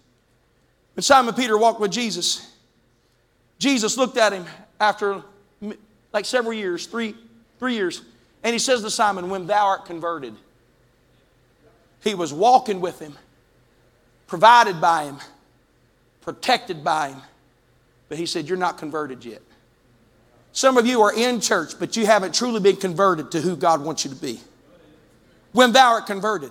when 0.95 1.03
Simon 1.03 1.35
Peter 1.35 1.57
walked 1.57 1.81
with 1.81 1.93
Jesus, 1.93 2.53
Jesus 3.59 3.97
looked 3.97 4.17
at 4.17 4.33
him 4.33 4.45
after 4.81 5.23
like 6.13 6.25
several 6.25 6.53
years, 6.53 6.87
three, 6.87 7.15
three 7.59 7.75
years, 7.75 8.03
and 8.43 8.53
he 8.53 8.59
says 8.59 8.83
to 8.83 8.91
Simon, 8.91 9.31
When 9.31 9.47
thou 9.47 9.67
art 9.67 9.85
converted, 9.85 10.35
he 12.03 12.15
was 12.15 12.33
walking 12.33 12.81
with 12.81 12.99
him, 12.99 13.17
provided 14.27 14.81
by 14.81 15.05
him, 15.05 15.19
protected 16.21 16.85
by 16.85 17.11
him. 17.11 17.23
But 18.09 18.19
he 18.19 18.27
said, 18.27 18.49
You're 18.49 18.59
not 18.59 18.79
converted 18.79 19.25
yet. 19.25 19.43
Some 20.53 20.77
of 20.77 20.87
you 20.87 21.03
are 21.03 21.15
in 21.15 21.41
church, 21.41 21.79
but 21.79 21.97
you 21.97 22.07
haven't 22.07 22.35
truly 22.35 22.61
been 22.61 22.77
converted 22.77 23.31
to 23.33 23.41
who 23.41 23.57
God 23.57 23.83
wants 23.83 24.05
you 24.05 24.11
to 24.11 24.17
be. 24.17 24.41
When 25.53 25.73
thou 25.73 25.93
art 25.93 26.07
converted, 26.07 26.51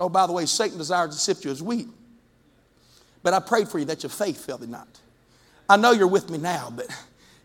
oh, 0.00 0.08
by 0.08 0.26
the 0.26 0.32
way, 0.32 0.46
Satan 0.46 0.78
desires 0.78 1.14
to 1.14 1.20
sift 1.20 1.44
you 1.44 1.50
as 1.50 1.62
wheat. 1.62 1.88
But 3.22 3.34
I 3.34 3.40
prayed 3.40 3.68
for 3.68 3.78
you 3.78 3.84
that 3.86 4.02
your 4.02 4.10
faith 4.10 4.44
failed 4.44 4.68
not. 4.68 4.88
I 5.68 5.76
know 5.76 5.90
you're 5.92 6.06
with 6.06 6.30
me 6.30 6.38
now, 6.38 6.72
but 6.74 6.86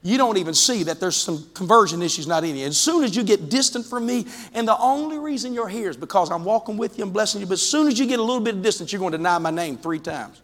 you 0.04 0.18
don't 0.18 0.38
even 0.38 0.54
see 0.54 0.84
that 0.84 1.00
there's 1.00 1.16
some 1.16 1.48
conversion 1.54 2.02
issues 2.02 2.28
not 2.28 2.44
in 2.44 2.56
you. 2.56 2.66
As 2.66 2.78
soon 2.78 3.04
as 3.04 3.16
you 3.16 3.24
get 3.24 3.50
distant 3.50 3.86
from 3.86 4.06
me, 4.06 4.26
and 4.54 4.68
the 4.68 4.78
only 4.78 5.18
reason 5.18 5.54
you're 5.54 5.68
here 5.68 5.90
is 5.90 5.98
because 5.98 6.32
I'm 6.32 6.44
walking 6.44 6.78
with 6.78 6.98
you 6.98 7.04
and 7.04 7.14
blessing 7.14 7.42
you, 7.42 7.48
but 7.48 7.54
as 7.54 7.62
soon 7.62 7.88
as 7.88 8.00
you 8.00 8.06
get 8.06 8.20
a 8.20 8.24
little 8.24 8.42
bit 8.42 8.56
of 8.56 8.62
distance, 8.62 8.92
you're 8.92 9.00
going 9.00 9.12
to 9.12 9.18
deny 9.18 9.38
my 9.38 9.52
name 9.52 9.78
three 9.78 10.00
times. 10.00 10.42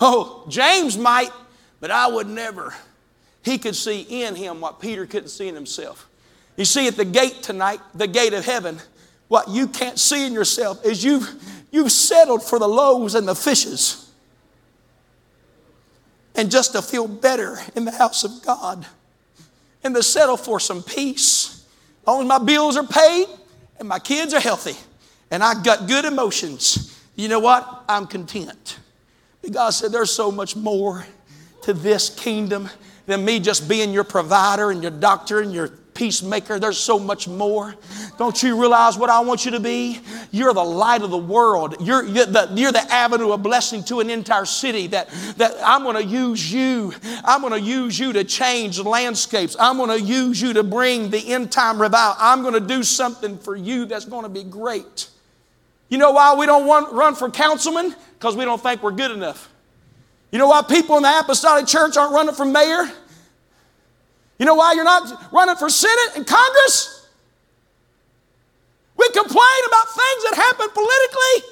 Oh, 0.00 0.44
James 0.48 0.96
might, 0.96 1.30
but 1.80 1.90
I 1.90 2.06
would 2.06 2.28
never. 2.28 2.74
He 3.42 3.58
could 3.58 3.74
see 3.74 4.02
in 4.02 4.36
him 4.36 4.60
what 4.60 4.80
Peter 4.80 5.06
couldn't 5.06 5.30
see 5.30 5.48
in 5.48 5.54
himself. 5.54 6.06
You 6.56 6.64
see, 6.64 6.86
at 6.86 6.96
the 6.96 7.04
gate 7.04 7.42
tonight, 7.42 7.80
the 7.94 8.06
gate 8.06 8.34
of 8.34 8.44
heaven, 8.44 8.78
what 9.28 9.48
you 9.48 9.66
can't 9.66 9.98
see 9.98 10.26
in 10.26 10.32
yourself 10.32 10.84
is 10.84 11.02
you've, 11.02 11.28
you've 11.70 11.92
settled 11.92 12.42
for 12.42 12.58
the 12.58 12.68
loaves 12.68 13.14
and 13.14 13.26
the 13.26 13.34
fishes. 13.34 14.10
And 16.34 16.50
just 16.50 16.72
to 16.72 16.82
feel 16.82 17.08
better 17.08 17.58
in 17.74 17.84
the 17.84 17.90
house 17.90 18.24
of 18.24 18.42
God 18.44 18.86
and 19.82 19.94
to 19.94 20.02
settle 20.02 20.36
for 20.36 20.60
some 20.60 20.82
peace. 20.82 21.64
As 22.02 22.06
long 22.06 22.22
as 22.22 22.26
my 22.26 22.38
bills 22.38 22.76
are 22.76 22.86
paid 22.86 23.26
and 23.78 23.88
my 23.88 23.98
kids 23.98 24.34
are 24.34 24.40
healthy 24.40 24.76
and 25.30 25.42
I 25.42 25.60
got 25.62 25.86
good 25.86 26.04
emotions, 26.04 26.98
you 27.16 27.28
know 27.28 27.40
what? 27.40 27.84
I'm 27.88 28.06
content. 28.06 28.78
But 29.42 29.52
God 29.52 29.70
said 29.70 29.92
there's 29.92 30.10
so 30.10 30.30
much 30.30 30.56
more 30.56 31.06
to 31.62 31.72
this 31.72 32.10
kingdom 32.10 32.68
than 33.06 33.24
me 33.24 33.40
just 33.40 33.68
being 33.68 33.92
your 33.92 34.04
provider 34.04 34.70
and 34.70 34.82
your 34.82 34.92
doctor 34.92 35.40
and 35.40 35.52
your 35.52 35.68
peacemaker. 36.00 36.58
There's 36.58 36.78
so 36.78 36.98
much 36.98 37.28
more. 37.28 37.74
Don't 38.16 38.42
you 38.42 38.58
realize 38.58 38.96
what 38.96 39.10
I 39.10 39.20
want 39.20 39.44
you 39.44 39.50
to 39.50 39.60
be? 39.60 40.00
You're 40.30 40.54
the 40.54 40.64
light 40.64 41.02
of 41.02 41.10
the 41.10 41.18
world. 41.18 41.76
You're, 41.80 42.04
you're, 42.04 42.26
the, 42.26 42.50
you're 42.54 42.72
the 42.72 42.90
avenue 42.90 43.32
of 43.32 43.42
blessing 43.42 43.84
to 43.84 44.00
an 44.00 44.08
entire 44.08 44.46
city 44.46 44.86
that, 44.88 45.10
that 45.36 45.54
I'm 45.62 45.82
going 45.82 45.96
to 45.96 46.04
use 46.04 46.50
you. 46.50 46.94
I'm 47.24 47.42
going 47.42 47.52
to 47.52 47.60
use 47.60 47.98
you 47.98 48.14
to 48.14 48.24
change 48.24 48.78
landscapes. 48.78 49.56
I'm 49.60 49.76
going 49.76 49.90
to 49.90 50.00
use 50.00 50.40
you 50.40 50.54
to 50.54 50.62
bring 50.62 51.10
the 51.10 51.34
end 51.34 51.52
time 51.52 51.80
revival. 51.80 52.16
I'm 52.18 52.42
going 52.42 52.54
to 52.54 52.60
do 52.60 52.82
something 52.82 53.36
for 53.36 53.54
you 53.54 53.84
that's 53.84 54.06
going 54.06 54.22
to 54.22 54.30
be 54.30 54.44
great. 54.44 55.08
You 55.90 55.98
know 55.98 56.12
why 56.12 56.34
we 56.34 56.46
don't 56.46 56.66
want, 56.66 56.92
run 56.92 57.14
for 57.14 57.28
councilman? 57.30 57.94
Because 58.18 58.36
we 58.36 58.44
don't 58.44 58.62
think 58.62 58.82
we're 58.82 58.92
good 58.92 59.10
enough. 59.10 59.50
You 60.30 60.38
know 60.38 60.48
why 60.48 60.62
people 60.62 60.96
in 60.96 61.02
the 61.02 61.18
apostolic 61.18 61.66
church 61.66 61.96
aren't 61.96 62.12
running 62.12 62.34
for 62.34 62.44
mayor? 62.44 62.90
You 64.38 64.46
know 64.46 64.54
why 64.54 64.72
you're 64.72 64.84
not 64.84 65.32
running 65.32 65.56
for 65.56 65.68
Senate 65.68 66.16
and 66.16 66.26
Congress? 66.26 67.08
We 68.96 69.08
complain 69.10 69.60
about 69.66 69.86
things 69.88 70.24
that 70.24 70.34
happen 70.36 70.68
politically. 70.72 71.50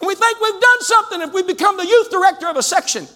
And 0.00 0.08
we 0.08 0.14
think 0.14 0.40
we've 0.40 0.60
done 0.60 0.80
something 0.80 1.22
if 1.22 1.32
we 1.32 1.42
become 1.42 1.76
the 1.76 1.86
youth 1.86 2.10
director 2.10 2.46
of 2.46 2.56
a 2.56 2.62
section. 2.62 3.06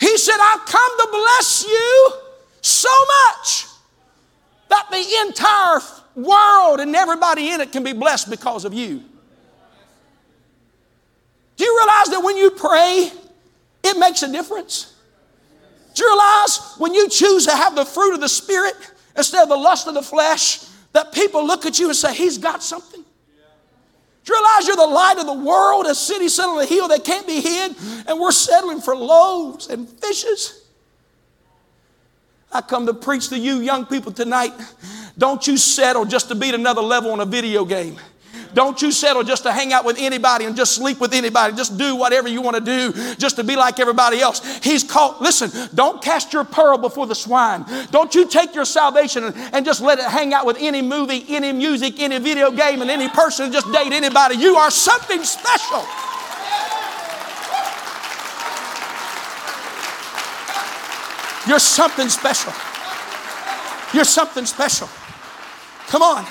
He 0.00 0.16
said, 0.16 0.36
I've 0.40 0.64
come 0.64 0.98
to 0.98 1.08
bless 1.10 1.64
you 1.66 2.12
so 2.60 2.88
much 3.28 3.66
that 4.68 4.86
the 4.90 5.26
entire 5.26 5.80
world 6.14 6.80
and 6.80 6.94
everybody 6.94 7.50
in 7.50 7.60
it 7.60 7.72
can 7.72 7.82
be 7.82 7.92
blessed 7.92 8.30
because 8.30 8.64
of 8.64 8.72
you. 8.74 9.02
Do 11.58 11.64
you 11.64 11.76
realize 11.76 12.06
that 12.10 12.20
when 12.20 12.36
you 12.36 12.50
pray, 12.52 13.10
it 13.82 13.98
makes 13.98 14.22
a 14.22 14.32
difference? 14.32 14.94
Do 15.94 16.04
you 16.04 16.10
realize 16.10 16.74
when 16.78 16.94
you 16.94 17.08
choose 17.08 17.46
to 17.46 17.52
have 17.52 17.74
the 17.74 17.84
fruit 17.84 18.14
of 18.14 18.20
the 18.20 18.28
Spirit 18.28 18.74
instead 19.16 19.42
of 19.42 19.48
the 19.48 19.56
lust 19.56 19.88
of 19.88 19.94
the 19.94 20.02
flesh, 20.02 20.60
that 20.92 21.12
people 21.12 21.44
look 21.44 21.66
at 21.66 21.78
you 21.78 21.88
and 21.88 21.96
say, 21.96 22.14
He's 22.14 22.38
got 22.38 22.62
something? 22.62 23.02
Do 24.24 24.32
you 24.32 24.38
realize 24.38 24.66
you're 24.68 24.76
the 24.76 24.86
light 24.86 25.16
of 25.18 25.26
the 25.26 25.32
world, 25.32 25.86
a 25.86 25.94
city 25.94 26.28
set 26.28 26.44
on 26.44 26.62
a 26.62 26.66
hill 26.66 26.86
that 26.88 27.02
can't 27.02 27.26
be 27.26 27.40
hid, 27.40 27.74
and 28.06 28.20
we're 28.20 28.30
settling 28.30 28.80
for 28.80 28.94
loaves 28.94 29.68
and 29.68 29.88
fishes? 29.88 30.64
I 32.52 32.60
come 32.60 32.86
to 32.86 32.94
preach 32.94 33.30
to 33.30 33.38
you 33.38 33.60
young 33.60 33.84
people 33.84 34.12
tonight. 34.12 34.52
Don't 35.16 35.44
you 35.46 35.56
settle 35.56 36.04
just 36.04 36.28
to 36.28 36.34
beat 36.34 36.54
another 36.54 36.82
level 36.82 37.10
on 37.10 37.20
a 37.20 37.26
video 37.26 37.64
game. 37.64 37.98
Don't 38.54 38.80
you 38.80 38.92
settle 38.92 39.22
just 39.22 39.42
to 39.44 39.52
hang 39.52 39.72
out 39.72 39.84
with 39.84 39.96
anybody 39.98 40.44
and 40.44 40.56
just 40.56 40.74
sleep 40.74 41.00
with 41.00 41.12
anybody. 41.12 41.54
Just 41.56 41.78
do 41.78 41.96
whatever 41.96 42.28
you 42.28 42.40
want 42.40 42.56
to 42.56 42.62
do 42.62 42.92
just 43.16 43.36
to 43.36 43.44
be 43.44 43.56
like 43.56 43.78
everybody 43.80 44.20
else. 44.20 44.58
He's 44.62 44.84
called, 44.84 45.20
listen, 45.20 45.68
don't 45.74 46.02
cast 46.02 46.32
your 46.32 46.44
pearl 46.44 46.78
before 46.78 47.06
the 47.06 47.14
swine. 47.14 47.64
Don't 47.90 48.14
you 48.14 48.26
take 48.26 48.54
your 48.54 48.64
salvation 48.64 49.24
and, 49.24 49.36
and 49.54 49.64
just 49.64 49.80
let 49.80 49.98
it 49.98 50.06
hang 50.06 50.32
out 50.34 50.46
with 50.46 50.56
any 50.60 50.82
movie, 50.82 51.24
any 51.28 51.52
music, 51.52 52.00
any 52.00 52.18
video 52.18 52.50
game, 52.50 52.82
and 52.82 52.90
any 52.90 53.08
person. 53.08 53.52
Just 53.52 53.70
date 53.72 53.92
anybody. 53.92 54.36
You 54.36 54.56
are 54.56 54.70
something 54.70 55.22
special. 55.22 55.84
You're 61.48 61.58
something 61.58 62.10
special. 62.10 62.52
You're 63.94 64.04
something 64.04 64.44
special. 64.44 64.88
Come 65.86 66.02
on. 66.02 66.26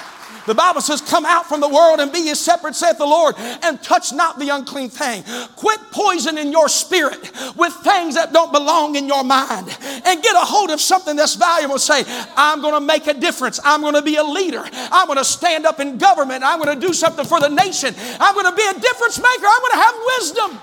The 0.47 0.55
Bible 0.55 0.79
says, 0.79 1.01
Come 1.01 1.25
out 1.25 1.45
from 1.45 1.59
the 1.59 1.67
world 1.67 1.99
and 1.99 2.11
be 2.11 2.19
ye 2.19 2.33
separate, 2.33 2.73
saith 2.73 2.97
the 2.97 3.05
Lord, 3.05 3.35
and 3.37 3.83
touch 3.83 4.13
not 4.13 4.39
the 4.39 4.49
unclean 4.49 4.89
thing. 4.89 5.23
Quit 5.57 5.79
poisoning 5.91 6.51
your 6.53 6.69
spirit 6.69 7.19
with 7.57 7.73
things 7.73 8.15
that 8.15 8.31
don't 8.31 8.53
belong 8.53 8.95
in 8.95 9.07
your 9.07 9.25
mind 9.25 9.67
and 10.05 10.23
get 10.23 10.35
a 10.35 10.39
hold 10.39 10.71
of 10.71 10.79
something 10.79 11.17
that's 11.17 11.35
valuable. 11.35 11.77
Say, 11.77 12.03
I'm 12.35 12.61
going 12.61 12.73
to 12.73 12.79
make 12.79 13.07
a 13.07 13.13
difference. 13.13 13.59
I'm 13.63 13.81
going 13.81 13.95
to 13.95 14.01
be 14.01 14.15
a 14.15 14.23
leader. 14.23 14.63
I'm 14.73 15.07
going 15.07 15.17
to 15.17 15.25
stand 15.25 15.65
up 15.65 15.81
in 15.81 15.97
government. 15.97 16.43
I'm 16.45 16.61
going 16.61 16.79
to 16.79 16.87
do 16.87 16.93
something 16.93 17.25
for 17.25 17.41
the 17.41 17.49
nation. 17.49 17.93
I'm 18.19 18.33
going 18.33 18.45
to 18.45 18.55
be 18.55 18.65
a 18.65 18.79
difference 18.79 19.17
maker. 19.19 19.45
I'm 19.45 19.61
going 19.61 19.73
to 19.73 19.83
have 19.83 19.95
wisdom. 20.17 20.61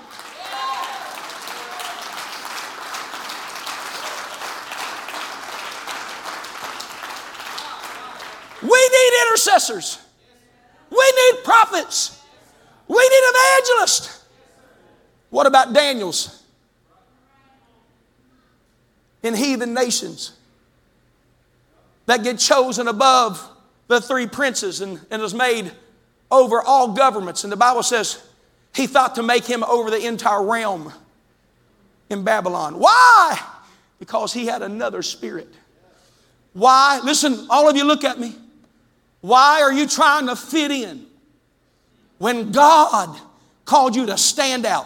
We 8.65 8.81
need 8.81 9.13
intercessors. 9.45 9.99
We 10.89 10.97
need 10.97 11.43
prophets. 11.43 12.21
We 12.87 12.97
need 12.97 13.21
evangelists. 13.23 14.23
What 15.29 15.47
about 15.47 15.73
Daniels? 15.73 16.43
In 19.23 19.33
heathen 19.33 19.73
nations 19.73 20.33
that 22.05 22.23
get 22.23 22.37
chosen 22.37 22.87
above 22.87 23.43
the 23.87 23.99
three 23.99 24.27
princes 24.27 24.81
and, 24.81 24.99
and 25.09 25.21
is 25.21 25.33
made 25.33 25.71
over 26.29 26.61
all 26.61 26.93
governments. 26.93 27.43
And 27.43 27.51
the 27.51 27.57
Bible 27.57 27.81
says 27.81 28.23
he 28.73 28.85
thought 28.85 29.15
to 29.15 29.23
make 29.23 29.45
him 29.45 29.63
over 29.63 29.89
the 29.89 30.05
entire 30.05 30.43
realm 30.43 30.93
in 32.09 32.23
Babylon. 32.23 32.77
Why? 32.77 33.39
Because 33.97 34.31
he 34.31 34.45
had 34.45 34.61
another 34.61 35.01
spirit. 35.01 35.51
Why? 36.53 37.01
Listen, 37.03 37.47
all 37.49 37.67
of 37.67 37.75
you 37.75 37.83
look 37.83 38.03
at 38.03 38.19
me. 38.19 38.35
Why 39.25 39.63
are 39.63 39.73
you 39.73 39.87
trying 39.87 40.27
to 40.27 40.35
fit 40.35 40.69
in 40.69 41.07
when 42.19 42.51
God 42.51 43.19
called 43.65 43.95
you 43.95 44.05
to 44.05 44.19
stand 44.19 44.67
out? 44.67 44.85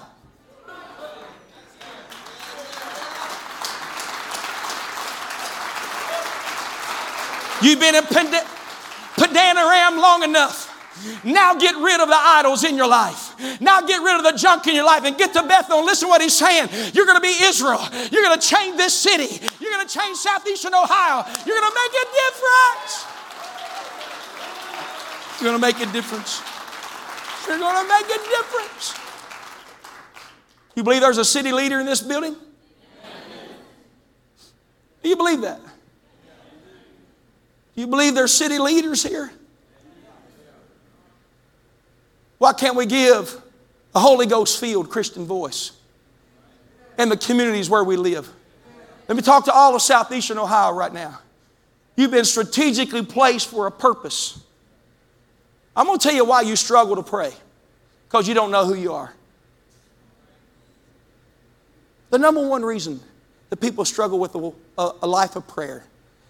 You've 7.62 7.82
been 7.82 7.96
in 7.96 8.04
Padan 8.06 9.58
Aram 9.58 10.00
long 10.00 10.24
enough. 10.24 10.68
Now 11.26 11.56
get 11.56 11.76
rid 11.76 12.00
of 12.00 12.08
the 12.08 12.16
idols 12.16 12.64
in 12.64 12.78
your 12.78 12.88
life. 12.88 13.36
Now 13.60 13.82
get 13.82 14.02
rid 14.02 14.16
of 14.16 14.24
the 14.24 14.38
junk 14.38 14.68
in 14.68 14.76
your 14.76 14.86
life 14.86 15.04
and 15.04 15.18
get 15.18 15.34
to 15.34 15.44
Bethel 15.44 15.80
and 15.80 15.86
listen 15.86 16.08
to 16.08 16.10
what 16.10 16.22
he's 16.22 16.38
saying. 16.38 16.70
You're 16.94 17.06
going 17.06 17.18
to 17.18 17.22
be 17.22 17.36
Israel. 17.44 17.86
You're 18.10 18.24
going 18.24 18.40
to 18.40 18.48
change 18.48 18.78
this 18.78 18.94
city. 18.94 19.46
You're 19.60 19.72
going 19.72 19.86
to 19.86 19.94
change 19.94 20.16
southeastern 20.16 20.76
Ohio. 20.76 21.26
You're 21.46 21.60
going 21.60 21.72
to 21.72 21.78
make 21.78 21.92
a 21.92 22.08
difference. 22.08 23.19
You're 25.40 25.52
going 25.52 25.62
to 25.62 25.68
make 25.68 25.80
a 25.80 25.92
difference. 25.94 26.42
You're 27.48 27.60
going 27.60 27.82
to 27.82 27.88
make 27.88 28.06
a 28.06 28.20
difference. 28.30 28.94
You 30.76 30.84
believe 30.84 31.02
there's 31.02 31.18
a 31.18 31.26
city 31.26 31.52
leader 31.54 31.80
in 31.80 31.86
this 31.86 32.02
building? 32.02 32.36
Do 35.02 35.10
you 35.10 35.16
believe 35.16 35.42
that? 35.42 35.62
Do 37.76 37.82
you 37.82 37.88
believe 37.88 38.16
there's 38.16 38.34
city 38.34 38.60
leaders 38.60 39.02
here? 39.02 39.32
Why 42.38 42.52
can't 42.54 42.76
we 42.76 42.86
give 42.86 43.42
a 43.96 44.00
Holy 44.00 44.26
Ghost 44.26 44.60
filled 44.60 44.90
Christian 44.90 45.26
voice 45.26 45.72
in 46.98 47.08
the 47.08 47.18
communities 47.18 47.70
where 47.70 47.84
we 47.84 47.96
live? 47.96 48.30
Let 49.08 49.16
me 49.16 49.22
talk 49.22 49.46
to 49.46 49.54
all 49.54 49.74
of 49.74 49.82
southeastern 49.82 50.38
Ohio 50.38 50.74
right 50.74 50.94
now. 50.94 51.20
You've 51.96 52.12
been 52.12 52.26
strategically 52.26 53.06
placed 53.06 53.48
for 53.48 53.68
a 53.68 53.72
purpose. 53.72 54.42
I'm 55.80 55.86
going 55.86 55.98
to 55.98 56.04
tell 56.04 56.14
you 56.14 56.26
why 56.26 56.42
you 56.42 56.58
struggle 56.58 56.98
to 56.98 57.04
pray 57.04 57.32
because 58.06 58.28
you 58.28 58.34
don't 58.34 58.52
know 58.52 58.66
who 58.66 58.76
you 58.76 58.92
are. 58.92 59.14
The 62.10 62.20
number 62.20 62.46
one 62.46 62.64
reason 62.64 63.00
that 63.50 63.62
people 63.62 63.86
struggle 63.86 64.20
with 64.20 64.36
a, 64.36 64.52
a, 64.78 64.92
a 65.04 65.08
life 65.08 65.38
of 65.38 65.48
prayer 65.48 65.86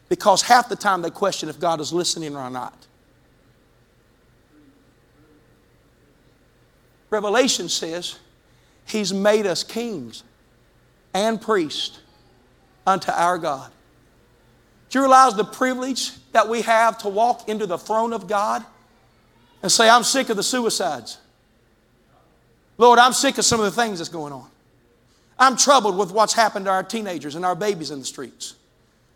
because 0.07 0.43
half 0.43 0.69
the 0.69 0.75
time 0.75 1.01
they 1.01 1.09
question 1.09 1.49
if 1.49 1.59
God 1.59 1.81
is 1.81 1.91
listening 1.91 2.35
or 2.35 2.51
not. 2.51 2.85
Revelation 7.09 7.69
says 7.69 8.19
He's 8.85 9.11
made 9.11 9.47
us 9.47 9.63
kings 9.63 10.21
and 11.15 11.41
priests 11.41 11.99
unto 12.85 13.09
our 13.09 13.39
God. 13.39 13.71
Do 14.91 14.99
you 14.99 15.05
realize 15.05 15.33
the 15.33 15.43
privilege 15.43 16.11
that 16.33 16.47
we 16.47 16.61
have 16.61 16.99
to 16.99 17.09
walk 17.09 17.49
into 17.49 17.65
the 17.65 17.79
throne 17.79 18.13
of 18.13 18.27
God? 18.27 18.63
And 19.61 19.71
say, 19.71 19.89
I'm 19.89 20.03
sick 20.03 20.29
of 20.29 20.37
the 20.37 20.43
suicides. 20.43 21.17
Lord, 22.77 22.97
I'm 22.99 23.13
sick 23.13 23.37
of 23.37 23.45
some 23.45 23.59
of 23.59 23.65
the 23.65 23.81
things 23.81 23.99
that's 23.99 24.09
going 24.09 24.31
on. 24.31 24.47
I'm 25.37 25.55
troubled 25.55 25.97
with 25.97 26.11
what's 26.11 26.33
happened 26.33 26.65
to 26.65 26.71
our 26.71 26.83
teenagers 26.83 27.35
and 27.35 27.45
our 27.45 27.55
babies 27.55 27.91
in 27.91 27.99
the 27.99 28.05
streets. 28.05 28.55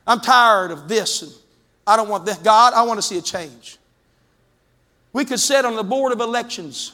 I'm 0.05 0.19
tired 0.19 0.71
of 0.71 0.87
this 0.87 1.21
and 1.21 1.31
I 1.85 1.97
don't 1.97 2.09
want 2.09 2.25
this. 2.25 2.37
God, 2.37 2.73
I 2.73 2.83
want 2.83 2.97
to 2.97 3.01
see 3.01 3.17
a 3.17 3.21
change. 3.21 3.77
We 5.11 5.25
could 5.25 5.39
sit 5.39 5.65
on 5.65 5.75
the 5.75 5.83
board 5.83 6.11
of 6.11 6.19
elections. 6.21 6.93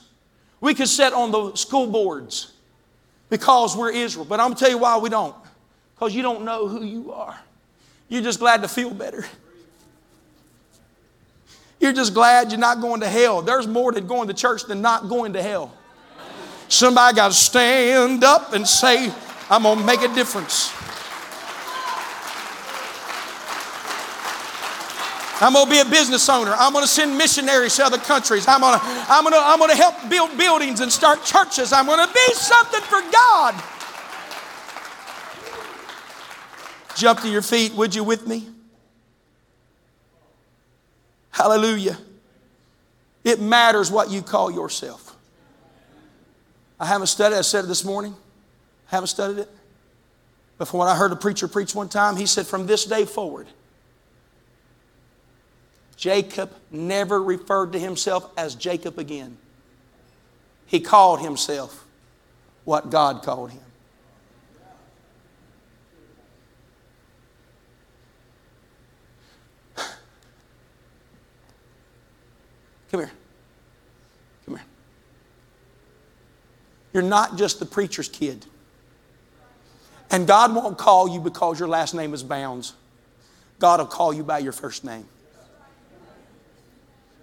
We 0.61 0.73
could 0.73 0.87
sit 0.87 1.13
on 1.13 1.31
the 1.31 1.55
school 1.55 1.87
boards 1.87 2.51
because 3.29 3.77
we're 3.77 3.91
Israel. 3.91 4.25
But 4.25 4.39
I'm 4.39 4.47
going 4.47 4.55
to 4.55 4.59
tell 4.59 4.71
you 4.71 4.77
why 4.79 4.97
we 4.97 5.09
don't. 5.09 5.35
Because 5.95 6.13
you 6.13 6.21
don't 6.21 6.43
know 6.43 6.67
who 6.67 6.83
you 6.83 7.13
are. 7.13 7.39
You're 8.09 8.23
just 8.23 8.39
glad 8.39 8.61
to 8.63 8.67
feel 8.67 8.91
better. 8.91 9.25
You're 11.79 11.93
just 11.93 12.13
glad 12.13 12.51
you're 12.51 12.59
not 12.59 12.81
going 12.81 13.01
to 13.01 13.07
hell. 13.07 13.41
There's 13.41 13.67
more 13.67 13.91
to 13.91 14.01
going 14.01 14.27
to 14.27 14.33
church 14.33 14.65
than 14.65 14.81
not 14.81 15.07
going 15.07 15.33
to 15.33 15.41
hell. 15.41 15.73
Somebody 16.67 17.15
got 17.15 17.29
to 17.29 17.33
stand 17.33 18.23
up 18.23 18.53
and 18.53 18.67
say, 18.67 19.11
I'm 19.49 19.63
going 19.63 19.79
to 19.79 19.85
make 19.85 20.01
a 20.01 20.13
difference. 20.13 20.71
I'm 25.41 25.53
going 25.53 25.65
to 25.65 25.71
be 25.71 25.79
a 25.79 25.85
business 25.85 26.27
owner. 26.27 26.53
I'm 26.57 26.73
going 26.73 26.83
to 26.83 26.89
send 26.89 27.17
missionaries 27.17 27.77
to 27.77 27.85
other 27.85 27.97
countries. 27.97 28.45
I'm 28.45 28.59
going 28.59 28.77
to, 28.77 28.85
I'm 28.85 29.23
going 29.23 29.33
to, 29.33 29.39
I'm 29.41 29.57
going 29.57 29.71
to 29.71 29.77
help 29.77 30.09
build 30.09 30.37
buildings 30.37 30.81
and 30.81 30.91
start 30.91 31.23
churches. 31.23 31.71
I'm 31.71 31.85
going 31.85 32.05
to 32.05 32.13
be 32.13 32.33
something 32.33 32.81
for 32.81 33.01
God. 33.09 33.55
Jump 36.97 37.21
to 37.21 37.29
your 37.29 37.41
feet, 37.41 37.73
would 37.73 37.95
you, 37.95 38.03
with 38.03 38.27
me? 38.27 38.49
Hallelujah. 41.39 41.97
It 43.23 43.39
matters 43.39 43.89
what 43.89 44.09
you 44.09 44.21
call 44.21 44.51
yourself. 44.51 45.15
I 46.77 46.85
haven't 46.85 47.07
studied, 47.07 47.37
I 47.37 47.41
said 47.41 47.63
it 47.63 47.67
this 47.69 47.85
morning. 47.85 48.13
I 48.91 48.95
haven't 48.95 49.07
studied 49.07 49.39
it. 49.39 49.49
But 50.57 50.67
from 50.67 50.79
what 50.79 50.89
I 50.89 50.97
heard 50.97 51.13
a 51.13 51.15
preacher 51.15 51.47
preach 51.47 51.73
one 51.73 51.87
time, 51.87 52.17
he 52.17 52.25
said, 52.25 52.45
from 52.45 52.67
this 52.67 52.83
day 52.83 53.05
forward, 53.05 53.47
Jacob 55.95 56.53
never 56.71 57.23
referred 57.23 57.71
to 57.71 57.79
himself 57.79 58.29
as 58.37 58.53
Jacob 58.55 58.99
again. 58.99 59.37
He 60.65 60.81
called 60.81 61.21
himself 61.21 61.85
what 62.65 62.89
God 62.89 63.23
called 63.23 63.51
him. 63.51 63.61
Come 72.91 73.01
here. 73.01 73.11
Come 74.45 74.55
here. 74.55 74.65
You're 76.93 77.03
not 77.03 77.37
just 77.37 77.59
the 77.59 77.65
preacher's 77.65 78.07
kid. 78.07 78.45
And 80.11 80.27
God 80.27 80.55
won't 80.55 80.77
call 80.77 81.07
you 81.07 81.19
because 81.19 81.59
your 81.59 81.67
last 81.67 81.93
name 81.93 82.13
is 82.13 82.23
Bounds. 82.23 82.73
God 83.59 83.79
will 83.79 83.87
call 83.87 84.13
you 84.13 84.23
by 84.23 84.39
your 84.39 84.51
first 84.51 84.83
name. 84.83 85.05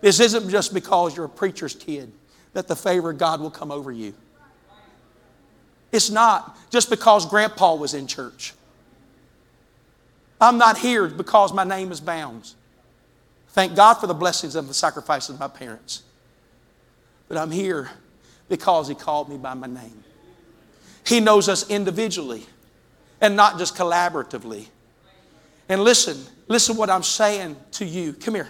This 0.00 0.20
isn't 0.20 0.50
just 0.50 0.72
because 0.72 1.16
you're 1.16 1.24
a 1.24 1.28
preacher's 1.28 1.74
kid 1.74 2.12
that 2.52 2.68
the 2.68 2.76
favor 2.76 3.10
of 3.10 3.18
God 3.18 3.40
will 3.40 3.50
come 3.50 3.72
over 3.72 3.90
you. 3.90 4.14
It's 5.90 6.10
not 6.10 6.56
just 6.70 6.90
because 6.90 7.26
grandpa 7.26 7.74
was 7.74 7.94
in 7.94 8.06
church. 8.06 8.52
I'm 10.40 10.58
not 10.58 10.78
here 10.78 11.08
because 11.08 11.52
my 11.52 11.64
name 11.64 11.90
is 11.90 12.00
Bounds. 12.00 12.54
Thank 13.48 13.74
God 13.74 13.94
for 13.94 14.06
the 14.06 14.14
blessings 14.14 14.54
and 14.54 14.68
the 14.68 14.74
sacrifices 14.74 15.30
of 15.30 15.40
my 15.40 15.48
parents. 15.48 16.02
But 17.28 17.38
I'm 17.38 17.50
here 17.50 17.90
because 18.48 18.88
He 18.88 18.94
called 18.94 19.28
me 19.28 19.36
by 19.36 19.54
my 19.54 19.66
name. 19.66 20.04
He 21.04 21.20
knows 21.20 21.48
us 21.48 21.68
individually 21.70 22.44
and 23.20 23.36
not 23.36 23.58
just 23.58 23.76
collaboratively. 23.76 24.66
And 25.68 25.82
listen, 25.82 26.16
listen 26.48 26.76
what 26.76 26.90
I'm 26.90 27.02
saying 27.02 27.56
to 27.72 27.84
you. 27.84 28.12
Come 28.12 28.34
here. 28.34 28.48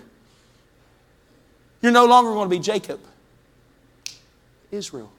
You're 1.82 1.92
no 1.92 2.06
longer 2.06 2.32
going 2.32 2.48
to 2.48 2.56
be 2.56 2.60
Jacob, 2.60 3.00
Israel. 4.70 5.12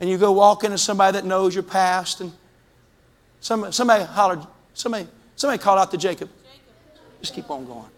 And 0.00 0.08
you 0.08 0.16
go 0.18 0.32
walk 0.32 0.64
into 0.64 0.78
somebody 0.78 1.12
that 1.18 1.24
knows 1.24 1.54
your 1.54 1.64
past, 1.64 2.20
and 2.20 2.32
somebody, 3.40 3.72
somebody 3.72 4.04
hollered, 4.04 4.46
Somebody, 4.78 5.08
somebody 5.34 5.60
called 5.60 5.80
out 5.80 5.90
to 5.90 5.96
Jacob. 5.96 6.30
Just 7.20 7.34
keep 7.34 7.50
on 7.50 7.66
going. 7.66 7.90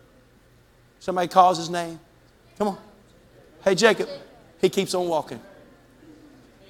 Somebody 0.98 1.28
calls 1.28 1.58
his 1.58 1.68
name. 1.68 2.00
Come 2.56 2.68
on. 2.68 2.78
Hey, 3.62 3.74
Jacob. 3.74 4.08
He 4.60 4.68
keeps 4.68 4.94
on 4.94 5.08
walking. 5.08 5.40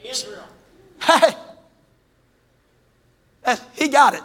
Israel. 0.04 0.44
Hey. 1.02 1.34
He 3.74 3.88
got 3.88 4.14
it. 4.14 4.22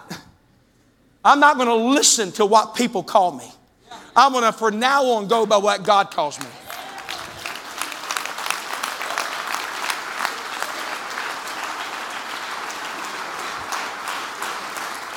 I'm 1.23 1.39
not 1.39 1.55
going 1.55 1.67
to 1.67 1.75
listen 1.75 2.31
to 2.33 2.45
what 2.45 2.75
people 2.75 3.01
call 3.01 3.31
me. 3.31 3.51
I'm 4.15 4.31
going 4.31 4.43
to, 4.43 4.51
from 4.51 4.79
now 4.79 5.03
on, 5.05 5.27
go 5.27 5.45
by 5.45 5.57
what 5.57 5.83
God 5.83 6.11
calls 6.11 6.39
me. 6.39 6.45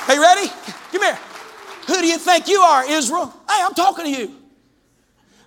Hey, 0.07 0.17
ready? 0.17 0.47
Come 0.91 1.03
here. 1.03 1.19
Who 1.87 2.01
do 2.01 2.07
you 2.07 2.17
think 2.17 2.47
you 2.47 2.61
are, 2.61 2.89
Israel? 2.89 3.27
Hey, 3.47 3.61
I'm 3.63 3.73
talking 3.75 4.05
to 4.05 4.11
you. 4.11 4.38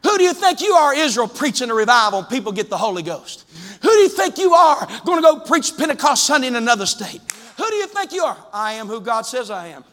Who 0.05 0.18
do 0.18 0.24
you 0.24 0.34
think 0.34 0.61
you 0.61 0.72
are, 0.72 0.94
Israel, 0.94 1.28
preaching 1.28 1.70
a 1.70 1.74
revival 1.74 2.24
people 2.24 2.53
get 2.53 2.68
the 2.68 2.78
Holy 2.78 3.03
Ghost? 3.03 3.44
Who 3.82 3.88
do 3.88 3.98
you 3.98 4.09
think 4.09 4.38
you 4.38 4.55
are 4.55 4.86
going 5.05 5.18
to 5.18 5.22
go 5.22 5.40
preach 5.40 5.76
Pentecost 5.76 6.26
Sunday 6.26 6.48
in 6.48 6.57
another 6.57 6.86
state? 6.86 7.20
Who 7.57 7.68
do 7.68 7.76
you 7.76 7.86
think 7.86 8.12
you 8.12 8.24
are? 8.24 8.36
I 8.53 8.74
am 8.74 8.88
who 8.88 9.00
God 9.00 9.22
says 9.22 9.50
I 9.50 9.68
am. 9.68 9.84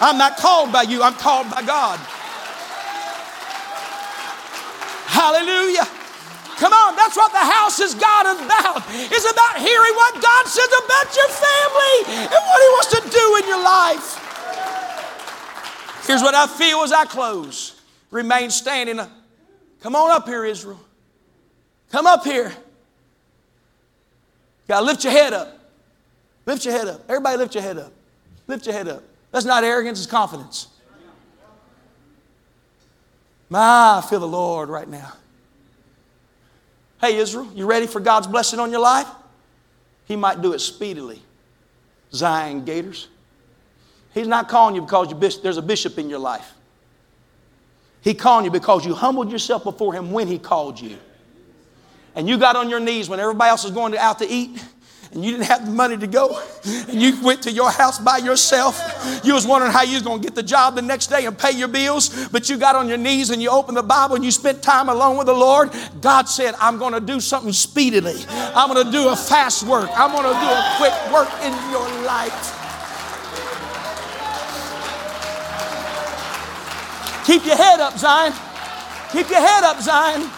I'm 0.00 0.18
not 0.18 0.36
called 0.36 0.72
by 0.72 0.82
you, 0.82 1.02
I'm 1.02 1.14
called 1.14 1.50
by 1.50 1.62
God. 1.62 1.98
Hallelujah. 5.06 5.86
Come 6.56 6.72
on, 6.72 6.96
that's 6.96 7.16
what 7.16 7.30
the 7.32 7.38
house 7.38 7.80
is 7.80 7.94
God 7.94 8.26
about. 8.26 8.82
It's 8.90 9.30
about 9.30 9.58
hearing 9.58 9.94
what 9.94 10.14
God 10.22 10.46
says 10.46 10.70
about 10.84 11.16
your 11.16 11.28
family 11.28 11.96
and 12.24 12.42
what 12.46 12.60
He 12.62 12.68
wants 12.74 12.90
to 12.94 13.02
do 13.10 13.36
in 13.42 13.48
your 13.48 13.62
life. 13.62 14.23
Here's 16.06 16.22
what 16.22 16.34
I 16.34 16.46
feel 16.46 16.78
as 16.82 16.92
I 16.92 17.04
close. 17.06 17.80
Remain 18.10 18.50
standing. 18.50 19.00
Come 19.80 19.96
on 19.96 20.10
up 20.10 20.26
here, 20.26 20.44
Israel. 20.44 20.80
Come 21.90 22.06
up 22.06 22.24
here. 22.24 22.52
To 24.68 24.80
lift 24.80 25.04
your 25.04 25.12
head 25.12 25.32
up. 25.32 25.58
Lift 26.46 26.64
your 26.64 26.74
head 26.74 26.88
up. 26.88 27.02
Everybody 27.08 27.38
lift 27.38 27.54
your 27.54 27.62
head 27.62 27.78
up. 27.78 27.92
Lift 28.46 28.66
your 28.66 28.74
head 28.74 28.88
up. 28.88 29.02
That's 29.30 29.46
not 29.46 29.64
arrogance, 29.64 29.98
it's 29.98 30.10
confidence. 30.10 30.68
My, 33.48 34.00
I 34.02 34.06
feel 34.08 34.20
the 34.20 34.28
Lord 34.28 34.68
right 34.68 34.88
now. 34.88 35.12
Hey, 37.00 37.16
Israel, 37.16 37.48
you 37.54 37.66
ready 37.66 37.86
for 37.86 38.00
God's 38.00 38.26
blessing 38.26 38.58
on 38.58 38.70
your 38.70 38.80
life? 38.80 39.08
He 40.06 40.16
might 40.16 40.40
do 40.40 40.52
it 40.52 40.60
speedily. 40.60 41.22
Zion 42.12 42.64
Gators. 42.64 43.08
He's 44.14 44.28
not 44.28 44.48
calling 44.48 44.76
you 44.76 44.82
because 44.82 45.10
you 45.10 45.40
there's 45.42 45.56
a 45.56 45.62
bishop 45.62 45.98
in 45.98 46.08
your 46.08 46.20
life. 46.20 46.54
He 48.00 48.14
calling 48.14 48.44
you 48.44 48.50
because 48.50 48.86
you 48.86 48.94
humbled 48.94 49.32
yourself 49.32 49.64
before 49.64 49.92
him 49.92 50.12
when 50.12 50.28
he 50.28 50.38
called 50.38 50.80
you. 50.80 50.96
And 52.14 52.28
you 52.28 52.38
got 52.38 52.54
on 52.54 52.70
your 52.70 52.78
knees 52.78 53.08
when 53.08 53.18
everybody 53.18 53.50
else 53.50 53.64
was 53.64 53.72
going 53.72 53.96
out 53.96 54.20
to 54.20 54.28
eat 54.28 54.62
and 55.12 55.24
you 55.24 55.32
didn't 55.32 55.46
have 55.46 55.64
the 55.64 55.72
money 55.72 55.96
to 55.96 56.06
go 56.06 56.40
and 56.64 57.00
you 57.00 57.20
went 57.22 57.42
to 57.42 57.50
your 57.50 57.70
house 57.70 57.98
by 57.98 58.18
yourself. 58.18 58.78
You 59.24 59.34
was 59.34 59.46
wondering 59.46 59.72
how 59.72 59.82
you 59.82 59.94
was 59.94 60.02
going 60.02 60.20
to 60.20 60.24
get 60.24 60.36
the 60.36 60.42
job 60.42 60.76
the 60.76 60.82
next 60.82 61.08
day 61.08 61.26
and 61.26 61.36
pay 61.36 61.52
your 61.52 61.66
bills 61.66 62.28
but 62.28 62.48
you 62.48 62.56
got 62.56 62.76
on 62.76 62.88
your 62.88 62.98
knees 62.98 63.30
and 63.30 63.42
you 63.42 63.50
opened 63.50 63.76
the 63.76 63.82
bible 63.82 64.14
and 64.14 64.24
you 64.24 64.30
spent 64.30 64.62
time 64.62 64.88
alone 64.88 65.16
with 65.16 65.26
the 65.26 65.34
lord. 65.34 65.70
God 66.00 66.28
said 66.28 66.54
i'm 66.60 66.78
going 66.78 66.92
to 66.92 67.00
do 67.00 67.18
something 67.20 67.52
speedily. 67.52 68.22
I'm 68.28 68.72
going 68.72 68.84
to 68.84 68.92
do 68.92 69.08
a 69.08 69.16
fast 69.16 69.64
work. 69.64 69.90
I'm 69.96 70.12
going 70.12 70.22
to 70.22 70.40
do 70.40 70.46
a 70.46 70.74
quick 70.76 71.12
work 71.12 71.30
in 71.42 71.52
your 71.72 72.06
life 72.06 72.63
keep 77.24 77.44
your 77.44 77.56
head 77.56 77.80
up 77.80 77.96
zion 77.98 78.32
keep 79.12 79.28
your 79.30 79.40
head 79.40 79.64
up 79.64 79.80
zion 79.80 80.28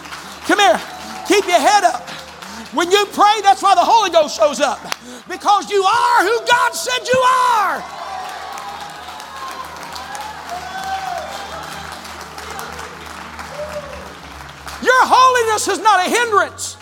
come 0.45 0.59
here 0.59 0.81
keep 1.27 1.45
your 1.45 1.59
head 1.59 1.83
up 1.83 2.07
when 2.73 2.91
you 2.91 3.05
pray, 3.13 3.41
that's 3.41 3.63
why 3.63 3.75
the 3.75 3.83
Holy 3.83 4.09
Ghost 4.09 4.35
shows 4.35 4.59
up. 4.59 4.79
Because 5.27 5.71
you 5.71 5.83
are 5.83 6.23
who 6.23 6.45
God 6.45 6.73
said 6.73 7.07
you 7.07 7.19
are. 7.19 7.77
Your 14.83 15.05
holiness 15.07 15.67
is 15.67 15.79
not 15.79 16.05
a 16.05 16.09
hindrance 16.09 16.77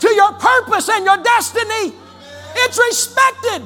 to 0.00 0.08
your 0.14 0.32
purpose 0.32 0.88
and 0.88 1.04
your 1.04 1.18
destiny. 1.22 1.94
It's 2.54 2.78
respected. 2.78 3.62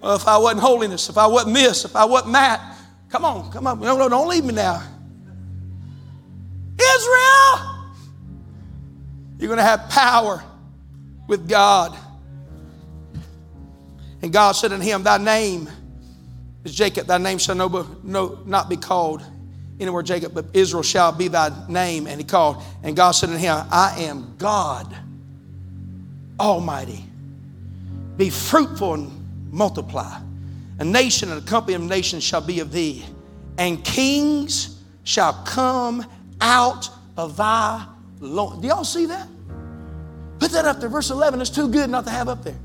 Well, 0.00 0.16
if 0.16 0.26
I 0.26 0.38
wasn't 0.38 0.62
holiness, 0.62 1.08
if 1.08 1.18
I 1.18 1.26
wasn't 1.26 1.54
this, 1.54 1.84
if 1.84 1.94
I 1.94 2.04
wasn't 2.04 2.32
that, 2.32 2.77
come 3.08 3.24
on, 3.24 3.50
come 3.50 3.66
on. 3.66 3.80
No, 3.80 3.96
no, 3.96 4.08
don't 4.08 4.28
leave 4.28 4.44
me 4.44 4.54
now. 4.54 4.82
Israel! 6.78 7.74
You're 9.38 9.48
going 9.48 9.58
to 9.58 9.64
have 9.64 9.88
power 9.88 10.42
with 11.26 11.48
God. 11.48 11.96
And 14.22 14.32
God 14.32 14.52
said 14.52 14.72
unto 14.72 14.84
him, 14.84 15.04
Thy 15.04 15.18
name 15.18 15.68
is 16.64 16.74
Jacob, 16.74 17.06
thy 17.06 17.18
name 17.18 17.38
shall 17.38 17.54
no, 17.54 17.68
no, 18.02 18.40
not 18.44 18.68
be 18.68 18.76
called 18.76 19.22
anywhere 19.78 20.02
Jacob, 20.02 20.34
but 20.34 20.46
Israel 20.54 20.82
shall 20.82 21.12
be 21.12 21.28
thy 21.28 21.50
name. 21.68 22.06
And 22.06 22.20
he 22.20 22.26
called, 22.26 22.62
and 22.82 22.96
God 22.96 23.12
said 23.12 23.30
unto 23.30 23.40
him, 23.40 23.64
I 23.70 24.02
am 24.02 24.34
God 24.38 24.94
Almighty. 26.40 27.04
Be 28.16 28.30
fruitful 28.30 28.94
and 28.94 29.52
multiply. 29.52 30.20
A 30.78 30.84
nation 30.84 31.30
and 31.30 31.42
a 31.42 31.44
company 31.44 31.74
of 31.74 31.82
nations 31.82 32.22
shall 32.22 32.40
be 32.40 32.60
of 32.60 32.70
thee, 32.70 33.04
and 33.56 33.84
kings 33.84 34.80
shall 35.02 35.32
come 35.44 36.06
out 36.40 36.88
of 37.16 37.36
thy 37.36 37.84
Lord. 38.20 38.62
Do 38.62 38.68
y'all 38.68 38.84
see 38.84 39.06
that? 39.06 39.26
Put 40.38 40.52
that 40.52 40.64
up 40.64 40.78
there. 40.78 40.88
Verse 40.88 41.10
11 41.10 41.40
It's 41.40 41.50
too 41.50 41.68
good 41.68 41.90
not 41.90 42.04
to 42.04 42.10
have 42.10 42.28
up 42.28 42.44
there. 42.44 42.58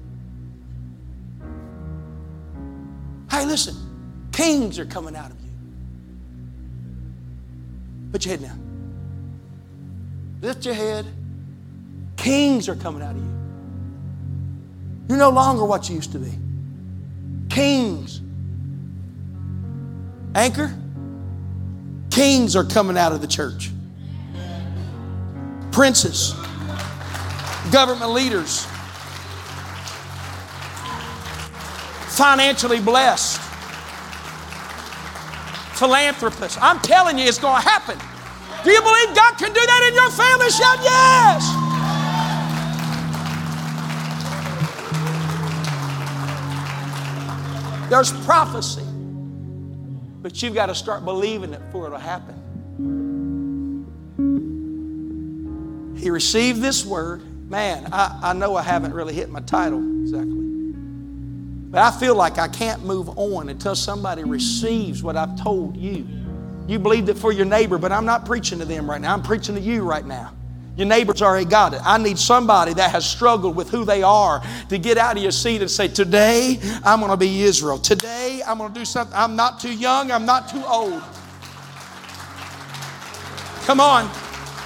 Hey, 3.31 3.45
listen, 3.45 3.75
kings 4.31 4.77
are 4.77 4.85
coming 4.85 5.15
out 5.15 5.31
of 5.31 5.41
you. 5.41 5.49
Put 8.11 8.25
your 8.25 8.37
head 8.37 8.45
down. 8.45 8.59
Lift 10.41 10.65
your 10.65 10.75
head. 10.75 11.07
Kings 12.15 12.69
are 12.69 12.75
coming 12.75 13.01
out 13.01 13.15
of 13.15 13.17
you. 13.17 13.33
You're 15.09 15.17
no 15.17 15.31
longer 15.31 15.65
what 15.65 15.89
you 15.89 15.95
used 15.95 16.11
to 16.11 16.19
be. 16.19 16.31
Kings. 17.53 18.19
Anchor? 20.33 20.75
Kings 22.09 22.55
are 22.55 22.63
coming 22.63 22.97
out 22.97 23.11
of 23.11 23.21
the 23.21 23.27
church 23.27 23.69
princes, 25.71 26.33
government 27.71 28.11
leaders, 28.11 28.65
financially 32.15 32.79
blessed, 32.79 33.39
philanthropists. 35.77 36.57
I'm 36.61 36.79
telling 36.79 37.17
you, 37.17 37.25
it's 37.25 37.39
going 37.39 37.61
to 37.61 37.67
happen. 37.67 37.99
Do 38.63 38.71
you 38.71 38.81
believe 38.81 39.15
God 39.15 39.37
can 39.37 39.53
do 39.53 39.61
that 39.61 39.87
in 39.89 39.95
your 39.95 40.11
family? 40.11 40.49
Shout 40.49 40.79
yes. 40.81 41.62
There's 47.93 48.11
prophecy, 48.25 48.81
but 50.23 50.41
you've 50.41 50.55
got 50.55 50.65
to 50.65 50.73
start 50.73 51.05
believing 51.05 51.53
it 51.53 51.61
for 51.71 51.85
it 51.85 51.91
to 51.91 51.99
happen. 51.99 52.33
He 55.95 56.09
received 56.09 56.59
this 56.59 56.83
word. 56.83 57.21
Man, 57.51 57.89
I, 57.93 58.19
I 58.23 58.33
know 58.33 58.55
I 58.55 58.63
haven't 58.63 58.95
really 58.95 59.13
hit 59.13 59.29
my 59.29 59.41
title 59.41 59.77
exactly. 60.01 60.41
But 61.69 61.83
I 61.83 61.91
feel 61.91 62.15
like 62.15 62.39
I 62.39 62.47
can't 62.47 62.83
move 62.83 63.15
on 63.15 63.49
until 63.49 63.75
somebody 63.75 64.23
receives 64.23 65.03
what 65.03 65.15
I've 65.15 65.39
told 65.39 65.77
you. 65.77 66.07
You 66.67 66.79
believed 66.79 67.09
it 67.09 67.17
for 67.19 67.31
your 67.31 67.45
neighbor, 67.45 67.77
but 67.77 67.91
I'm 67.91 68.05
not 68.05 68.25
preaching 68.25 68.57
to 68.57 68.65
them 68.65 68.89
right 68.89 69.01
now. 69.01 69.13
I'm 69.13 69.21
preaching 69.21 69.53
to 69.53 69.61
you 69.61 69.83
right 69.83 70.03
now. 70.03 70.33
Your 70.75 70.87
neighbor's 70.87 71.21
already 71.21 71.45
got 71.45 71.73
it. 71.73 71.81
I 71.83 71.97
need 71.99 72.17
somebody 72.17 72.73
that 72.73 72.91
has 72.91 73.05
struggled 73.05 73.55
with 73.55 73.69
who 73.69 73.85
they 73.85 74.01
are 74.01 74.41
to 74.69 74.77
get 74.79 74.97
out 74.97 75.17
of 75.17 75.23
your 75.23 75.31
seat 75.31 75.61
and 75.61 75.69
say, 75.69 75.87
Today 75.87 76.59
I'm 76.83 76.99
going 76.99 77.11
to 77.11 77.17
be 77.17 77.43
Israel. 77.43 77.77
Today 77.77 78.41
I'm 78.45 78.57
going 78.57 78.73
to 78.73 78.79
do 78.79 78.85
something. 78.85 79.15
I'm 79.15 79.35
not 79.35 79.59
too 79.59 79.73
young, 79.73 80.11
I'm 80.11 80.25
not 80.25 80.49
too 80.49 80.63
old. 80.65 81.01
Come 83.65 83.79
on. 83.79 84.09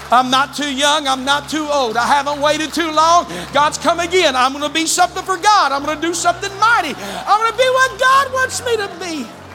I'm 0.10 0.32
not 0.32 0.56
too 0.56 0.74
young. 0.74 1.08
I'm 1.08 1.26
not 1.26 1.50
too 1.50 1.68
old. 1.70 1.98
I 1.98 2.08
haven't 2.08 2.42
waited 2.42 2.74
too 2.74 2.90
long. 2.92 3.26
God's 3.54 3.78
come 3.78 4.00
again. 4.00 4.36
I'm 4.36 4.54
going 4.54 4.64
to 4.64 4.74
be 4.74 4.86
something 4.86 5.24
for 5.24 5.38
God. 5.38 5.72
I'm 5.72 5.84
going 5.84 6.00
to 6.00 6.08
do 6.08 6.14
something 6.14 6.50
mighty. 6.60 6.96
I'm 6.96 7.40
going 7.40 7.52
to 7.52 7.58
be 7.58 7.70
what 7.70 8.00
God 8.00 8.34
wants 8.34 8.66
me 8.66 8.78
to 8.78 8.88
be. 9.00 9.47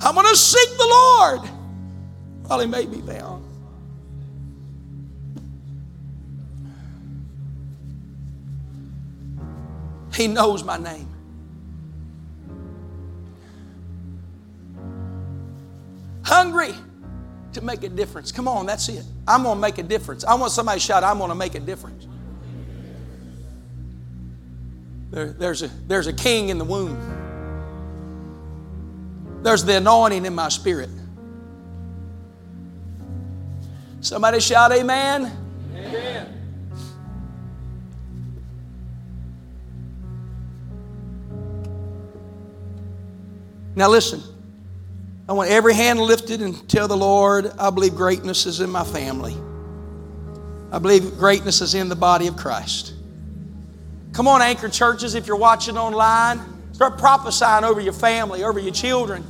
I'm 0.00 0.14
going 0.14 0.26
to 0.26 0.36
seek 0.36 0.68
the 0.76 0.86
Lord 0.86 1.40
while 2.46 2.60
he 2.60 2.66
may 2.66 2.86
be 2.86 3.00
found. 3.00 3.44
He 10.14 10.26
knows 10.28 10.64
my 10.64 10.78
name. 10.78 11.08
Hungry 16.22 16.74
to 17.52 17.60
make 17.60 17.84
a 17.84 17.88
difference. 17.88 18.32
Come 18.32 18.48
on, 18.48 18.66
that's 18.66 18.88
it. 18.88 19.04
I'm 19.28 19.42
going 19.42 19.56
to 19.56 19.60
make 19.60 19.78
a 19.78 19.82
difference. 19.82 20.24
I 20.24 20.34
want 20.34 20.52
somebody 20.52 20.80
to 20.80 20.84
shout, 20.84 21.04
I'm 21.04 21.18
going 21.18 21.28
to 21.30 21.34
make 21.34 21.54
a 21.54 21.60
difference. 21.60 22.06
There, 25.10 25.26
there's, 25.32 25.62
a, 25.62 25.68
there's 25.86 26.06
a 26.06 26.12
king 26.12 26.48
in 26.48 26.58
the 26.58 26.64
womb. 26.64 26.96
There's 29.42 29.64
the 29.64 29.76
anointing 29.76 30.24
in 30.24 30.34
my 30.34 30.48
spirit. 30.48 30.90
Somebody 34.00 34.40
shout, 34.40 34.72
Amen. 34.72 35.32
Amen. 35.74 36.32
Now, 43.74 43.88
listen. 43.88 44.22
I 45.28 45.32
want 45.32 45.50
every 45.50 45.74
hand 45.74 46.00
lifted 46.00 46.40
and 46.40 46.68
tell 46.68 46.86
the 46.86 46.96
Lord, 46.96 47.50
I 47.58 47.70
believe 47.70 47.96
greatness 47.96 48.46
is 48.46 48.60
in 48.60 48.70
my 48.70 48.84
family. 48.84 49.36
I 50.70 50.78
believe 50.78 51.18
greatness 51.18 51.60
is 51.60 51.74
in 51.74 51.88
the 51.88 51.96
body 51.96 52.28
of 52.28 52.36
Christ. 52.36 52.94
Come 54.12 54.28
on, 54.28 54.40
anchor 54.40 54.68
churches, 54.68 55.16
if 55.16 55.26
you're 55.26 55.36
watching 55.36 55.76
online, 55.76 56.40
start 56.76 56.98
prophesying 56.98 57.64
over 57.64 57.80
your 57.80 57.94
family, 57.94 58.44
over 58.44 58.58
your 58.58 58.74
children. 58.74 59.24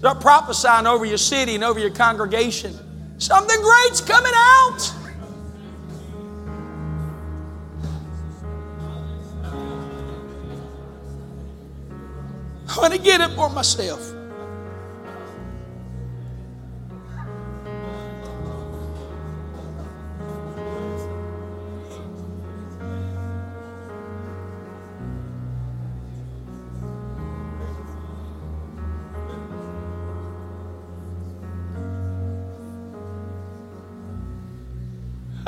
Start 0.00 0.20
prophesying 0.20 0.88
over 0.88 1.04
your 1.04 1.18
city 1.18 1.54
and 1.54 1.62
over 1.62 1.78
your 1.78 1.90
congregation. 1.90 2.74
Something 3.20 3.60
great's 3.62 4.00
coming 4.00 4.32
out. 4.34 4.92
I 12.68 12.76
want 12.76 12.92
to 12.92 12.98
get 12.98 13.20
it 13.20 13.30
for 13.36 13.48
myself. 13.50 14.19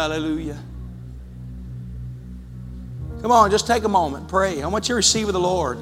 Hallelujah. 0.03 0.59
Come 3.21 3.31
on, 3.31 3.53
just 3.53 3.69
take 3.69 3.85
a 3.85 3.89
moment, 3.89 4.27
pray. 4.27 4.61
I 4.61 4.67
want 4.67 4.89
you 4.89 4.95
to 4.95 4.97
receive 4.97 5.27
with 5.27 5.35
the 5.35 5.41
Lord. 5.41 5.79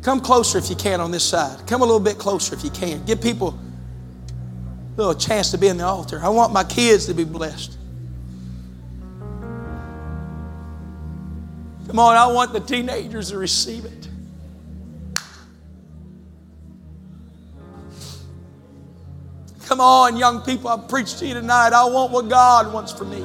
Come 0.00 0.22
closer 0.22 0.56
if 0.56 0.70
you 0.70 0.74
can 0.74 1.02
on 1.02 1.10
this 1.10 1.22
side. 1.22 1.66
Come 1.66 1.82
a 1.82 1.84
little 1.84 2.00
bit 2.00 2.16
closer 2.16 2.54
if 2.54 2.64
you 2.64 2.70
can. 2.70 3.04
Give 3.04 3.20
people 3.20 3.58
a 4.94 4.96
little 4.96 5.14
chance 5.14 5.50
to 5.50 5.58
be 5.58 5.68
in 5.68 5.76
the 5.76 5.84
altar. 5.84 6.18
I 6.22 6.30
want 6.30 6.54
my 6.54 6.64
kids 6.64 7.04
to 7.06 7.14
be 7.14 7.24
blessed. 7.24 7.76
Come 11.88 11.98
on, 11.98 12.16
I 12.16 12.26
want 12.32 12.54
the 12.54 12.60
teenagers 12.60 13.32
to 13.32 13.36
receive 13.36 13.84
it. 13.84 14.08
Come 19.80 19.86
on, 19.86 20.16
young 20.18 20.42
people, 20.42 20.68
I 20.68 20.76
preach 20.76 21.16
to 21.20 21.26
you 21.26 21.32
tonight. 21.32 21.72
I 21.72 21.86
want 21.86 22.12
what 22.12 22.28
God 22.28 22.70
wants 22.70 22.92
for 22.92 23.06
me. 23.06 23.24